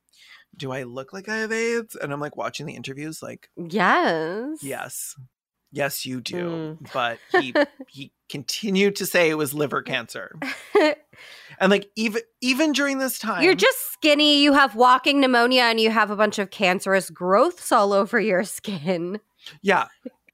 Do 0.57 0.71
I 0.71 0.83
look 0.83 1.13
like 1.13 1.29
I 1.29 1.37
have 1.37 1.51
AIDS? 1.51 1.95
And 1.95 2.11
I'm 2.11 2.19
like 2.19 2.35
watching 2.35 2.65
the 2.65 2.75
interviews, 2.75 3.21
like, 3.21 3.49
Yes. 3.55 4.59
Yes. 4.61 5.15
Yes, 5.71 6.05
you 6.05 6.21
do. 6.21 6.77
Mm. 6.81 6.93
But 6.93 7.19
he 7.31 7.53
he 7.87 8.11
continued 8.29 8.95
to 8.97 9.05
say 9.05 9.29
it 9.29 9.35
was 9.35 9.53
liver 9.53 9.81
cancer. 9.81 10.35
And 11.59 11.71
like 11.71 11.89
even 11.95 12.21
even 12.41 12.73
during 12.73 12.99
this 12.99 13.17
time 13.17 13.43
You're 13.43 13.55
just 13.55 13.91
skinny, 13.91 14.43
you 14.43 14.53
have 14.53 14.75
walking 14.75 15.19
pneumonia, 15.19 15.63
and 15.63 15.79
you 15.79 15.89
have 15.89 16.11
a 16.11 16.15
bunch 16.15 16.37
of 16.37 16.51
cancerous 16.51 17.09
growths 17.09 17.71
all 17.71 17.93
over 17.93 18.19
your 18.19 18.43
skin. 18.43 19.19
Yeah. 19.63 19.87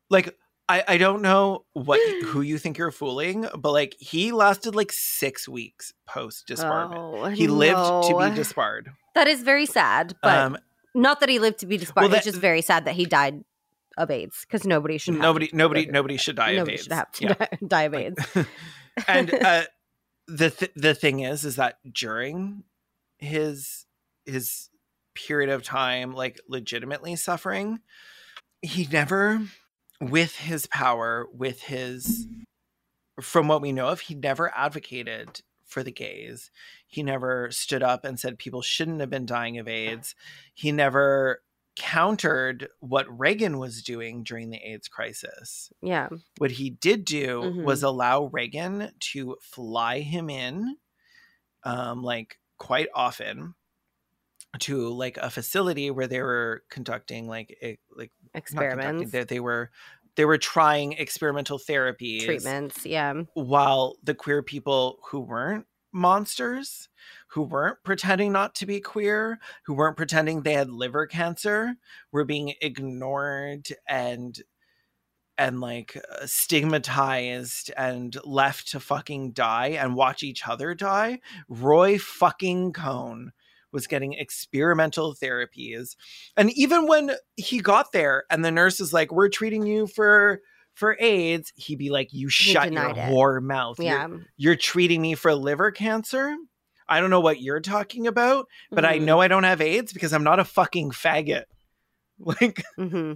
Like 0.10 0.38
I, 0.68 0.84
I 0.88 0.98
don't 0.98 1.22
know 1.22 1.66
what 1.74 2.00
who 2.26 2.42
you 2.42 2.58
think 2.58 2.78
you're 2.78 2.92
fooling, 2.92 3.48
but 3.58 3.72
like 3.72 3.96
he 4.00 4.32
lasted 4.32 4.76
like 4.76 4.92
six 4.92 5.48
weeks 5.48 5.94
post 6.06 6.48
disbarment. 6.48 6.96
Oh, 6.98 7.30
he 7.30 7.48
lived 7.48 8.08
to 8.10 8.18
be 8.20 8.36
disbarred. 8.36 8.92
That 9.16 9.28
is 9.28 9.42
very 9.44 9.66
sad, 9.66 10.16
but 10.22 10.38
Um 10.38 10.58
not 10.96 11.20
that 11.22 11.30
he 11.30 11.40
lived 11.40 11.60
to 11.60 11.66
be 11.66 11.78
disbarred. 11.78 12.10
Well, 12.10 12.16
it's 12.18 12.26
just 12.26 12.38
very 12.40 12.62
sad 12.62 12.86
that 12.86 12.94
he 12.96 13.06
died 13.06 13.44
of 13.98 14.10
AIDS 14.12 14.42
because 14.42 14.66
nobody 14.66 14.98
should. 14.98 15.16
Nobody 15.16 15.50
nobody 15.54 15.86
nobody 15.88 16.18
should 16.18 16.36
die 16.36 16.52
of 16.52 16.58
nobody 16.58 16.74
AIDS. 16.74 16.84
should 16.84 16.92
have 16.94 17.12
to 17.14 17.24
Yeah. 17.26 17.34
die, 17.34 17.58
die 17.68 17.82
of 17.84 17.94
AIDS. 17.94 18.26
and 19.08 19.34
uh 19.34 19.64
the 20.28 20.50
th- 20.52 20.72
the 20.76 20.94
thing 20.96 21.20
is 21.22 21.46
is 21.46 21.56
that 21.58 21.78
during 21.92 22.64
his 23.18 23.86
his 24.26 24.70
period 25.16 25.50
of 25.50 25.64
time 25.64 26.14
like 26.14 26.40
legitimately 26.48 27.16
suffering 27.16 27.80
he 28.62 28.88
never 28.92 29.42
with 30.00 30.36
his 30.38 30.66
power 30.68 31.28
with 31.34 31.62
his 31.64 32.28
from 33.22 33.48
what 33.48 33.62
we 33.62 33.72
know 33.72 33.88
of 33.90 34.00
he 34.02 34.16
never 34.16 34.52
advocated 34.56 35.42
for 35.74 35.84
the 35.84 35.92
gays. 35.92 36.52
He 36.88 37.04
never 37.04 37.50
stood 37.52 37.84
up 37.84 38.06
and 38.06 38.20
said 38.20 38.38
people 38.40 38.62
shouldn't 38.62 39.02
have 39.02 39.10
been 39.10 39.26
dying 39.26 39.58
of 39.58 39.68
aids. 39.68 40.16
He 40.54 40.72
never 40.72 41.42
countered 41.76 42.70
what 42.80 43.08
reagan 43.20 43.58
was 43.58 43.82
doing 43.82 44.24
during 44.24 44.52
the 44.52 44.58
aids 44.58 44.88
crisis. 44.88 45.74
Yeah, 45.82 46.10
what 46.38 46.52
he 46.52 46.70
did 46.70 47.04
do 47.04 47.42
Mhm. 47.42 47.64
was 47.64 47.82
allow 47.84 48.26
Reagan 48.26 48.92
to 49.12 49.38
fly 49.42 50.00
him 50.02 50.30
in, 50.30 50.78
um, 51.64 52.04
like 52.04 52.40
quite 52.60 52.90
often, 52.94 53.56
to 54.60 54.88
like 54.90 55.18
a 55.18 55.32
facility 55.32 55.90
where 55.90 56.06
they 56.06 56.22
were 56.22 56.64
conducting 56.70 57.28
like 57.28 57.58
a, 57.64 57.80
like 57.96 58.12
experiments, 58.36 59.12
they, 59.12 59.24
they 59.24 59.40
were 59.40 59.72
they 60.16 60.26
were 60.26 60.38
trying 60.38 60.94
experimental 60.94 61.60
therapies 61.60 62.26
treatments. 62.26 62.86
Yeah, 62.86 63.24
while 63.34 63.98
the 64.04 64.16
queer 64.16 64.44
people 64.44 65.00
who 65.10 65.20
weren't 65.20 65.66
monsters 65.94 66.90
who 67.28 67.44
weren't 67.44 67.78
pretending 67.84 68.32
not 68.32 68.56
to 68.56 68.66
be 68.66 68.80
queer 68.80 69.40
who 69.66 69.76
weren't 69.76 69.96
pretending 69.96 70.42
they 70.42 70.54
had 70.54 70.70
liver 70.70 71.06
cancer 71.06 71.76
were 72.12 72.26
being 72.26 72.54
ignored 72.62 73.68
and 73.88 74.42
and 75.38 75.60
like 75.60 75.96
uh, 76.12 76.26
stigmatized 76.26 77.72
and 77.78 78.18
left 78.24 78.70
to 78.70 78.80
fucking 78.80 79.32
die 79.32 79.70
and 79.80 79.96
watch 79.96 80.24
each 80.24 80.48
other 80.48 80.74
die 80.74 81.20
roy 81.48 81.98
fucking 82.00 82.74
Cohn 82.74 83.32
was 83.74 83.88
getting 83.88 84.14
experimental 84.14 85.14
therapies 85.16 85.96
and 86.38 86.52
even 86.52 86.88
when 86.88 87.12
he 87.36 87.60
got 87.60 87.92
there 87.92 88.24
and 88.30 88.46
the 88.46 88.52
nurse 88.52 88.80
is 88.80 88.94
like 88.94 89.12
we're 89.12 89.30
treating 89.30 89.66
you 89.66 89.88
for 89.88 90.40
for 90.76 90.98
AIDS, 91.00 91.54
he'd 91.56 91.78
be 91.78 91.92
like, 91.92 92.12
"You 92.14 92.30
shut 92.30 92.74
your 92.74 92.90
it. 92.90 92.96
whore 92.96 93.40
mouth. 93.44 93.78
You're- 93.78 93.90
yeah. 93.92 94.08
You're, 94.38 94.56
treating 94.56 95.04
me 95.04 95.14
for 95.14 95.36
liver 95.36 95.70
cancer. 95.70 96.36
I 96.90 97.00
don't 97.00 97.12
know 97.12 97.20
what 97.20 97.40
you're 97.42 97.60
talking 97.60 98.08
about, 98.08 98.48
but 98.72 98.84
I 98.84 98.94
Mm-hmm. 98.96 99.04
Mhm. 99.04 99.06
know 99.06 99.22
I 99.22 99.28
don't 99.28 99.44
have 99.44 99.62
AIDS 99.62 99.94
because 99.94 100.14
I'm 100.14 100.24
not 100.24 100.40
a 100.40 100.44
fucking 100.46 100.90
faggot." 100.92 101.44
Like, 102.20 102.64
hmm 102.76 103.14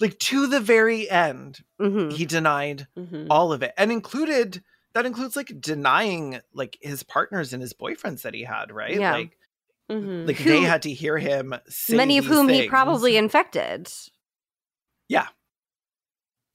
like 0.00 0.18
to 0.18 0.46
the 0.46 0.60
very 0.60 1.08
end, 1.10 1.60
hmm 1.80 2.10
he 2.10 2.24
denied 2.24 2.86
Mhm. 2.96 3.26
all 3.30 3.52
of 3.52 3.62
it, 3.64 3.72
and 3.76 3.90
included 3.90 4.62
that 4.92 5.06
includes 5.06 5.34
like 5.36 5.52
denying 5.60 6.40
like 6.52 6.78
his 6.80 7.02
partners 7.02 7.52
and 7.52 7.62
his 7.62 7.72
boyfriends 7.74 8.22
that 8.22 8.34
he 8.34 8.42
had, 8.44 8.70
right? 8.72 8.94
Yeah. 8.98 9.12
Like, 9.12 9.36
Mhm. 9.90 10.26
like 10.26 10.36
Who- 10.36 10.50
they 10.50 10.60
had 10.62 10.82
to 10.82 10.92
hear 10.92 11.18
him. 11.18 11.54
Say 11.68 11.96
Many 11.96 12.16
of 12.18 12.24
these 12.24 12.32
whom 12.32 12.48
he 12.48 12.68
probably 12.68 13.16
infected, 13.16 13.90
Yeah. 15.08 15.26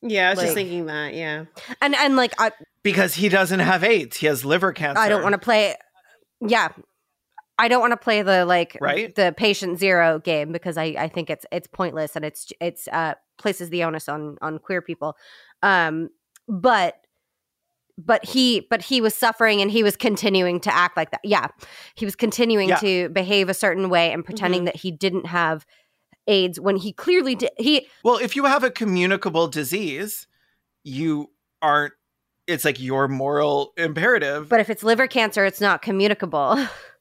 yeah, 0.01 0.27
I 0.27 0.29
was 0.31 0.37
like- 0.37 0.45
just 0.47 0.55
thinking 0.55 0.85
that. 0.87 1.13
Yeah. 1.13 1.45
and 1.81 1.95
and 1.95 2.15
like 2.15 2.33
I, 2.39 2.51
because 2.83 3.15
he 3.15 3.29
doesn't 3.29 3.59
have 3.59 3.83
AIDS. 3.83 4.17
He 4.17 4.27
has 4.27 4.45
liver 4.45 4.71
cancer. 4.73 4.99
I 5.01 5.09
don't 5.09 5.23
want 5.23 5.33
to 5.33 5.39
play. 5.39 5.75
Yeah, 6.41 6.69
I 7.57 7.67
don't 7.67 7.79
want 7.81 7.91
to 7.91 7.97
play 7.97 8.21
the 8.21 8.45
like 8.45 8.77
Right? 8.81 9.13
the 9.15 9.33
patient 9.35 9.79
zero 9.79 10.19
game 10.19 10.51
because 10.51 10.77
I 10.77 10.95
I 10.97 11.07
think 11.07 11.29
it's 11.29 11.45
it's 11.51 11.67
pointless 11.67 12.15
and 12.15 12.23
it's 12.25 12.51
it's 12.61 12.87
uh 12.89 13.15
places 13.37 13.69
the 13.69 13.83
onus 13.83 14.07
on 14.07 14.37
on 14.41 14.59
queer 14.59 14.81
people. 14.81 15.15
Um, 15.63 16.09
but 16.47 16.95
but 17.97 18.25
he 18.25 18.67
but 18.69 18.81
he 18.81 19.01
was 19.01 19.13
suffering 19.13 19.61
and 19.61 19.71
he 19.71 19.83
was 19.83 19.95
continuing 19.95 20.59
to 20.61 20.73
act 20.73 20.97
like 20.97 21.11
that. 21.11 21.21
Yeah, 21.23 21.47
he 21.95 22.05
was 22.05 22.15
continuing 22.15 22.69
Yeah. 22.69 22.77
to 22.77 23.09
behave 23.09 23.49
a 23.49 23.53
certain 23.53 23.89
way 23.89 24.11
and 24.11 24.23
pretending 24.23 24.61
mm-hmm. 24.61 24.65
that 24.65 24.77
he 24.77 24.91
didn't 24.91 25.27
have 25.27 25.65
AIDS 26.27 26.59
when 26.59 26.75
he 26.75 26.91
clearly 26.91 27.35
did. 27.35 27.51
He 27.57 27.87
Well, 28.03 28.17
if 28.17 28.35
you 28.35 28.45
have 28.45 28.63
a 28.63 28.71
communicable 28.71 29.47
disease, 29.47 30.27
you 30.83 31.31
aren't. 31.61 31.93
It's 32.47 32.63
like 32.63 32.79
your 32.79 33.07
moral 33.07 33.73
imperative. 33.75 34.49
but 34.49 34.59
if 34.59 34.69
it's 34.69 34.83
liver 34.83 35.07
cancer, 35.07 35.45
it's 35.45 35.61
not 35.61 35.81
communicable. 35.81 36.63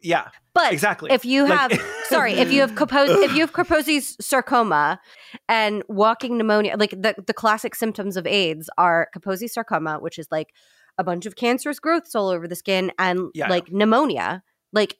yeah, 0.00 0.28
But 0.54 0.72
exactly. 0.72 1.10
if 1.10 1.24
you 1.24 1.46
Like- 1.48 1.72
have 1.72 1.82
sorry 2.08 2.32
if 2.34 2.52
you 2.52 2.60
have 2.60 2.72
Kaposi, 2.72 3.24
if 3.24 3.32
you 3.34 3.40
have 3.40 3.52
Kaposi's 3.52 4.16
sarcoma 4.20 5.00
and 5.48 5.82
walking 5.88 6.36
pneumonia 6.36 6.76
like 6.78 6.90
the, 6.90 7.14
the 7.26 7.32
classic 7.34 7.74
symptoms 7.74 8.16
of 8.16 8.26
aids 8.26 8.68
are 8.78 9.08
Kaposi 9.16 9.48
sarcoma 9.50 9.98
which 9.98 10.18
is 10.18 10.28
like 10.30 10.52
a 10.98 11.04
bunch 11.04 11.26
of 11.26 11.36
cancerous 11.36 11.78
growths 11.80 12.14
all 12.14 12.28
over 12.28 12.46
the 12.48 12.56
skin 12.56 12.92
and 12.98 13.30
Yeah. 13.34 13.48
like 13.48 13.70
pneumonia 13.72 14.42
like 14.72 14.96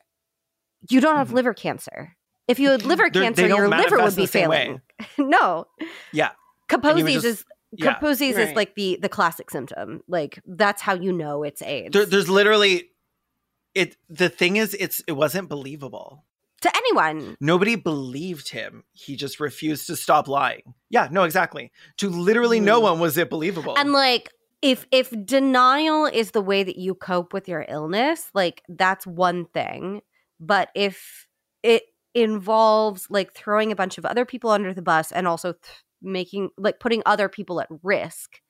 you 0.90 1.00
don't 1.00 1.16
have 1.16 1.28
Mhm. 1.30 1.34
liver 1.34 1.54
cancer 1.54 2.16
if 2.48 2.58
you 2.58 2.70
had 2.70 2.82
liver 2.92 3.10
cancer 3.10 3.46
your 3.46 3.68
liver 3.68 3.98
would 3.98 4.16
be 4.16 4.22
the 4.22 4.28
same 4.28 4.48
way. 4.50 4.64
failing 4.64 4.80
no 5.30 5.66
Yeah. 6.12 6.30
And 6.70 6.82
Kaposi's 6.82 7.22
just- 7.22 7.24
is 7.26 7.44
yeah. 7.72 7.94
Kaposi's 7.94 8.36
is 8.36 8.46
Right. 8.48 8.56
like 8.56 8.74
the 8.74 8.98
the 9.02 9.08
classic 9.08 9.50
symptom 9.50 10.02
like 10.08 10.40
that's 10.46 10.82
how 10.82 10.94
you 10.94 11.12
know 11.12 11.42
it's 11.44 11.62
aids 11.62 11.92
There, 11.92 12.06
there's 12.06 12.28
literally 12.30 12.90
it. 13.76 13.96
The 14.08 14.28
thing 14.28 14.56
is, 14.56 14.74
it's 14.74 15.02
it 15.06 15.12
wasn't 15.12 15.48
believable. 15.48 16.24
to 16.62 16.70
anyone 16.76 17.36
Nobody 17.38 17.76
believed 17.76 18.48
him. 18.48 18.82
He 18.92 19.14
just 19.14 19.38
refused 19.40 19.86
to 19.88 19.94
stop 19.96 20.26
lying. 20.26 20.74
Yeah, 20.88 21.06
no, 21.10 21.24
exactly. 21.24 21.70
To 21.98 22.08
literally 22.08 22.60
no 22.60 22.80
Mm. 22.80 22.82
one 22.82 22.98
was 23.00 23.16
it 23.18 23.28
believable. 23.30 23.74
And 23.78 23.92
like 23.92 24.32
if 24.62 24.86
if 24.90 25.12
denial 25.26 26.06
is 26.06 26.30
the 26.30 26.40
way 26.40 26.64
that 26.64 26.76
you 26.78 26.94
cope 26.94 27.34
with 27.34 27.46
your 27.46 27.66
illness, 27.68 28.30
like 28.34 28.62
that's 28.68 29.06
one 29.06 29.44
thing. 29.52 30.00
But 30.40 30.70
if 30.74 31.28
it 31.62 31.82
involves 32.14 33.06
like 33.10 33.34
throwing 33.34 33.70
a 33.70 33.76
bunch 33.76 33.98
of 33.98 34.06
other 34.06 34.24
people 34.24 34.50
under 34.50 34.72
the 34.72 34.82
bus 34.82 35.12
and 35.12 35.28
also 35.28 35.52
th- 35.52 35.84
making 36.00 36.48
like 36.56 36.80
putting 36.80 37.02
other 37.04 37.28
people 37.28 37.60
at 37.60 37.68
risk, 37.82 38.40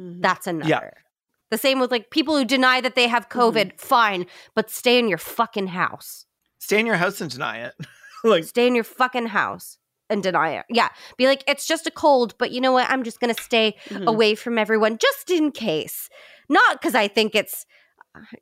Mhm. 0.00 0.20
that's 0.20 0.46
another. 0.48 0.92
The 1.50 1.58
same 1.58 1.78
with 1.78 1.90
like 1.90 2.10
people 2.10 2.36
who 2.36 2.44
deny 2.44 2.80
that 2.80 2.94
they 2.94 3.06
have 3.08 3.28
COVID, 3.28 3.78
fine, 3.80 4.26
but 4.54 4.70
stay 4.70 4.98
in 4.98 5.08
your 5.08 5.18
fucking 5.18 5.68
house. 5.68 6.26
Stay 6.58 6.80
in 6.80 6.86
your 6.86 6.96
house 6.96 7.20
and 7.20 7.30
deny 7.30 7.58
it. 7.60 7.74
like 8.24 8.44
Stay 8.44 8.66
in 8.66 8.74
your 8.74 8.84
fucking 8.84 9.26
house 9.26 9.78
and 10.10 10.22
deny 10.22 10.50
it. 10.58 10.64
Yeah. 10.68 10.88
Be 11.16 11.26
like, 11.26 11.44
it's 11.46 11.66
just 11.66 11.86
a 11.86 11.90
cold, 11.90 12.34
but 12.38 12.50
you 12.50 12.60
know 12.60 12.72
what? 12.72 12.90
I'm 12.90 13.04
just 13.04 13.20
gonna 13.20 13.34
stay 13.34 13.76
Mhm. 13.88 14.06
away 14.06 14.34
from 14.34 14.58
everyone 14.58 14.98
just 14.98 15.30
in 15.30 15.52
case. 15.52 16.08
Not 16.48 16.80
because 16.80 16.94
I 16.94 17.06
think 17.08 17.34
it's, 17.34 17.64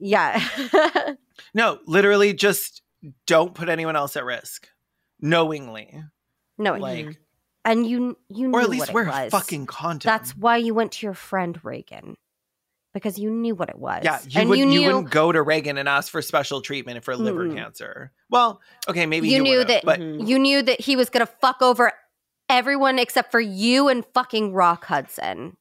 yeah. 0.01 0.43
no, 1.55 1.79
literally, 1.87 2.33
just 2.33 2.83
don't 3.27 3.55
put 3.55 3.69
anyone 3.69 3.97
else 3.97 4.17
at 4.17 4.25
risk, 4.25 4.69
knowingly. 5.21 6.03
Knowingly. 6.59 7.05
Like, 7.07 7.21
and 7.67 7.87
you 7.87 8.17
you 8.29 8.53
or 8.53 8.61
at 8.61 8.69
least 8.69 8.93
wear 8.93 9.09
a 9.09 9.31
fucking 9.31 9.67
condom. 9.67 10.07
That's 10.09 10.37
why 10.37 10.59
you 10.59 10.75
went 10.75 10.93
to 10.93 11.07
your 11.07 11.15
friend 11.15 11.59
Reagan 11.65 12.17
because 12.95 13.19
you 13.19 13.31
knew 13.31 13.55
what 13.55 13.69
it 13.69 13.79
was. 13.79 14.03
Yeah, 14.05 14.21
you, 14.27 14.41
and 14.41 14.49
would, 14.49 14.59
you 14.59 14.69
you, 14.71 14.87
wouldn't 14.87 15.11
go 15.11 15.33
to 15.33 15.43
Reagan 15.43 15.77
and 15.77 15.89
ask 15.89 16.11
for 16.11 16.23
special 16.23 16.61
treatment 16.63 17.05
for 17.05 17.15
liver 17.17 17.45
Mm-mm. 17.47 17.57
cancer. 17.57 18.13
Well, 18.31 18.61
okay, 18.89 19.05
maybe 19.05 19.29
You 19.29 19.39
you 19.39 19.43
knew 19.43 19.65
that- 19.65 19.85
but 19.85 20.01
Mhm. 20.01 20.27
you 20.27 20.39
knew 20.39 20.63
that 20.63 20.81
he 20.81 20.97
was 20.97 21.11
gonna 21.11 21.27
fuck 21.27 21.61
over 21.61 21.93
everyone 22.49 22.99
except 22.99 23.31
for 23.31 23.41
you 23.41 23.89
and 23.89 24.05
fucking 24.15 24.53
Rock 24.53 24.85
Hudson. 24.87 25.57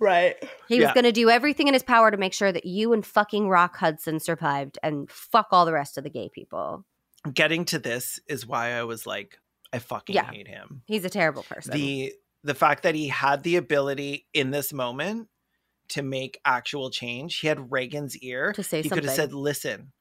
right. 0.00 0.36
He 0.68 0.80
was 0.80 0.90
gonna 0.94 1.12
do 1.12 1.28
everything 1.28 1.68
in 1.68 1.74
his 1.74 1.82
power 1.82 2.10
to 2.10 2.16
make 2.16 2.32
sure 2.32 2.50
that 2.50 2.64
you 2.64 2.92
and 2.94 3.04
fucking 3.04 3.48
Rock 3.48 3.76
Hudson 3.76 4.18
survived 4.18 4.78
and 4.82 5.10
fuck 5.10 5.48
all 5.52 5.66
the 5.66 5.72
rest 5.74 5.98
of 5.98 6.04
the 6.04 6.10
gay 6.10 6.28
people. 6.34 6.84
getting 7.34 7.66
to 7.66 7.78
this 7.78 8.18
is 8.28 8.46
why 8.46 8.70
I 8.72 8.84
was 8.84 9.06
like, 9.06 9.38
I 9.74 9.78
fucking 9.78 10.14
Yeah. 10.14 10.30
hate 10.30 10.48
him. 10.48 10.80
He's 10.86 11.04
a 11.04 11.10
terrible 11.10 11.42
person. 11.42 11.72
The 11.72 12.14
the 12.42 12.54
fact 12.54 12.84
that 12.84 12.94
he 12.94 13.08
had 13.08 13.42
the 13.42 13.56
ability 13.56 14.26
in 14.32 14.50
this 14.50 14.72
moment 14.72 15.28
to 15.90 16.02
make 16.02 16.40
actual 16.44 16.90
change. 16.90 17.38
He 17.40 17.46
had 17.46 17.70
Reagan's 17.70 18.16
ear. 18.18 18.52
To 18.54 18.62
say 18.62 18.82
he 18.82 18.88
could 18.88 19.04
have 19.04 19.14
said, 19.14 19.32
"Listen, 19.32 19.92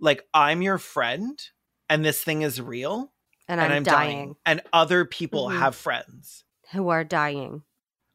like 0.00 0.26
I'm 0.34 0.62
your 0.62 0.78
friend, 0.78 1.40
and 1.88 2.04
this 2.04 2.22
thing 2.22 2.42
is 2.42 2.60
real, 2.60 3.12
and, 3.48 3.60
and 3.60 3.72
I'm, 3.72 3.76
I'm 3.78 3.82
dying. 3.82 4.16
dying, 4.16 4.36
and 4.46 4.62
other 4.72 5.04
people 5.04 5.48
Mhm. 5.48 5.58
have 5.58 5.74
friends." 5.76 6.44
Who 6.72 6.88
are 6.90 7.04
dying. 7.04 7.62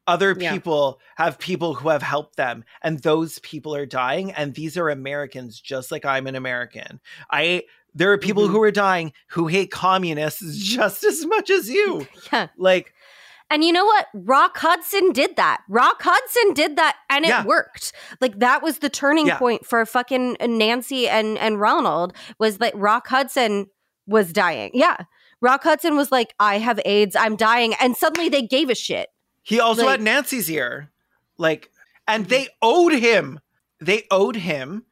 other 0.06 0.36
Yeah. 0.38 0.52
people 0.52 1.00
have 1.16 1.38
people 1.38 1.72
who 1.72 1.88
have 1.88 2.02
helped 2.02 2.36
them 2.36 2.62
and 2.82 2.98
those 3.00 3.38
people 3.38 3.74
are 3.74 3.86
dying 3.86 4.30
and 4.32 4.54
these 4.54 4.76
are 4.76 4.90
americans 4.90 5.58
just 5.58 5.90
like 5.90 6.04
i'm 6.04 6.26
an 6.26 6.34
american 6.34 7.00
i 7.30 7.62
there 7.94 8.12
are 8.12 8.18
people 8.18 8.46
Mhm. 8.46 8.50
who 8.50 8.62
are 8.62 8.70
dying 8.70 9.14
who 9.28 9.46
hate 9.46 9.70
communists 9.70 10.58
just 10.76 11.04
as 11.04 11.24
much 11.24 11.48
as 11.48 11.70
you 11.70 12.06
Yeah. 12.32 12.48
like 12.58 12.92
And 13.50 13.62
you 13.62 13.72
know 13.72 13.84
what? 13.84 14.06
Rock 14.14 14.56
Hudson 14.58 15.12
did 15.12 15.36
that. 15.36 15.60
Rock 15.68 16.02
Hudson 16.02 16.54
did 16.54 16.76
that 16.76 16.96
and 17.10 17.24
it 17.24 17.28
Yeah. 17.28 17.44
worked. 17.44 17.92
Like 18.20 18.38
that 18.40 18.62
was 18.62 18.78
the 18.78 18.88
turning 18.88 19.26
Yeah. 19.28 19.38
point 19.38 19.66
for 19.66 19.84
fucking 19.86 20.36
Nancy 20.40 21.08
and 21.08 21.38
and 21.38 21.60
Ronald 21.60 22.14
was 22.38 22.58
that 22.58 22.74
Rock 22.76 23.06
Hudson 23.08 23.66
was 24.06 24.32
dying. 24.32 24.70
Yeah. 24.74 24.96
Rock 25.40 25.62
Hudson 25.62 25.96
was 25.96 26.10
like, 26.10 26.34
I 26.40 26.58
have 26.58 26.80
AIDS, 26.84 27.14
I'm 27.14 27.36
dying. 27.36 27.74
And 27.80 27.96
suddenly 27.96 28.28
they 28.28 28.42
gave 28.42 28.70
a 28.70 28.74
shit. 28.74 29.08
he 29.42 29.60
also 29.60 29.82
Like- 29.84 29.90
had 29.92 30.02
nancy's 30.02 30.50
ear 30.50 30.90
like 31.36 31.70
and 32.08 32.26
they 32.30 32.48
owed 32.62 32.94
him 32.94 33.38
they 33.78 34.04
owed 34.10 34.36
him 34.36 34.84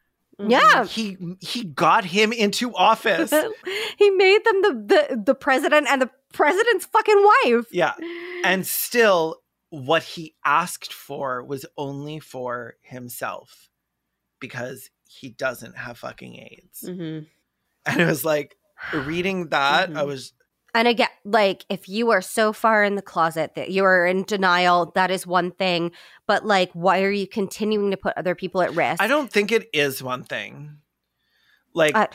Yeah. 0.49 0.85
he 0.85 1.17
he 1.41 1.65
got 1.65 2.05
him 2.05 2.33
into 2.33 2.75
office 2.75 3.31
he 3.99 4.11
made 4.11 4.45
them 4.45 4.63
the, 4.63 4.85
the 5.09 5.23
the 5.27 5.35
president 5.35 5.87
and 5.91 6.01
the 6.03 6.11
president's 6.33 6.87
fucking 6.87 7.23
wife. 7.45 7.67
yeah 7.71 7.95
and 8.45 8.67
still 8.67 9.37
what 9.71 10.03
he 10.03 10.35
asked 10.45 10.93
for 10.93 11.43
was 11.43 11.65
only 11.77 12.19
for 12.21 12.77
himself 12.83 13.69
because 14.41 14.91
he 15.09 15.29
doesn't 15.31 15.77
have 15.77 15.99
fucking 15.99 16.37
AIDS. 16.37 16.83
Mhm. 16.89 17.27
And 17.87 18.01
it 18.01 18.07
was 18.07 18.25
like 18.25 18.57
reading 18.93 19.49
that, 19.49 19.91
I 19.91 20.03
Mhm. 20.03 20.07
was 20.07 20.33
And 20.75 20.89
again, 20.89 21.09
like 21.25 21.65
if 21.69 21.89
you 21.89 22.11
are 22.13 22.23
so 22.23 22.53
far 22.53 22.83
in 22.83 22.95
the 22.95 23.03
closet 23.03 23.55
that 23.57 23.71
you 23.71 23.85
are 23.85 24.07
in 24.07 24.23
denial, 24.25 24.91
that 24.95 25.11
is 25.11 25.27
one 25.27 25.51
thing. 25.51 25.93
But 26.27 26.47
like, 26.47 26.71
why 26.73 27.03
are 27.03 27.11
you 27.11 27.27
continuing 27.27 27.91
to 27.91 27.97
put 27.97 28.15
other 28.17 28.35
people 28.35 28.63
at 28.63 28.75
risk? 28.75 29.03
I 29.03 29.07
don't 29.07 29.31
think 29.31 29.53
it 29.53 29.69
is 29.75 30.03
one 30.03 30.25
thing. 30.25 30.79
Like 31.75 31.95
I- 31.97 32.09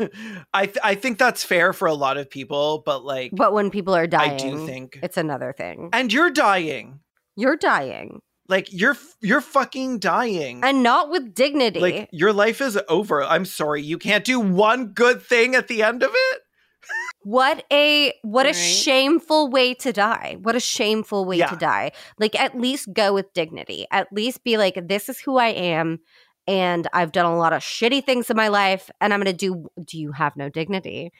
uh, 0.00 0.06
I 0.54 0.66
th- 0.66 0.78
I 0.84 0.94
think 0.94 1.18
that's 1.18 1.42
fair 1.44 1.72
for 1.72 1.86
a 1.86 1.94
lot 1.94 2.16
of 2.16 2.28
people, 2.30 2.82
but 2.84 3.04
like 3.04 3.30
But 3.34 3.52
when 3.52 3.70
people 3.70 3.94
are 3.94 4.06
dying, 4.06 4.32
I 4.32 4.36
do 4.36 4.66
think 4.66 4.98
it's 5.02 5.16
another 5.16 5.52
thing. 5.56 5.90
and 5.92 6.12
you're 6.12 6.30
dying. 6.30 7.00
You're 7.36 7.56
dying, 7.56 8.20
Like 8.48 8.72
you're 8.72 8.96
you're 9.20 9.40
fucking 9.40 9.98
dying. 10.00 10.62
and 10.64 10.82
not 10.82 11.10
with 11.10 11.34
dignity. 11.34 11.80
like 11.80 12.08
your 12.12 12.32
life 12.32 12.60
is 12.60 12.78
over. 12.88 13.22
I'm 13.22 13.44
sorry. 13.44 13.82
You 13.82 13.98
can't 13.98 14.24
do 14.24 14.38
one 14.40 14.88
good 14.88 15.22
thing 15.22 15.54
at 15.54 15.68
the 15.68 15.82
end 15.82 16.02
of 16.02 16.10
it. 16.12 16.40
What 17.28 17.64
a 17.72 18.12
what 18.22 18.46
a 18.46 18.54
shameful 18.54 19.50
way 19.50 19.74
to 19.74 19.92
die. 19.92 20.36
What 20.42 20.54
a 20.54 20.60
shameful 20.60 21.24
way 21.24 21.38
Yeah. 21.38 21.48
to 21.48 21.56
die. 21.56 21.90
Like 22.20 22.38
at 22.38 22.56
least 22.56 22.92
go 22.92 23.12
with 23.12 23.32
dignity. 23.32 23.84
At 23.90 24.06
least 24.12 24.44
be 24.44 24.56
like, 24.56 24.78
this 24.86 25.08
is 25.08 25.18
who 25.18 25.36
I 25.36 25.48
am. 25.48 25.98
And 26.46 26.86
I've 26.92 27.10
done 27.10 27.26
a 27.26 27.36
lot 27.36 27.52
of 27.52 27.62
shitty 27.62 28.04
things 28.06 28.30
in 28.30 28.36
my 28.36 28.46
life, 28.46 28.88
and 29.00 29.12
I'm 29.12 29.18
gonna 29.18 29.32
do. 29.32 29.66
Do 29.84 29.98
you 29.98 30.12
have 30.12 30.36
no 30.36 30.48
dignity? 30.48 31.10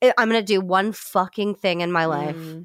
I'm 0.00 0.28
gonna 0.30 0.42
do 0.42 0.62
one 0.62 0.92
fucking 0.92 1.56
thing 1.56 1.82
in 1.82 1.92
my 1.92 2.06
life 2.06 2.34
Mm. 2.34 2.64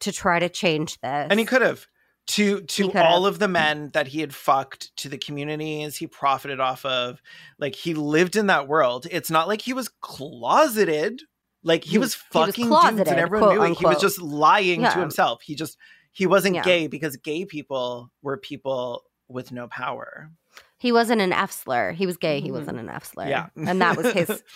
to 0.00 0.12
try 0.12 0.38
to 0.38 0.50
change 0.50 1.00
this. 1.00 1.28
And 1.30 1.40
he 1.40 1.46
could 1.46 1.62
have 1.62 1.86
to 2.26 2.60
to 2.60 2.92
all 2.92 3.24
of 3.24 3.38
the 3.38 3.48
men 3.48 3.90
that 3.94 4.08
he 4.08 4.20
had 4.20 4.34
fucked 4.34 4.94
to 4.98 5.08
the 5.08 5.16
communities 5.18 5.96
he 5.96 6.06
profited 6.06 6.60
off 6.60 6.84
of. 6.84 7.22
Like 7.58 7.74
he 7.74 7.94
lived 7.94 8.36
in 8.36 8.48
that 8.48 8.68
world. 8.68 9.06
It's 9.10 9.30
not 9.30 9.48
like 9.48 9.62
he 9.62 9.72
was 9.72 9.88
closeted. 10.02 11.22
Like 11.64 11.84
he, 11.84 11.92
He 11.92 11.98
was 11.98 12.16
was- 12.34 12.54
he 12.56 12.64
was 12.64 12.82
fucking 12.82 12.96
dudes 12.98 13.10
and 13.10 13.18
everyone 13.20 13.48
quote, 13.56 13.58
knew 13.68 13.72
it. 13.74 13.78
He 13.78 13.86
was 13.86 14.00
just 14.00 14.20
lying 14.20 14.82
to 14.82 14.98
himself. 14.98 15.42
He 15.42 15.54
just 15.54 15.76
he 16.12 16.26
wasn't 16.26 16.56
Yeah. 16.56 16.62
gay 16.62 16.86
because 16.88 17.16
gay 17.16 17.44
people 17.44 18.10
were 18.22 18.36
people 18.36 19.04
with 19.28 19.52
no 19.52 19.68
power. 19.68 20.30
he 20.78 20.90
wasn't 20.92 21.20
an 21.20 21.32
F 21.32 21.52
slur. 21.52 21.92
He 21.92 22.06
was 22.06 22.16
gay. 22.16 22.40
He 22.40 22.48
Mhm. 22.48 22.52
wasn't 22.58 22.78
an 22.80 22.88
F 22.88 23.04
slur. 23.04 23.28
Yeah. 23.28 23.46
and 23.56 23.80
that 23.80 23.96
was 23.96 24.12
his. 24.12 24.42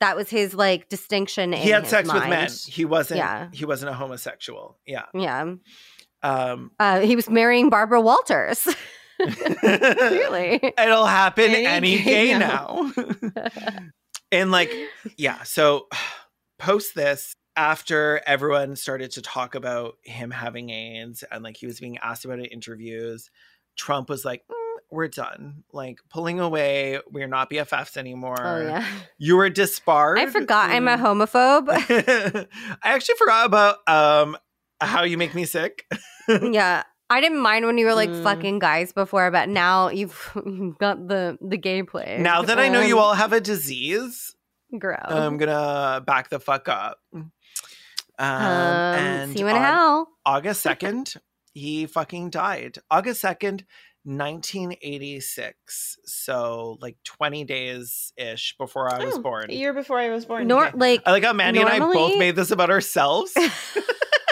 That 0.00 0.16
was 0.16 0.28
his 0.28 0.52
like 0.52 0.88
distinction. 0.88 1.52
he 1.52 1.70
had 1.70 1.86
sex 1.86 2.12
with 2.12 2.28
men. 2.28 2.50
He 2.66 2.84
wasn't 2.84 3.18
Yeah. 3.18 3.48
he 3.52 3.64
wasn't 3.64 3.90
a 3.90 3.94
homosexual. 3.94 4.76
Yeah. 4.84 5.04
Yeah, 5.14 5.54
Um 6.24 6.70
uh, 6.80 6.98
he 7.00 7.14
was 7.14 7.30
marrying 7.30 7.70
Barbara 7.70 8.00
Walters. 8.00 8.66
Clearly, 9.60 10.60
It'll 10.78 11.06
happen 11.06 11.44
Any 11.50 11.66
any, 11.66 11.98
gay 11.98 12.26
gay 12.32 12.38
now. 12.38 12.92
and 14.32 14.50
like, 14.50 14.72
yeah. 15.16 15.42
So 15.44 15.86
post 16.62 16.94
this 16.94 17.34
after 17.56 18.20
everyone 18.26 18.76
started 18.76 19.10
to 19.12 19.20
talk 19.22 19.54
about 19.54 19.96
him 20.02 20.30
having 20.30 20.70
AIDS 20.70 21.22
and 21.30 21.42
like 21.44 21.56
he 21.58 21.66
was 21.66 21.78
being 21.80 21.98
asked 21.98 22.24
about 22.24 22.38
it 22.38 22.46
in 22.46 22.52
interviews, 22.52 23.30
Trump 23.76 24.08
was 24.08 24.24
like, 24.24 24.42
"Mm, 24.50 24.76
we're 24.90 25.08
done. 25.08 25.64
Like 25.72 25.98
pulling 26.08 26.40
away. 26.40 26.98
We're 27.10 27.26
not 27.28 27.50
BFFs 27.50 27.96
anymore. 27.96 28.36
oh 28.40 28.60
yeah. 28.68 28.86
You 29.18 29.36
were 29.36 29.50
disbarred. 29.50 30.18
I 30.18 30.26
forgot 30.26 30.70
I'm 30.70 30.88
a 30.88 30.96
Mm. 30.96 31.26
homophobe. 31.26 31.68
I 32.82 32.94
actually 32.94 33.16
forgot 33.16 33.46
about 33.46 33.76
um 33.88 34.36
how 34.80 35.04
you 35.04 35.16
make 35.18 35.34
me 35.34 35.44
sick. 35.44 35.84
yeah. 36.28 36.82
I 37.10 37.20
didn't 37.20 37.40
mind 37.40 37.66
when 37.66 37.76
you 37.78 37.84
were 37.86 37.94
like 37.94 38.08
Mm. 38.10 38.22
fucking 38.22 38.58
guys 38.60 38.92
before, 38.92 39.30
but 39.30 39.48
now 39.48 39.88
you've 39.90 40.32
got 40.80 41.06
the 41.08 41.36
the 41.42 41.56
gay 41.58 41.82
play. 41.82 42.16
now 42.20 42.40
that 42.42 42.58
I 42.58 42.68
know 42.68 42.80
you 42.80 42.96
Um, 42.98 43.04
all 43.04 43.14
have 43.14 43.32
a 43.34 43.40
disease, 43.40 44.34
grow. 44.78 44.96
I'm 45.04 45.36
gonna 45.38 46.02
back 46.06 46.28
the 46.30 46.40
fuck 46.40 46.68
up. 46.68 46.98
Um, 47.14 47.32
Um, 48.18 48.28
and 48.28 49.32
see 49.32 49.40
you 49.40 49.48
in 49.48 49.56
hell. 49.56 50.08
August 50.24 50.64
2nd, 50.66 51.16
he 51.54 51.86
fucking 51.86 52.30
died. 52.30 52.78
August 52.90 53.22
2nd, 53.22 53.64
1986. 54.04 55.98
So, 56.04 56.78
like 56.80 56.96
20 57.04 57.44
days 57.44 58.12
ish 58.16 58.54
before 58.58 58.92
I 58.92 59.04
was 59.04 59.14
Oh, 59.16 59.22
born. 59.22 59.50
A 59.50 59.54
year 59.54 59.72
before 59.72 59.98
I 59.98 60.08
was 60.10 60.24
born. 60.26 60.46
Nor 60.46 60.68
Okay. 60.68 60.76
like 60.78 61.02
I 61.06 61.12
like 61.12 61.24
how 61.24 61.32
Mandy 61.32 61.60
and 61.60 61.68
I 61.68 61.78
both 61.78 62.18
made 62.18 62.36
this 62.36 62.50
about 62.50 62.70
ourselves. 62.70 63.32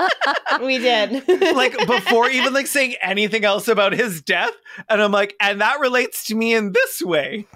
we 0.62 0.78
did. 0.78 1.28
like 1.54 1.76
before 1.86 2.28
even 2.30 2.52
like 2.54 2.66
saying 2.66 2.94
anything 3.02 3.44
else 3.44 3.68
about 3.68 3.92
his 3.92 4.22
death. 4.22 4.52
And 4.88 5.00
I'm 5.02 5.12
like, 5.12 5.34
and 5.40 5.60
that 5.60 5.80
relates 5.80 6.24
to 6.26 6.34
me 6.34 6.54
in 6.54 6.72
this 6.72 7.02
way. 7.02 7.46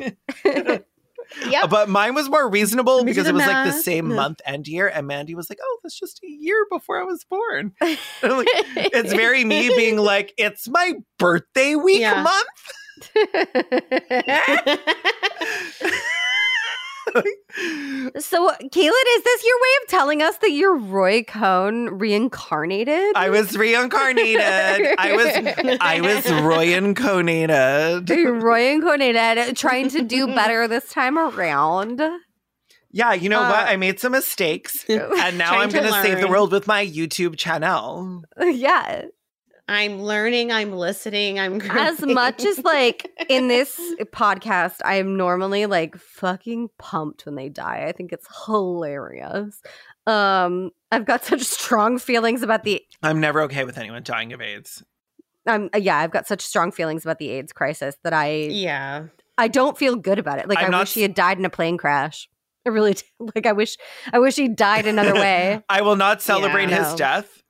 Yep. 1.42 1.70
But 1.70 1.88
mine 1.88 2.14
was 2.14 2.28
more 2.28 2.48
reasonable 2.48 2.96
Let 2.98 3.06
me 3.06 3.12
do 3.12 3.16
because 3.16 3.28
it 3.28 3.34
was 3.34 3.46
like 3.46 3.64
the 3.64 3.72
same 3.72 4.06
Hmm. 4.06 4.14
month 4.16 4.40
and 4.46 4.66
year. 4.66 4.88
And 4.88 5.06
Mandy 5.06 5.34
was 5.34 5.50
like, 5.50 5.58
oh, 5.62 5.78
that's 5.82 5.98
just 5.98 6.20
a 6.22 6.26
year 6.28 6.66
before 6.70 7.00
I 7.00 7.04
was 7.04 7.24
born. 7.24 7.72
Like, 8.22 8.46
it's 8.52 9.12
very 9.12 9.44
me 9.44 9.70
being 9.76 9.96
like, 9.98 10.32
it's 10.38 10.68
my 10.68 10.94
birthday 11.18 11.74
week 11.74 12.00
Yeah. 12.00 12.22
month. 12.22 13.14
So, 18.18 18.50
Kaylin, 18.50 19.06
is 19.16 19.22
this 19.22 19.44
your 19.44 19.56
way 19.56 19.68
of 19.82 19.88
telling 19.88 20.22
us 20.22 20.36
that 20.38 20.50
you're 20.50 20.76
Roy 20.76 21.22
Cohn 21.22 21.98
reincarnated? 21.98 23.12
I 23.16 23.30
was 23.30 23.56
reincarnated. 23.56 24.40
I 24.40 25.12
was 25.14 25.78
I 25.80 26.00
was 26.00 26.30
Roy 26.30 26.74
incarnated. 26.74 28.10
Roy 28.42 28.72
incarnated, 28.72 29.56
trying 29.56 29.88
to 29.90 30.02
do 30.02 30.26
better 30.26 30.68
this 30.68 30.90
time 30.90 31.18
around. 31.18 32.02
Yeah, 32.90 33.12
you 33.12 33.28
know 33.28 33.40
what? 33.40 33.50
Uh, 33.66 33.70
I 33.70 33.76
made 33.76 33.98
some 33.98 34.12
mistakes. 34.12 34.84
And 34.88 35.38
now 35.38 35.58
I'm 35.58 35.70
gonna 35.70 35.90
save 36.02 36.20
the 36.20 36.28
world 36.28 36.52
with 36.52 36.66
my 36.66 36.86
YouTube 36.86 37.36
channel. 37.36 38.22
yeah. 38.40 39.06
I'm 39.66 40.02
learning. 40.02 40.52
I'm 40.52 40.72
listening. 40.72 41.38
I'm 41.40 41.60
As 41.62 42.00
much 42.02 42.44
as 42.44 42.62
like 42.64 43.10
in 43.30 43.48
this 43.48 43.80
podcast, 44.14 44.76
I 44.84 44.96
am 44.96 45.16
normally 45.16 45.64
like 45.66 45.96
fucking 45.96 46.68
pumped 46.78 47.24
when 47.24 47.34
they 47.34 47.48
die. 47.48 47.86
I 47.88 47.92
think 47.92 48.12
it's 48.12 48.26
hilarious. 48.46 49.62
Um, 50.06 50.70
I've 50.92 51.06
got 51.06 51.24
such 51.24 51.40
strong 51.42 51.98
feelings 51.98 52.42
about 52.42 52.64
the 52.64 52.82
I'm 53.02 53.20
never 53.20 53.40
okay 53.42 53.64
with 53.64 53.78
anyone 53.78 54.02
dying 54.02 54.32
of 54.34 54.42
AIDS. 54.42 54.84
um 55.46 55.70
yeah, 55.74 55.96
I've 55.98 56.10
got 56.10 56.26
such 56.26 56.42
strong 56.42 56.70
feelings 56.70 57.04
about 57.04 57.18
the 57.18 57.30
AIDS 57.30 57.52
crisis 57.52 57.96
that 58.04 58.12
I 58.12 58.32
yeah. 58.32 59.06
I 59.38 59.48
don't 59.48 59.78
feel 59.78 59.96
good 59.96 60.18
about 60.18 60.38
it. 60.40 60.48
Like 60.48 60.58
I'm 60.58 60.66
i 60.66 60.68
not 60.68 60.80
wish 60.80 60.94
he 60.94 61.02
had 61.02 61.14
died 61.14 61.38
in 61.38 61.44
a 61.46 61.50
plane 61.50 61.78
crash. 61.78 62.28
I 62.66 62.68
really 62.68 62.94
do. 62.94 63.02
like 63.34 63.46
I 63.46 63.52
wish 63.52 63.76
I 64.12 64.18
wish 64.18 64.36
he 64.36 64.46
died 64.48 64.86
another 64.86 65.14
way. 65.26 65.62
I 65.70 65.80
will 65.80 65.96
not 65.96 66.20
celebrate 66.20 66.68
Yeah. 66.68 66.80
his 66.84 66.92
No. 66.92 66.96
death. 66.98 67.42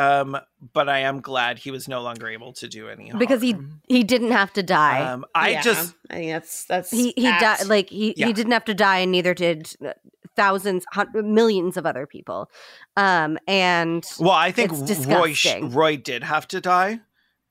Um, 0.00 0.38
but 0.72 0.88
I 0.88 1.00
am 1.00 1.20
glad 1.20 1.58
he 1.58 1.70
was 1.70 1.88
no 1.88 2.00
longer 2.00 2.28
able 2.28 2.52
to 2.54 2.68
do 2.68 2.88
any 2.88 3.12
Because 3.18 3.42
he 3.42 3.56
he 3.88 4.02
didn't 4.04 4.30
have 4.30 4.52
to 4.54 4.62
die. 4.62 5.00
Um, 5.04 5.24
I 5.34 5.50
Yeah. 5.50 5.62
just 5.62 5.94
I 6.10 6.14
think 6.14 6.32
that's 6.32 6.64
that's 6.64 6.90
he 6.90 7.12
he 7.16 7.26
apt. 7.26 7.40
died 7.60 7.66
like 7.68 7.90
he 7.90 8.14
Yeah. 8.16 8.26
he 8.28 8.32
didn't 8.32 8.52
have 8.52 8.64
to 8.66 8.74
die 8.74 8.98
and 8.98 9.12
neither 9.12 9.34
did 9.34 9.74
uh, 9.84 9.92
thousands 10.36 10.84
hun- 10.92 11.10
millions 11.34 11.76
of 11.76 11.84
other 11.84 12.06
people 12.06 12.50
um 12.96 13.36
and 13.48 14.04
well, 14.18 14.30
I 14.30 14.52
think 14.52 14.72
It's 14.72 14.80
Roy 15.06 15.32
sh- 15.32 15.42
disgusting. 15.42 15.70
Roy 15.72 15.96
did 15.96 16.22
have 16.22 16.46
to 16.48 16.60
die, 16.60 17.00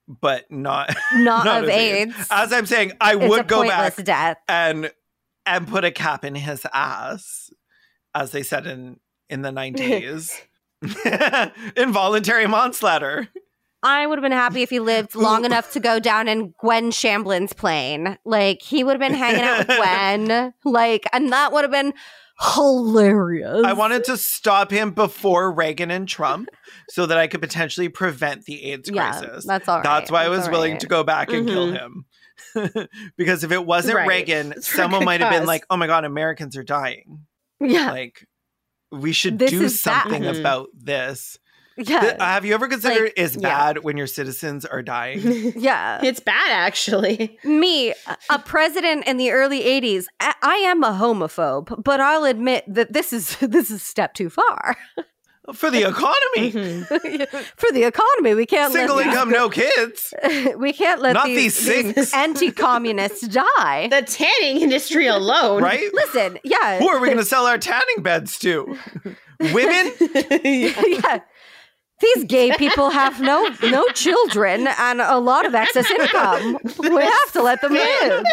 but 0.07 0.49
not 0.49 0.95
not, 1.13 1.45
not 1.45 1.57
of 1.59 1.63
of 1.65 1.69
AIDS, 1.69 2.15
As 2.31 2.51
I'm 2.53 2.65
saying, 2.65 2.93
I 3.01 3.15
it's 3.15 3.23
a 3.25 3.27
would 3.27 3.47
go 3.47 3.57
pointless 3.63 3.95
back 3.97 4.05
death 4.05 4.37
and 4.47 4.91
and 5.45 5.67
put 5.67 5.83
a 5.83 5.91
cap 5.91 6.23
in 6.25 6.35
his 6.35 6.65
ass, 6.73 7.51
as 8.15 8.31
they 8.31 8.43
said 8.43 8.65
in 8.65 8.99
in 9.29 9.41
the 9.43 9.51
90s. 9.61 10.31
Involuntary 11.75 12.47
manslaughter. 12.47 13.29
I 13.81 14.05
would 14.05 14.17
have 14.17 14.23
been 14.23 14.31
happy 14.31 14.61
if 14.61 14.69
he 14.69 14.79
lived 14.79 15.15
long 15.15 15.45
enough 15.45 15.71
to 15.71 15.79
go 15.79 15.99
down 15.99 16.27
in 16.27 16.53
Gwen 16.59 16.91
Shamblin's 16.91 17.53
plane. 17.53 18.17
Like 18.25 18.61
he 18.61 18.83
would 18.83 18.93
have 18.93 18.99
been 18.99 19.17
hanging 19.17 19.41
out 19.41 19.59
with 19.59 19.67
Gwen. 19.77 20.53
Like, 20.65 21.05
and 21.13 21.31
that 21.31 21.53
would 21.53 21.63
have 21.63 21.71
been 21.71 21.93
hilarious. 22.55 23.63
I 23.65 23.73
wanted 23.73 24.03
to 24.05 24.17
stop 24.17 24.71
him 24.71 24.91
before 24.91 25.51
Reagan 25.51 25.91
and 25.91 26.07
Trump 26.07 26.49
so 26.89 27.05
that 27.05 27.17
I 27.17 27.27
could 27.27 27.41
potentially 27.41 27.89
prevent 27.89 28.45
the 28.45 28.71
AIDS 28.71 28.89
yeah, 28.89 29.11
crisis. 29.11 29.45
that's 29.45 29.67
all 29.67 29.77
right. 29.77 29.83
That's 29.83 30.11
why 30.11 30.25
I 30.25 30.29
was 30.29 30.49
willing 30.49 30.73
right. 30.73 30.81
to 30.81 30.87
go 30.87 31.03
back 31.03 31.31
and 31.31 31.47
kill 31.47 31.67
mm-hmm. 31.67 31.75
him. 31.75 32.05
because 33.17 33.43
if 33.43 33.51
it 33.51 33.65
wasn't 33.65 33.95
Right. 33.95 34.07
Reagan, 34.07 34.53
It's 34.53 34.73
someone 34.73 35.05
might 35.05 35.21
have 35.21 35.31
been 35.31 35.45
like, 35.45 35.65
"Oh 35.69 35.77
my 35.77 35.87
god, 35.87 36.05
Americans 36.05 36.55
are 36.57 36.63
dying." 36.63 37.25
Yeah, 37.59 37.91
Like 37.91 38.25
we 38.91 39.11
should 39.11 39.39
This 39.39 39.51
do 39.51 39.61
is 39.61 39.81
bad. 39.83 40.03
something 40.03 40.23
Mhm. 40.23 40.39
about 40.39 40.69
this. 40.73 41.37
yeah, 41.77 42.01
Th- 42.01 42.15
have 42.19 42.43
you 42.43 42.53
ever 42.53 42.67
considered 42.67 43.03
Like, 43.03 43.13
is 43.19 43.35
yeah. 43.39 43.41
bad 43.73 43.83
when 43.85 43.95
your 43.95 44.07
citizens 44.07 44.65
are 44.65 44.81
dying? 44.81 45.53
yeah. 45.55 45.99
it's 46.03 46.19
bad, 46.19 46.51
actually. 46.51 47.37
Me, 47.45 47.93
a 48.29 48.39
president 48.39 49.07
in 49.07 49.15
the 49.17 49.31
early 49.31 49.61
'80s. 49.63 50.05
I, 50.19 50.33
I 50.41 50.55
am 50.55 50.83
a 50.83 50.91
homophobe, 50.91 51.81
but 51.83 52.01
I'll 52.01 52.25
admit 52.25 52.65
that 52.67 52.91
this 52.93 53.13
is 53.13 53.37
this 53.41 53.69
is 53.71 53.77
a 53.77 53.79
step 53.79 54.13
too 54.13 54.29
far 54.29 54.75
For 55.53 55.71
the 55.71 55.83
economy. 55.87 56.51
Mhm. 56.51 57.27
for 57.57 57.71
the 57.71 57.83
economy. 57.83 58.33
We 58.35 58.45
can't 58.45 58.71
Single 58.73 58.97
let 58.97 59.07
income, 59.07 59.29
no 59.29 59.49
kids. 59.61 60.13
we 60.57 60.73
can't 60.73 61.01
let 61.01 61.13
Not 61.13 61.25
these, 61.25 61.57
these 61.65 61.93
these 61.93 62.13
anti-communists 62.25 63.27
die. 63.27 63.87
The 63.89 64.01
tanning 64.01 64.61
industry 64.61 65.07
alone, 65.07 65.61
Right? 65.63 65.89
Listen, 65.93 66.37
yeah, 66.43 66.79
Who 66.79 66.87
are 66.89 66.99
we 66.99 67.07
going 67.07 67.17
to 67.19 67.25
sell 67.25 67.45
our 67.45 67.57
tanning 67.57 68.01
beds 68.03 68.37
to? 68.39 68.77
Women? 69.39 69.91
yeah. 70.43 71.19
These 72.01 72.23
gay 72.25 72.51
people 72.55 72.91
have 72.91 73.19
no 73.19 73.49
no 73.61 73.85
children 73.89 74.67
and 74.67 75.01
a 75.01 75.17
lot 75.19 75.45
of 75.45 75.53
excess 75.53 75.89
income. 75.91 76.57
We 76.79 77.03
have 77.03 77.31
to 77.33 77.41
let 77.43 77.59
them 77.61 77.73
live. 77.73 78.23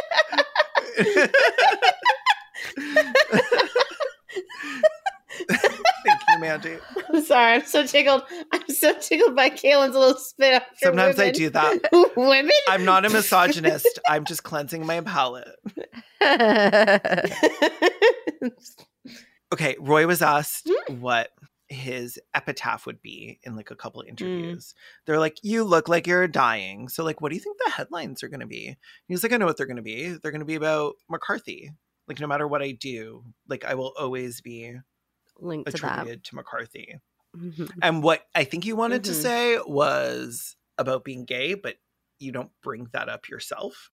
Thank 6.06 6.20
you, 6.28 6.38
Mandy. 6.38 6.76
I'm 7.12 7.24
sorry. 7.24 7.54
I'm 7.54 7.64
so 7.64 7.86
tickled. 7.86 8.22
I'm 8.52 8.68
so 8.68 8.94
tickled 8.98 9.34
by 9.34 9.50
Kaylin's 9.50 9.94
little 9.94 10.18
spit 10.18 10.54
after 10.54 10.76
Sometimes 10.86 11.18
I 11.18 11.30
do 11.30 11.50
that. 11.50 11.88
women? 12.16 12.50
I'm 12.68 12.84
not 12.84 13.04
a 13.04 13.10
misogynist. 13.10 13.98
I'm 14.08 14.24
just 14.24 14.42
cleansing 14.42 14.86
my 14.86 15.00
palate. 15.00 15.48
Okay, 19.52 19.76
Roy 19.78 20.06
was 20.06 20.22
asked 20.22 20.68
hmm? 20.68 21.00
what 21.00 21.30
his 21.68 22.18
epitaph 22.34 22.86
would 22.86 23.02
be 23.02 23.40
in 23.42 23.56
like 23.56 23.70
a 23.70 23.76
couple 23.76 24.02
hmm. 24.02 24.08
interviews. 24.08 24.74
They're 25.06 25.18
like, 25.18 25.38
"You 25.42 25.64
look 25.64 25.88
like 25.88 26.06
you're 26.06 26.28
dying." 26.28 26.88
So 26.88 27.04
like, 27.04 27.20
what 27.20 27.30
do 27.30 27.36
you 27.36 27.40
think 27.40 27.56
the 27.64 27.70
headlines 27.70 28.22
are 28.22 28.28
going 28.28 28.40
to 28.40 28.46
be? 28.46 28.76
He's 29.08 29.22
like, 29.22 29.32
"I 29.32 29.36
know 29.36 29.46
what 29.46 29.56
they're 29.56 29.66
going 29.66 29.76
to 29.76 29.82
be. 29.82 30.08
They're 30.08 30.32
going 30.32 30.40
to 30.40 30.44
be 30.44 30.56
about 30.56 30.94
McCarthy. 31.08 31.72
Like 32.08 32.20
no 32.20 32.26
matter 32.26 32.46
what 32.46 32.62
I 32.62 32.72
do, 32.72 33.24
like 33.48 33.64
I 33.64 33.74
will 33.74 33.92
always 33.98 34.40
be 34.40 34.76
Link 35.40 35.66
to 35.66 35.72
that. 35.72 35.92
attributed 36.00 36.24
to 36.24 36.34
McCarthy." 36.36 36.96
Mhm. 37.36 37.70
And 37.82 38.02
what 38.02 38.26
I 38.34 38.44
think 38.44 38.64
you 38.64 38.76
wanted 38.76 39.04
to 39.04 39.10
Mhm. 39.12 39.22
say 39.22 39.58
was 39.66 40.56
about 40.78 41.04
being 41.04 41.24
gay, 41.24 41.54
but 41.54 41.76
you 42.18 42.32
don't 42.32 42.50
bring 42.62 42.88
that 42.92 43.08
up 43.08 43.28
yourself. 43.28 43.90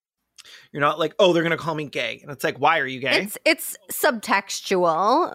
You're 0.72 0.80
not 0.82 0.98
like, 0.98 1.14
oh, 1.18 1.32
they're 1.32 1.42
gonna 1.42 1.56
call 1.56 1.74
me 1.74 1.86
gay, 1.86 2.20
and 2.22 2.30
it's 2.30 2.44
like, 2.44 2.58
why 2.58 2.78
are 2.78 2.86
you 2.86 3.00
gay? 3.00 3.22
It's 3.22 3.38
it's 3.44 3.76
subtextual. 3.92 5.34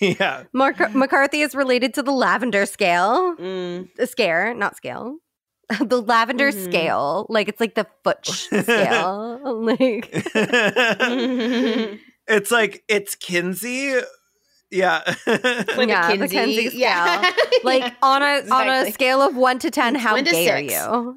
yeah, 0.20 0.44
Mark- 0.52 0.94
McCarthy 0.94 1.42
is 1.42 1.54
related 1.54 1.94
to 1.94 2.02
the 2.02 2.10
lavender 2.12 2.66
scale, 2.66 3.36
Mm. 3.36 3.94
the 3.96 4.06
scare, 4.06 4.54
not 4.54 4.76
scale. 4.76 5.18
the 5.80 6.00
lavender 6.02 6.50
Mhm. 6.50 6.64
scale, 6.64 7.26
like 7.28 7.48
it's 7.48 7.60
like 7.60 7.74
the 7.76 7.86
foot 8.02 8.24
scale, 8.26 9.38
like 9.62 10.08
it's 12.26 12.50
like 12.50 12.82
it's 12.88 13.14
Kinsey. 13.14 13.94
Yeah, 14.70 15.00
Like 15.26 15.88
Yeah, 15.88 16.12
a 16.12 16.16
the 16.18 16.28
Kinsey 16.28 16.70
Yeah. 16.76 17.30
like 17.64 17.82
Yeah. 17.82 17.94
on 18.02 18.22
a 18.22 18.42
on 18.50 18.68
a 18.68 18.92
scale 18.92 19.22
of 19.22 19.34
one 19.36 19.58
to 19.60 19.70
ten. 19.70 19.94
How 19.94 20.12
One 20.14 20.24
to 20.24 20.30
gay 20.30 20.46
six. 20.46 20.74
are 20.84 21.14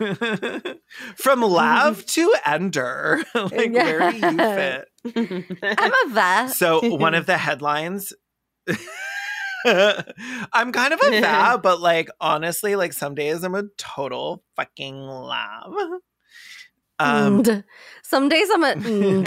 you? 0.00 0.74
from 1.16 1.40
Lav 1.42 2.04
to 2.06 2.34
Ender. 2.44 3.22
like 3.34 3.72
where 3.72 4.10
do 4.10 4.16
you 4.16 4.36
fit? 4.36 4.88
I'm 5.62 5.92
a 5.92 6.08
vet. 6.10 6.50
So 6.50 6.80
one 6.96 7.14
of 7.14 7.26
the 7.26 7.38
headlines. 7.38 8.12
I'm 9.66 10.72
kind 10.72 10.92
of 10.94 11.00
a 11.02 11.20
fab, 11.20 11.62
but 11.62 11.80
like 11.80 12.08
honestly, 12.20 12.76
like 12.76 12.92
some 12.92 13.14
days 13.14 13.42
I'm 13.42 13.54
a 13.54 13.64
total 13.76 14.42
fucking 14.56 14.94
lav. 14.96 15.72
Um, 17.00 17.38
Nd. 17.42 17.64
Some 18.02 18.28
days 18.28 18.48
I'm 18.52 18.64
a, 18.64 18.74
nd, 18.76 19.24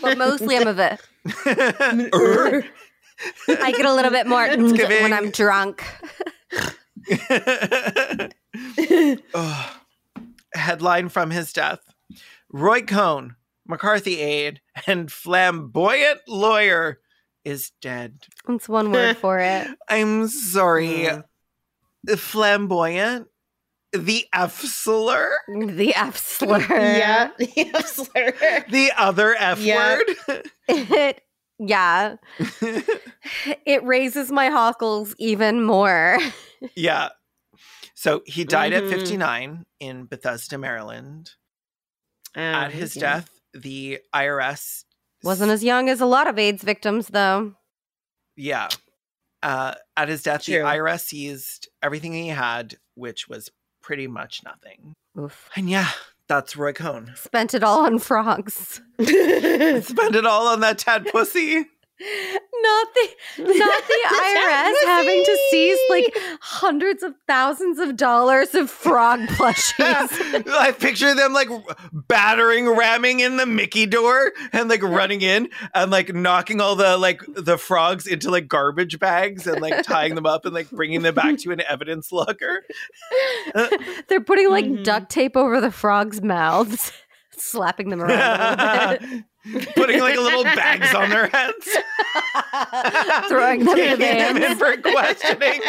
but 0.00 0.18
mostly 0.18 0.56
I'm 0.56 0.68
a 0.68 0.72
vet. 0.72 1.00
er. 2.14 2.64
I 3.48 3.72
get 3.72 3.86
a 3.86 3.94
little 3.94 4.10
bit 4.10 4.26
more 4.26 4.44
It's 4.44 4.56
nd 4.72 4.76
giving- 4.76 5.02
when 5.02 5.12
I'm 5.12 5.30
drunk. 5.30 5.84
Ugh. 9.34 9.70
Headline 10.54 11.08
from 11.08 11.30
his 11.30 11.52
death 11.52 11.80
Roy 12.52 12.82
Cohn, 12.82 13.36
McCarthy 13.66 14.20
aide, 14.20 14.60
and 14.86 15.10
flamboyant 15.10 16.20
lawyer 16.28 17.00
is 17.44 17.72
dead. 17.80 18.18
That's 18.46 18.68
one 18.68 18.92
word 18.92 19.16
for 19.16 19.38
it. 19.38 19.66
I'm 19.88 20.28
sorry. 20.28 21.08
Mm. 22.08 22.18
Flamboyant? 22.18 23.28
The 23.92 24.26
F 24.32 24.60
slur? 24.60 25.30
The 25.48 25.94
F 25.94 26.16
slur. 26.16 26.58
yeah. 26.70 27.30
Yeah, 27.38 27.80
slur. 27.80 28.32
The 28.70 28.90
other 28.96 29.34
F 29.38 29.60
Yeah. 29.60 29.98
word? 30.28 30.42
It, 30.68 31.20
yeah. 31.58 32.16
It 33.66 33.84
raises 33.84 34.32
my 34.32 34.48
hockles 34.50 35.14
even 35.18 35.62
more. 35.62 36.18
yeah. 36.74 37.10
So 37.94 38.22
he 38.26 38.44
died 38.44 38.72
Mhm. 38.72 38.84
at 38.84 38.88
59 38.98 39.64
in 39.78 40.06
Bethesda, 40.06 40.58
Maryland. 40.58 41.30
Oh, 42.36 42.40
at 42.40 42.72
his 42.72 42.96
yeah. 42.96 43.00
death, 43.00 43.30
the 43.54 44.00
IRS 44.14 44.84
Wasn't 45.22 45.52
as 45.52 45.62
young 45.62 45.88
as 45.88 46.00
a 46.00 46.06
lot 46.06 46.26
of 46.26 46.38
AIDS 46.38 46.62
victims, 46.64 47.08
though. 47.08 47.54
Yeah. 48.36 48.68
Uh, 49.42 49.74
at 49.96 50.08
his 50.08 50.22
death, 50.22 50.44
True. 50.44 50.54
the 50.54 50.60
IRS 50.64 51.00
seized 51.06 51.68
everything 51.82 52.12
he 52.12 52.28
had, 52.28 52.76
which 52.94 53.28
was 53.28 53.50
pretty 53.82 54.06
much 54.06 54.42
nothing. 54.44 54.94
Oof. 55.18 55.50
And 55.56 55.68
yeah, 55.68 55.90
that's 56.28 56.56
Roy 56.56 56.72
Cohn. 56.72 57.12
Spent 57.16 57.54
it 57.54 57.62
all 57.62 57.80
on 57.80 57.98
frogs. 57.98 58.80
Spend 59.00 60.14
it 60.16 60.26
all 60.26 60.48
on 60.48 60.60
that 60.60 60.78
tad 60.78 61.06
pussy. 61.12 61.66
Not 62.62 62.88
the 62.94 63.08
not 63.38 63.82
the 63.86 64.00
IRS 64.10 64.86
having 64.86 65.24
to 65.24 65.38
seize 65.50 65.78
like 65.90 66.16
hundreds 66.40 67.02
of 67.02 67.14
thousands 67.26 67.78
of 67.78 67.96
dollars 67.96 68.54
of 68.54 68.70
frog 68.70 69.20
plushies. 69.28 70.48
I 70.48 70.72
picture 70.72 71.14
them 71.14 71.32
like 71.32 71.48
battering, 71.92 72.68
ramming 72.68 73.20
in 73.20 73.36
the 73.36 73.46
Mickey 73.46 73.86
door 73.86 74.32
and 74.52 74.68
like 74.68 74.82
running 74.82 75.22
in 75.22 75.48
and 75.74 75.90
like 75.90 76.14
knocking 76.14 76.60
all 76.60 76.76
the 76.76 76.96
like 76.98 77.20
the 77.34 77.58
frogs 77.58 78.06
into 78.06 78.30
like 78.30 78.48
garbage 78.48 78.98
bags 78.98 79.46
and 79.46 79.60
like 79.60 79.82
tying 79.84 80.14
them 80.14 80.26
up 80.26 80.44
and 80.44 80.54
like 80.54 80.70
bringing 80.70 81.02
them 81.02 81.14
back 81.14 81.38
to 81.38 81.50
an 81.52 81.60
evidence 81.68 82.10
locker. 82.12 82.62
They're 84.08 84.20
putting 84.20 84.50
like 84.50 84.64
Mhm. 84.64 84.84
duct 84.84 85.10
tape 85.10 85.36
over 85.36 85.60
the 85.60 85.70
frogs' 85.70 86.22
mouths, 86.22 86.92
slapping 87.36 87.90
them 87.90 88.00
around 88.02 88.10
a 88.60 88.98
little 88.98 89.08
bit. 89.18 89.24
Putting 89.74 90.00
like 90.00 90.16
little 90.16 90.44
bags 90.44 90.94
on 90.94 91.10
their 91.10 91.26
heads. 91.26 91.68
Throwing 93.28 93.64
them 93.64 93.78
in 93.78 93.98
the 93.98 94.06
them 94.06 94.36
in 94.36 94.56
for 94.56 94.76
questioning. 94.76 95.60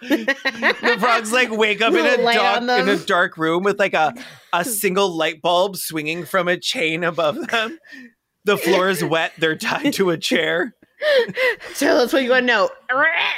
the 0.00 0.96
frogs 1.00 1.32
like 1.32 1.50
wake 1.50 1.80
up 1.80 1.92
in 1.92 2.06
a 2.06 2.22
dark 2.22 2.62
in 2.62 2.88
a 2.88 2.96
dark 2.96 3.36
room 3.36 3.64
with 3.64 3.78
like 3.78 3.94
a 3.94 4.14
a 4.52 4.64
single 4.64 5.16
light 5.16 5.42
bulb 5.42 5.76
swinging 5.76 6.24
from 6.24 6.46
a 6.46 6.56
chain 6.56 7.02
above 7.02 7.48
them. 7.48 7.78
The 8.44 8.56
floor 8.56 8.88
is 8.88 9.04
wet. 9.04 9.32
They're 9.38 9.56
tied 9.56 9.92
to 9.94 10.10
a 10.10 10.18
chair. 10.18 10.74
Tell 11.74 11.98
us 11.98 12.12
what 12.12 12.22
you 12.22 12.30
want 12.30 12.42
to 12.42 12.46
know. 12.46 12.70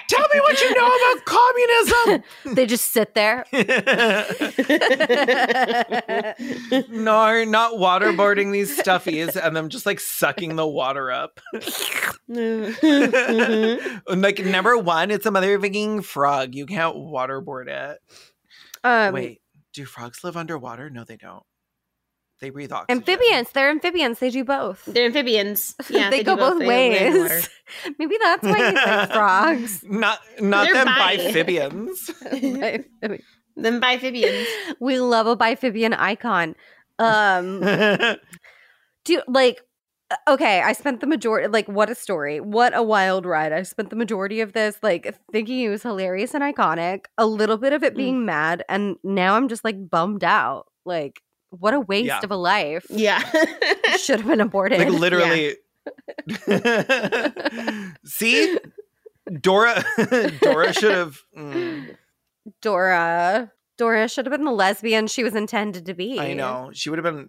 Tell 0.08 0.26
me 0.32 0.40
what 0.40 0.60
you 0.60 0.74
know 0.74 0.86
about 0.86 1.24
communism. 1.24 2.22
They 2.54 2.66
just 2.66 2.90
sit 2.92 3.14
there. 3.14 3.44
no, 6.90 7.44
not 7.44 7.74
waterboarding 7.74 8.52
these 8.52 8.76
stuffies 8.78 9.36
and 9.36 9.56
them 9.56 9.68
just 9.68 9.86
like 9.86 10.00
sucking 10.00 10.56
the 10.56 10.66
water 10.66 11.10
up. 11.10 11.40
and 12.28 12.76
like 14.22 14.44
number 14.44 14.76
one, 14.76 15.10
it's 15.10 15.26
a 15.26 15.30
motherfucking 15.30 16.04
frog. 16.04 16.54
You 16.54 16.66
can't 16.66 16.96
waterboard 16.96 17.68
it. 17.68 17.98
Um, 18.84 19.14
Wait, 19.14 19.40
do 19.72 19.84
frogs 19.84 20.24
live 20.24 20.36
underwater? 20.36 20.90
No, 20.90 21.04
they 21.04 21.16
don't. 21.16 21.44
They 22.42 22.50
breathe 22.50 22.72
oxygen. 22.72 22.98
Amphibians. 22.98 23.50
They're 23.52 23.70
amphibians. 23.70 24.18
They 24.18 24.28
do 24.30 24.44
both. 24.44 24.84
They're 24.84 25.06
amphibians. 25.06 25.74
Yeah, 25.88 26.10
they, 26.10 26.22
go 26.22 26.34
do 26.34 26.40
both, 26.40 26.58
They 26.58 26.66
live 26.66 27.06
in 27.06 27.12
the 27.14 27.20
ways. 27.30 27.48
Maybe 27.98 28.16
that's 28.22 28.42
why 28.42 28.58
you 28.68 28.74
like 28.74 29.12
frogs. 29.12 29.84
Not 29.88 30.18
not 30.40 30.64
They're 30.66 30.74
them 30.74 30.86
bi. 30.86 31.16
amphibians. 31.20 32.06
Them 33.56 33.80
bifibians. 33.80 34.46
we 34.80 34.98
love 34.98 35.26
a 35.26 35.36
bifibian 35.36 35.94
icon. 35.98 36.54
Um, 36.98 37.60
do 39.04 39.22
like 39.26 39.60
uh, 40.10 40.16
okay 40.28 40.60
i 40.62 40.72
spent 40.72 41.00
the 41.00 41.06
majority 41.06 41.48
like 41.48 41.66
what 41.66 41.90
a 41.90 41.94
story 41.94 42.38
what 42.38 42.76
a 42.76 42.82
wild 42.82 43.26
ride 43.26 43.52
i 43.52 43.62
spent 43.62 43.90
the 43.90 43.96
majority 43.96 44.40
of 44.40 44.52
this 44.52 44.76
like 44.82 45.12
thinking 45.32 45.60
it 45.60 45.68
was 45.70 45.82
hilarious 45.82 46.34
and 46.34 46.44
iconic 46.44 47.06
a 47.18 47.26
little 47.26 47.56
bit 47.56 47.72
of 47.72 47.82
it 47.82 47.94
Mm. 47.94 47.96
being 47.96 48.24
mad 48.26 48.62
and 48.68 48.96
now 49.02 49.34
i'm 49.34 49.48
just 49.48 49.64
like 49.64 49.90
bummed 49.90 50.22
out 50.22 50.66
like 50.84 51.20
what 51.58 51.74
a 51.74 51.80
waste 51.80 52.06
Yeah. 52.06 52.20
of 52.22 52.30
a 52.30 52.36
life 52.36 52.86
Yeah. 52.90 53.20
should 53.98 54.20
have 54.20 54.26
been 54.28 54.40
aborted 54.48 54.78
like 54.80 54.88
literally. 54.90 55.56
See, 58.04 58.58
Dora. 59.40 59.84
Dora 60.40 60.72
should 60.72 60.92
have. 60.94 61.18
mm, 61.36 61.96
dora 62.60 63.52
dora 63.78 64.08
should 64.08 64.26
have 64.26 64.32
been 64.32 64.44
the 64.44 64.50
lesbian 64.50 65.06
she 65.06 65.22
was 65.22 65.34
intended 65.36 65.86
to 65.86 65.94
be 65.94 66.18
I 66.18 66.32
know 66.34 66.70
she 66.72 66.90
would 66.90 66.98
have 66.98 67.04
been. 67.14 67.28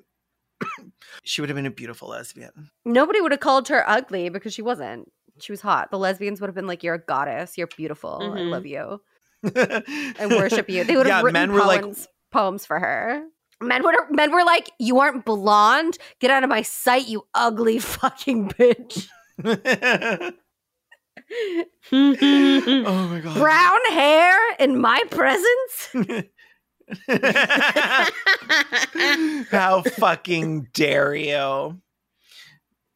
she 1.24 1.40
would 1.42 1.50
have 1.50 1.56
been 1.56 1.66
a 1.68 1.72
beautiful 1.72 2.10
lesbian. 2.10 2.72
nobody 2.84 3.22
would 3.22 3.32
have 3.32 3.40
called 3.40 3.68
her 3.68 3.88
ugly 3.88 4.30
because 4.30 4.54
she 4.54 4.62
wasn't 4.64 5.12
she 5.40 5.52
was 5.52 5.62
hot 5.62 5.92
the 5.92 6.00
lesbians 6.00 6.42
would 6.42 6.48
have 6.48 6.56
been 6.56 6.66
like 6.68 6.82
you're 6.84 6.96
a 6.96 7.00
goddess 7.00 7.58
you're 7.58 7.68
beautiful 7.78 8.20
i 8.22 8.40
Mhm. 8.40 8.50
love 8.50 8.66
you 8.66 9.02
and 10.20 10.32
worship 10.32 10.68
you. 10.70 10.84
They 10.84 10.96
would 10.96 11.06
have 11.06 11.18
Yeah, 11.20 11.22
written 11.26 11.34
men 11.34 11.52
were 11.52 11.60
like- 11.60 11.82
poems, 11.82 12.08
poems 12.32 12.66
for 12.66 12.80
her. 12.80 13.24
Men 13.64 13.84
would 13.84 13.96
men 14.10 14.32
were 14.32 14.44
like, 14.44 14.72
"You 14.80 15.00
aren't 15.00 15.26
blonde. 15.26 15.98
Get 16.20 16.32
out 16.32 16.44
of 16.44 16.50
my 16.50 16.62
sight, 16.62 17.08
you 17.08 17.26
ugly 17.34 17.80
fucking 17.80 18.50
bitch. 18.50 19.08
oh 21.92 23.08
my 23.08 23.20
god. 23.20 23.38
Brown 23.38 23.80
hair 23.92 24.38
in 24.60 24.80
my 24.80 25.02
presence." 25.10 25.90
How 29.52 29.82
fucking 29.82 30.68
dare 30.74 31.16
you? 31.16 31.82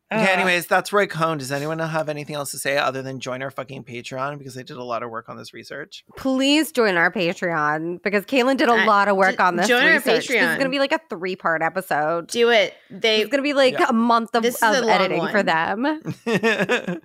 Okay, 0.10 0.32
anyways, 0.32 0.68
that's 0.68 0.94
Roy 0.94 1.06
Cohn. 1.06 1.38
Does 1.38 1.52
anyone 1.52 1.80
have 1.80 2.08
anything 2.08 2.36
else 2.36 2.52
to 2.52 2.58
say 2.58 2.78
other 2.78 3.02
than 3.02 3.20
join 3.20 3.42
our 3.42 3.52
fucking 3.52 3.84
Patreon? 3.84 4.38
Because 4.38 4.58
I 4.58 4.62
did 4.64 4.78
a 4.78 4.84
lot 4.84 5.04
of 5.04 5.10
work 5.10 5.28
on 5.28 5.36
this 5.36 5.54
research. 5.54 6.06
Please 6.16 6.72
join 6.72 6.96
our 6.96 7.12
Patreon 7.12 8.02
because 8.02 8.24
Caitlin 8.26 8.56
did 8.56 8.70
a 8.70 8.74
Uh, 8.74 8.86
lot 8.86 9.10
of 9.10 9.18
work 9.18 9.36
j- 9.36 9.44
on 9.44 9.58
this 9.58 9.68
join 9.68 9.84
our 9.84 9.90
research. 9.96 10.28
This 10.30 10.42
is 10.42 10.46
going 10.56 10.60
to 10.62 10.70
be 10.70 10.80
like 10.80 10.94
a 10.94 11.02
three 11.10 11.36
part 11.36 11.62
episode. 11.62 12.28
Do 12.28 12.50
it. 12.52 12.74
They 12.90 13.20
It's 13.22 13.30
going 13.30 13.40
to 13.40 13.44
be 13.44 13.52
like 13.54 13.74
Yeah. 13.78 13.88
a 13.90 13.94
month 13.94 14.34
of, 14.34 14.44
This 14.44 14.62
of 14.64 14.76
a 14.76 14.80
long 14.82 14.90
editing 14.90 15.28
for 15.28 15.44
them. 15.44 16.02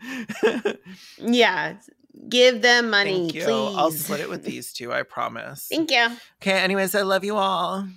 yeah. 1.18 1.74
Give 2.28 2.62
them 2.62 2.90
money, 2.90 3.14
Thank 3.30 3.34
you. 3.34 3.40
please. 3.42 3.74
I'll 3.76 3.90
split 3.90 4.20
it 4.20 4.28
with 4.30 4.44
these 4.44 4.72
two, 4.72 4.92
I 4.92 5.02
promise. 5.02 5.66
Thank 5.68 5.90
you. 5.90 6.06
Okay, 6.40 6.52
anyways, 6.52 6.94
I 6.94 7.02
love 7.02 7.24
you 7.24 7.36
all. 7.36 7.88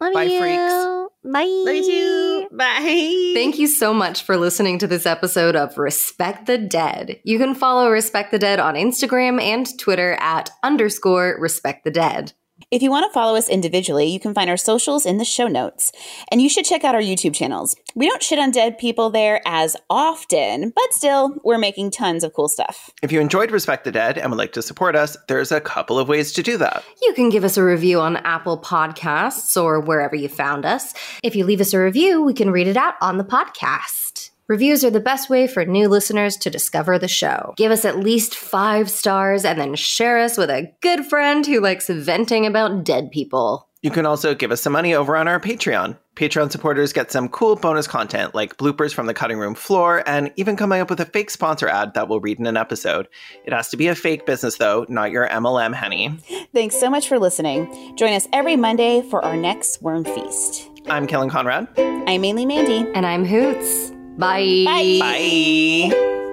Love 0.00 0.14
Bye, 0.14 0.22
you. 0.24 0.40
freaks. 0.40 1.08
Bye. 1.24 1.44
Love 1.44 1.74
you 1.74 1.84
too. 1.84 2.56
Bye. 2.56 3.32
Thank 3.34 3.58
you 3.58 3.66
so 3.66 3.92
much 3.92 4.22
for 4.22 4.36
listening 4.36 4.78
to 4.78 4.86
this 4.86 5.06
episode 5.06 5.56
of 5.56 5.76
Respect 5.76 6.46
the 6.46 6.56
Dead. 6.56 7.20
You 7.24 7.38
can 7.38 7.54
follow 7.54 7.90
Respect 7.90 8.30
the 8.30 8.38
Dead 8.38 8.60
on 8.60 8.74
Instagram 8.74 9.42
and 9.42 9.66
Twitter 9.78 10.12
at 10.20 10.50
underscore 10.62 11.36
Respect 11.40 11.84
the 11.84 11.90
Dead. 11.90 12.32
If 12.70 12.82
you 12.82 12.90
want 12.90 13.06
to 13.06 13.14
follow 13.14 13.34
us 13.34 13.48
individually, 13.48 14.04
you 14.04 14.20
can 14.20 14.34
find 14.34 14.50
our 14.50 14.58
socials 14.58 15.06
in 15.06 15.16
the 15.16 15.24
show 15.24 15.46
notes. 15.46 15.90
And 16.30 16.42
you 16.42 16.50
should 16.50 16.66
check 16.66 16.84
out 16.84 16.94
our 16.94 17.00
YouTube 17.00 17.34
channels. 17.34 17.74
We 17.94 18.06
don't 18.06 18.22
shit 18.22 18.38
on 18.38 18.50
dead 18.50 18.76
people 18.76 19.08
there 19.08 19.40
as 19.46 19.74
often, 19.88 20.74
but 20.76 20.92
still, 20.92 21.38
we're 21.44 21.56
making 21.56 21.92
tons 21.92 22.24
of 22.24 22.34
cool 22.34 22.48
stuff. 22.48 22.90
If 23.02 23.10
you 23.10 23.20
enjoyed 23.20 23.50
Respect 23.50 23.84
the 23.84 23.92
Dead 23.92 24.18
and 24.18 24.30
would 24.30 24.36
like 24.36 24.52
to 24.52 24.60
support 24.60 24.96
us, 24.96 25.16
there's 25.28 25.50
a 25.50 25.62
couple 25.62 25.98
of 25.98 26.08
ways 26.08 26.34
to 26.34 26.42
do 26.42 26.58
that. 26.58 26.84
You 27.00 27.14
can 27.14 27.30
give 27.30 27.42
us 27.42 27.56
a 27.56 27.64
review 27.64 28.00
on 28.00 28.18
Apple 28.18 28.60
Podcasts 28.60 29.56
or 29.56 29.80
wherever 29.80 30.14
you 30.14 30.28
found 30.28 30.66
us. 30.66 30.92
If 31.22 31.34
you 31.34 31.46
leave 31.46 31.62
us 31.62 31.72
a 31.72 31.78
review, 31.78 32.22
we 32.22 32.34
can 32.34 32.50
read 32.50 32.66
it 32.66 32.76
out 32.76 32.96
on 33.00 33.16
the 33.16 33.24
podcast. 33.24 34.17
Reviews 34.48 34.82
are 34.82 34.90
the 34.90 34.98
best 34.98 35.28
way 35.28 35.46
for 35.46 35.66
new 35.66 35.88
listeners 35.88 36.34
to 36.38 36.48
discover 36.48 36.98
the 36.98 37.06
show. 37.06 37.52
Give 37.58 37.70
us 37.70 37.84
at 37.84 37.98
least 37.98 38.34
five 38.34 38.88
stars 38.88 39.44
and 39.44 39.60
then 39.60 39.74
share 39.74 40.16
us 40.16 40.38
with 40.38 40.48
a 40.48 40.72
good 40.80 41.04
friend 41.04 41.46
who 41.46 41.60
likes 41.60 41.90
venting 41.90 42.46
about 42.46 42.82
dead 42.82 43.10
people. 43.10 43.68
You 43.82 43.90
can 43.90 44.06
also 44.06 44.34
give 44.34 44.50
us 44.50 44.62
some 44.62 44.72
money 44.72 44.94
over 44.94 45.18
on 45.18 45.28
our 45.28 45.38
Patreon. 45.38 45.98
Patreon 46.16 46.50
supporters 46.50 46.94
get 46.94 47.12
some 47.12 47.28
cool 47.28 47.56
bonus 47.56 47.86
content 47.86 48.34
like 48.34 48.56
bloopers 48.56 48.94
from 48.94 49.04
the 49.04 49.12
cutting 49.12 49.38
room 49.38 49.54
floor 49.54 50.02
and 50.06 50.32
even 50.36 50.56
coming 50.56 50.80
up 50.80 50.88
with 50.88 51.00
a 51.00 51.04
fake 51.04 51.28
sponsor 51.28 51.68
ad 51.68 51.92
that 51.92 52.08
we'll 52.08 52.18
read 52.18 52.38
in 52.38 52.46
an 52.46 52.56
episode. 52.56 53.06
It 53.44 53.52
has 53.52 53.68
to 53.68 53.76
be 53.76 53.88
a 53.88 53.94
fake 53.94 54.24
business 54.24 54.56
though, 54.56 54.86
not 54.88 55.10
your 55.10 55.28
MLM 55.28 55.74
honey. 55.74 56.18
Thanks 56.54 56.80
so 56.80 56.88
much 56.88 57.06
for 57.06 57.18
listening. 57.18 57.94
Join 57.98 58.14
us 58.14 58.26
every 58.32 58.56
Monday 58.56 59.02
for 59.10 59.22
our 59.22 59.36
next 59.36 59.82
Worm 59.82 60.04
Feast. 60.04 60.70
I'm 60.86 61.06
Kellen 61.06 61.28
Conrad. 61.28 61.68
I'm 61.76 62.22
mainly 62.22 62.46
Mandy. 62.46 62.90
And 62.94 63.04
I'm 63.04 63.26
Hoots. 63.26 63.92
Bye. 64.18 64.64
Bye. 64.66 64.98
Bye. 65.00 66.24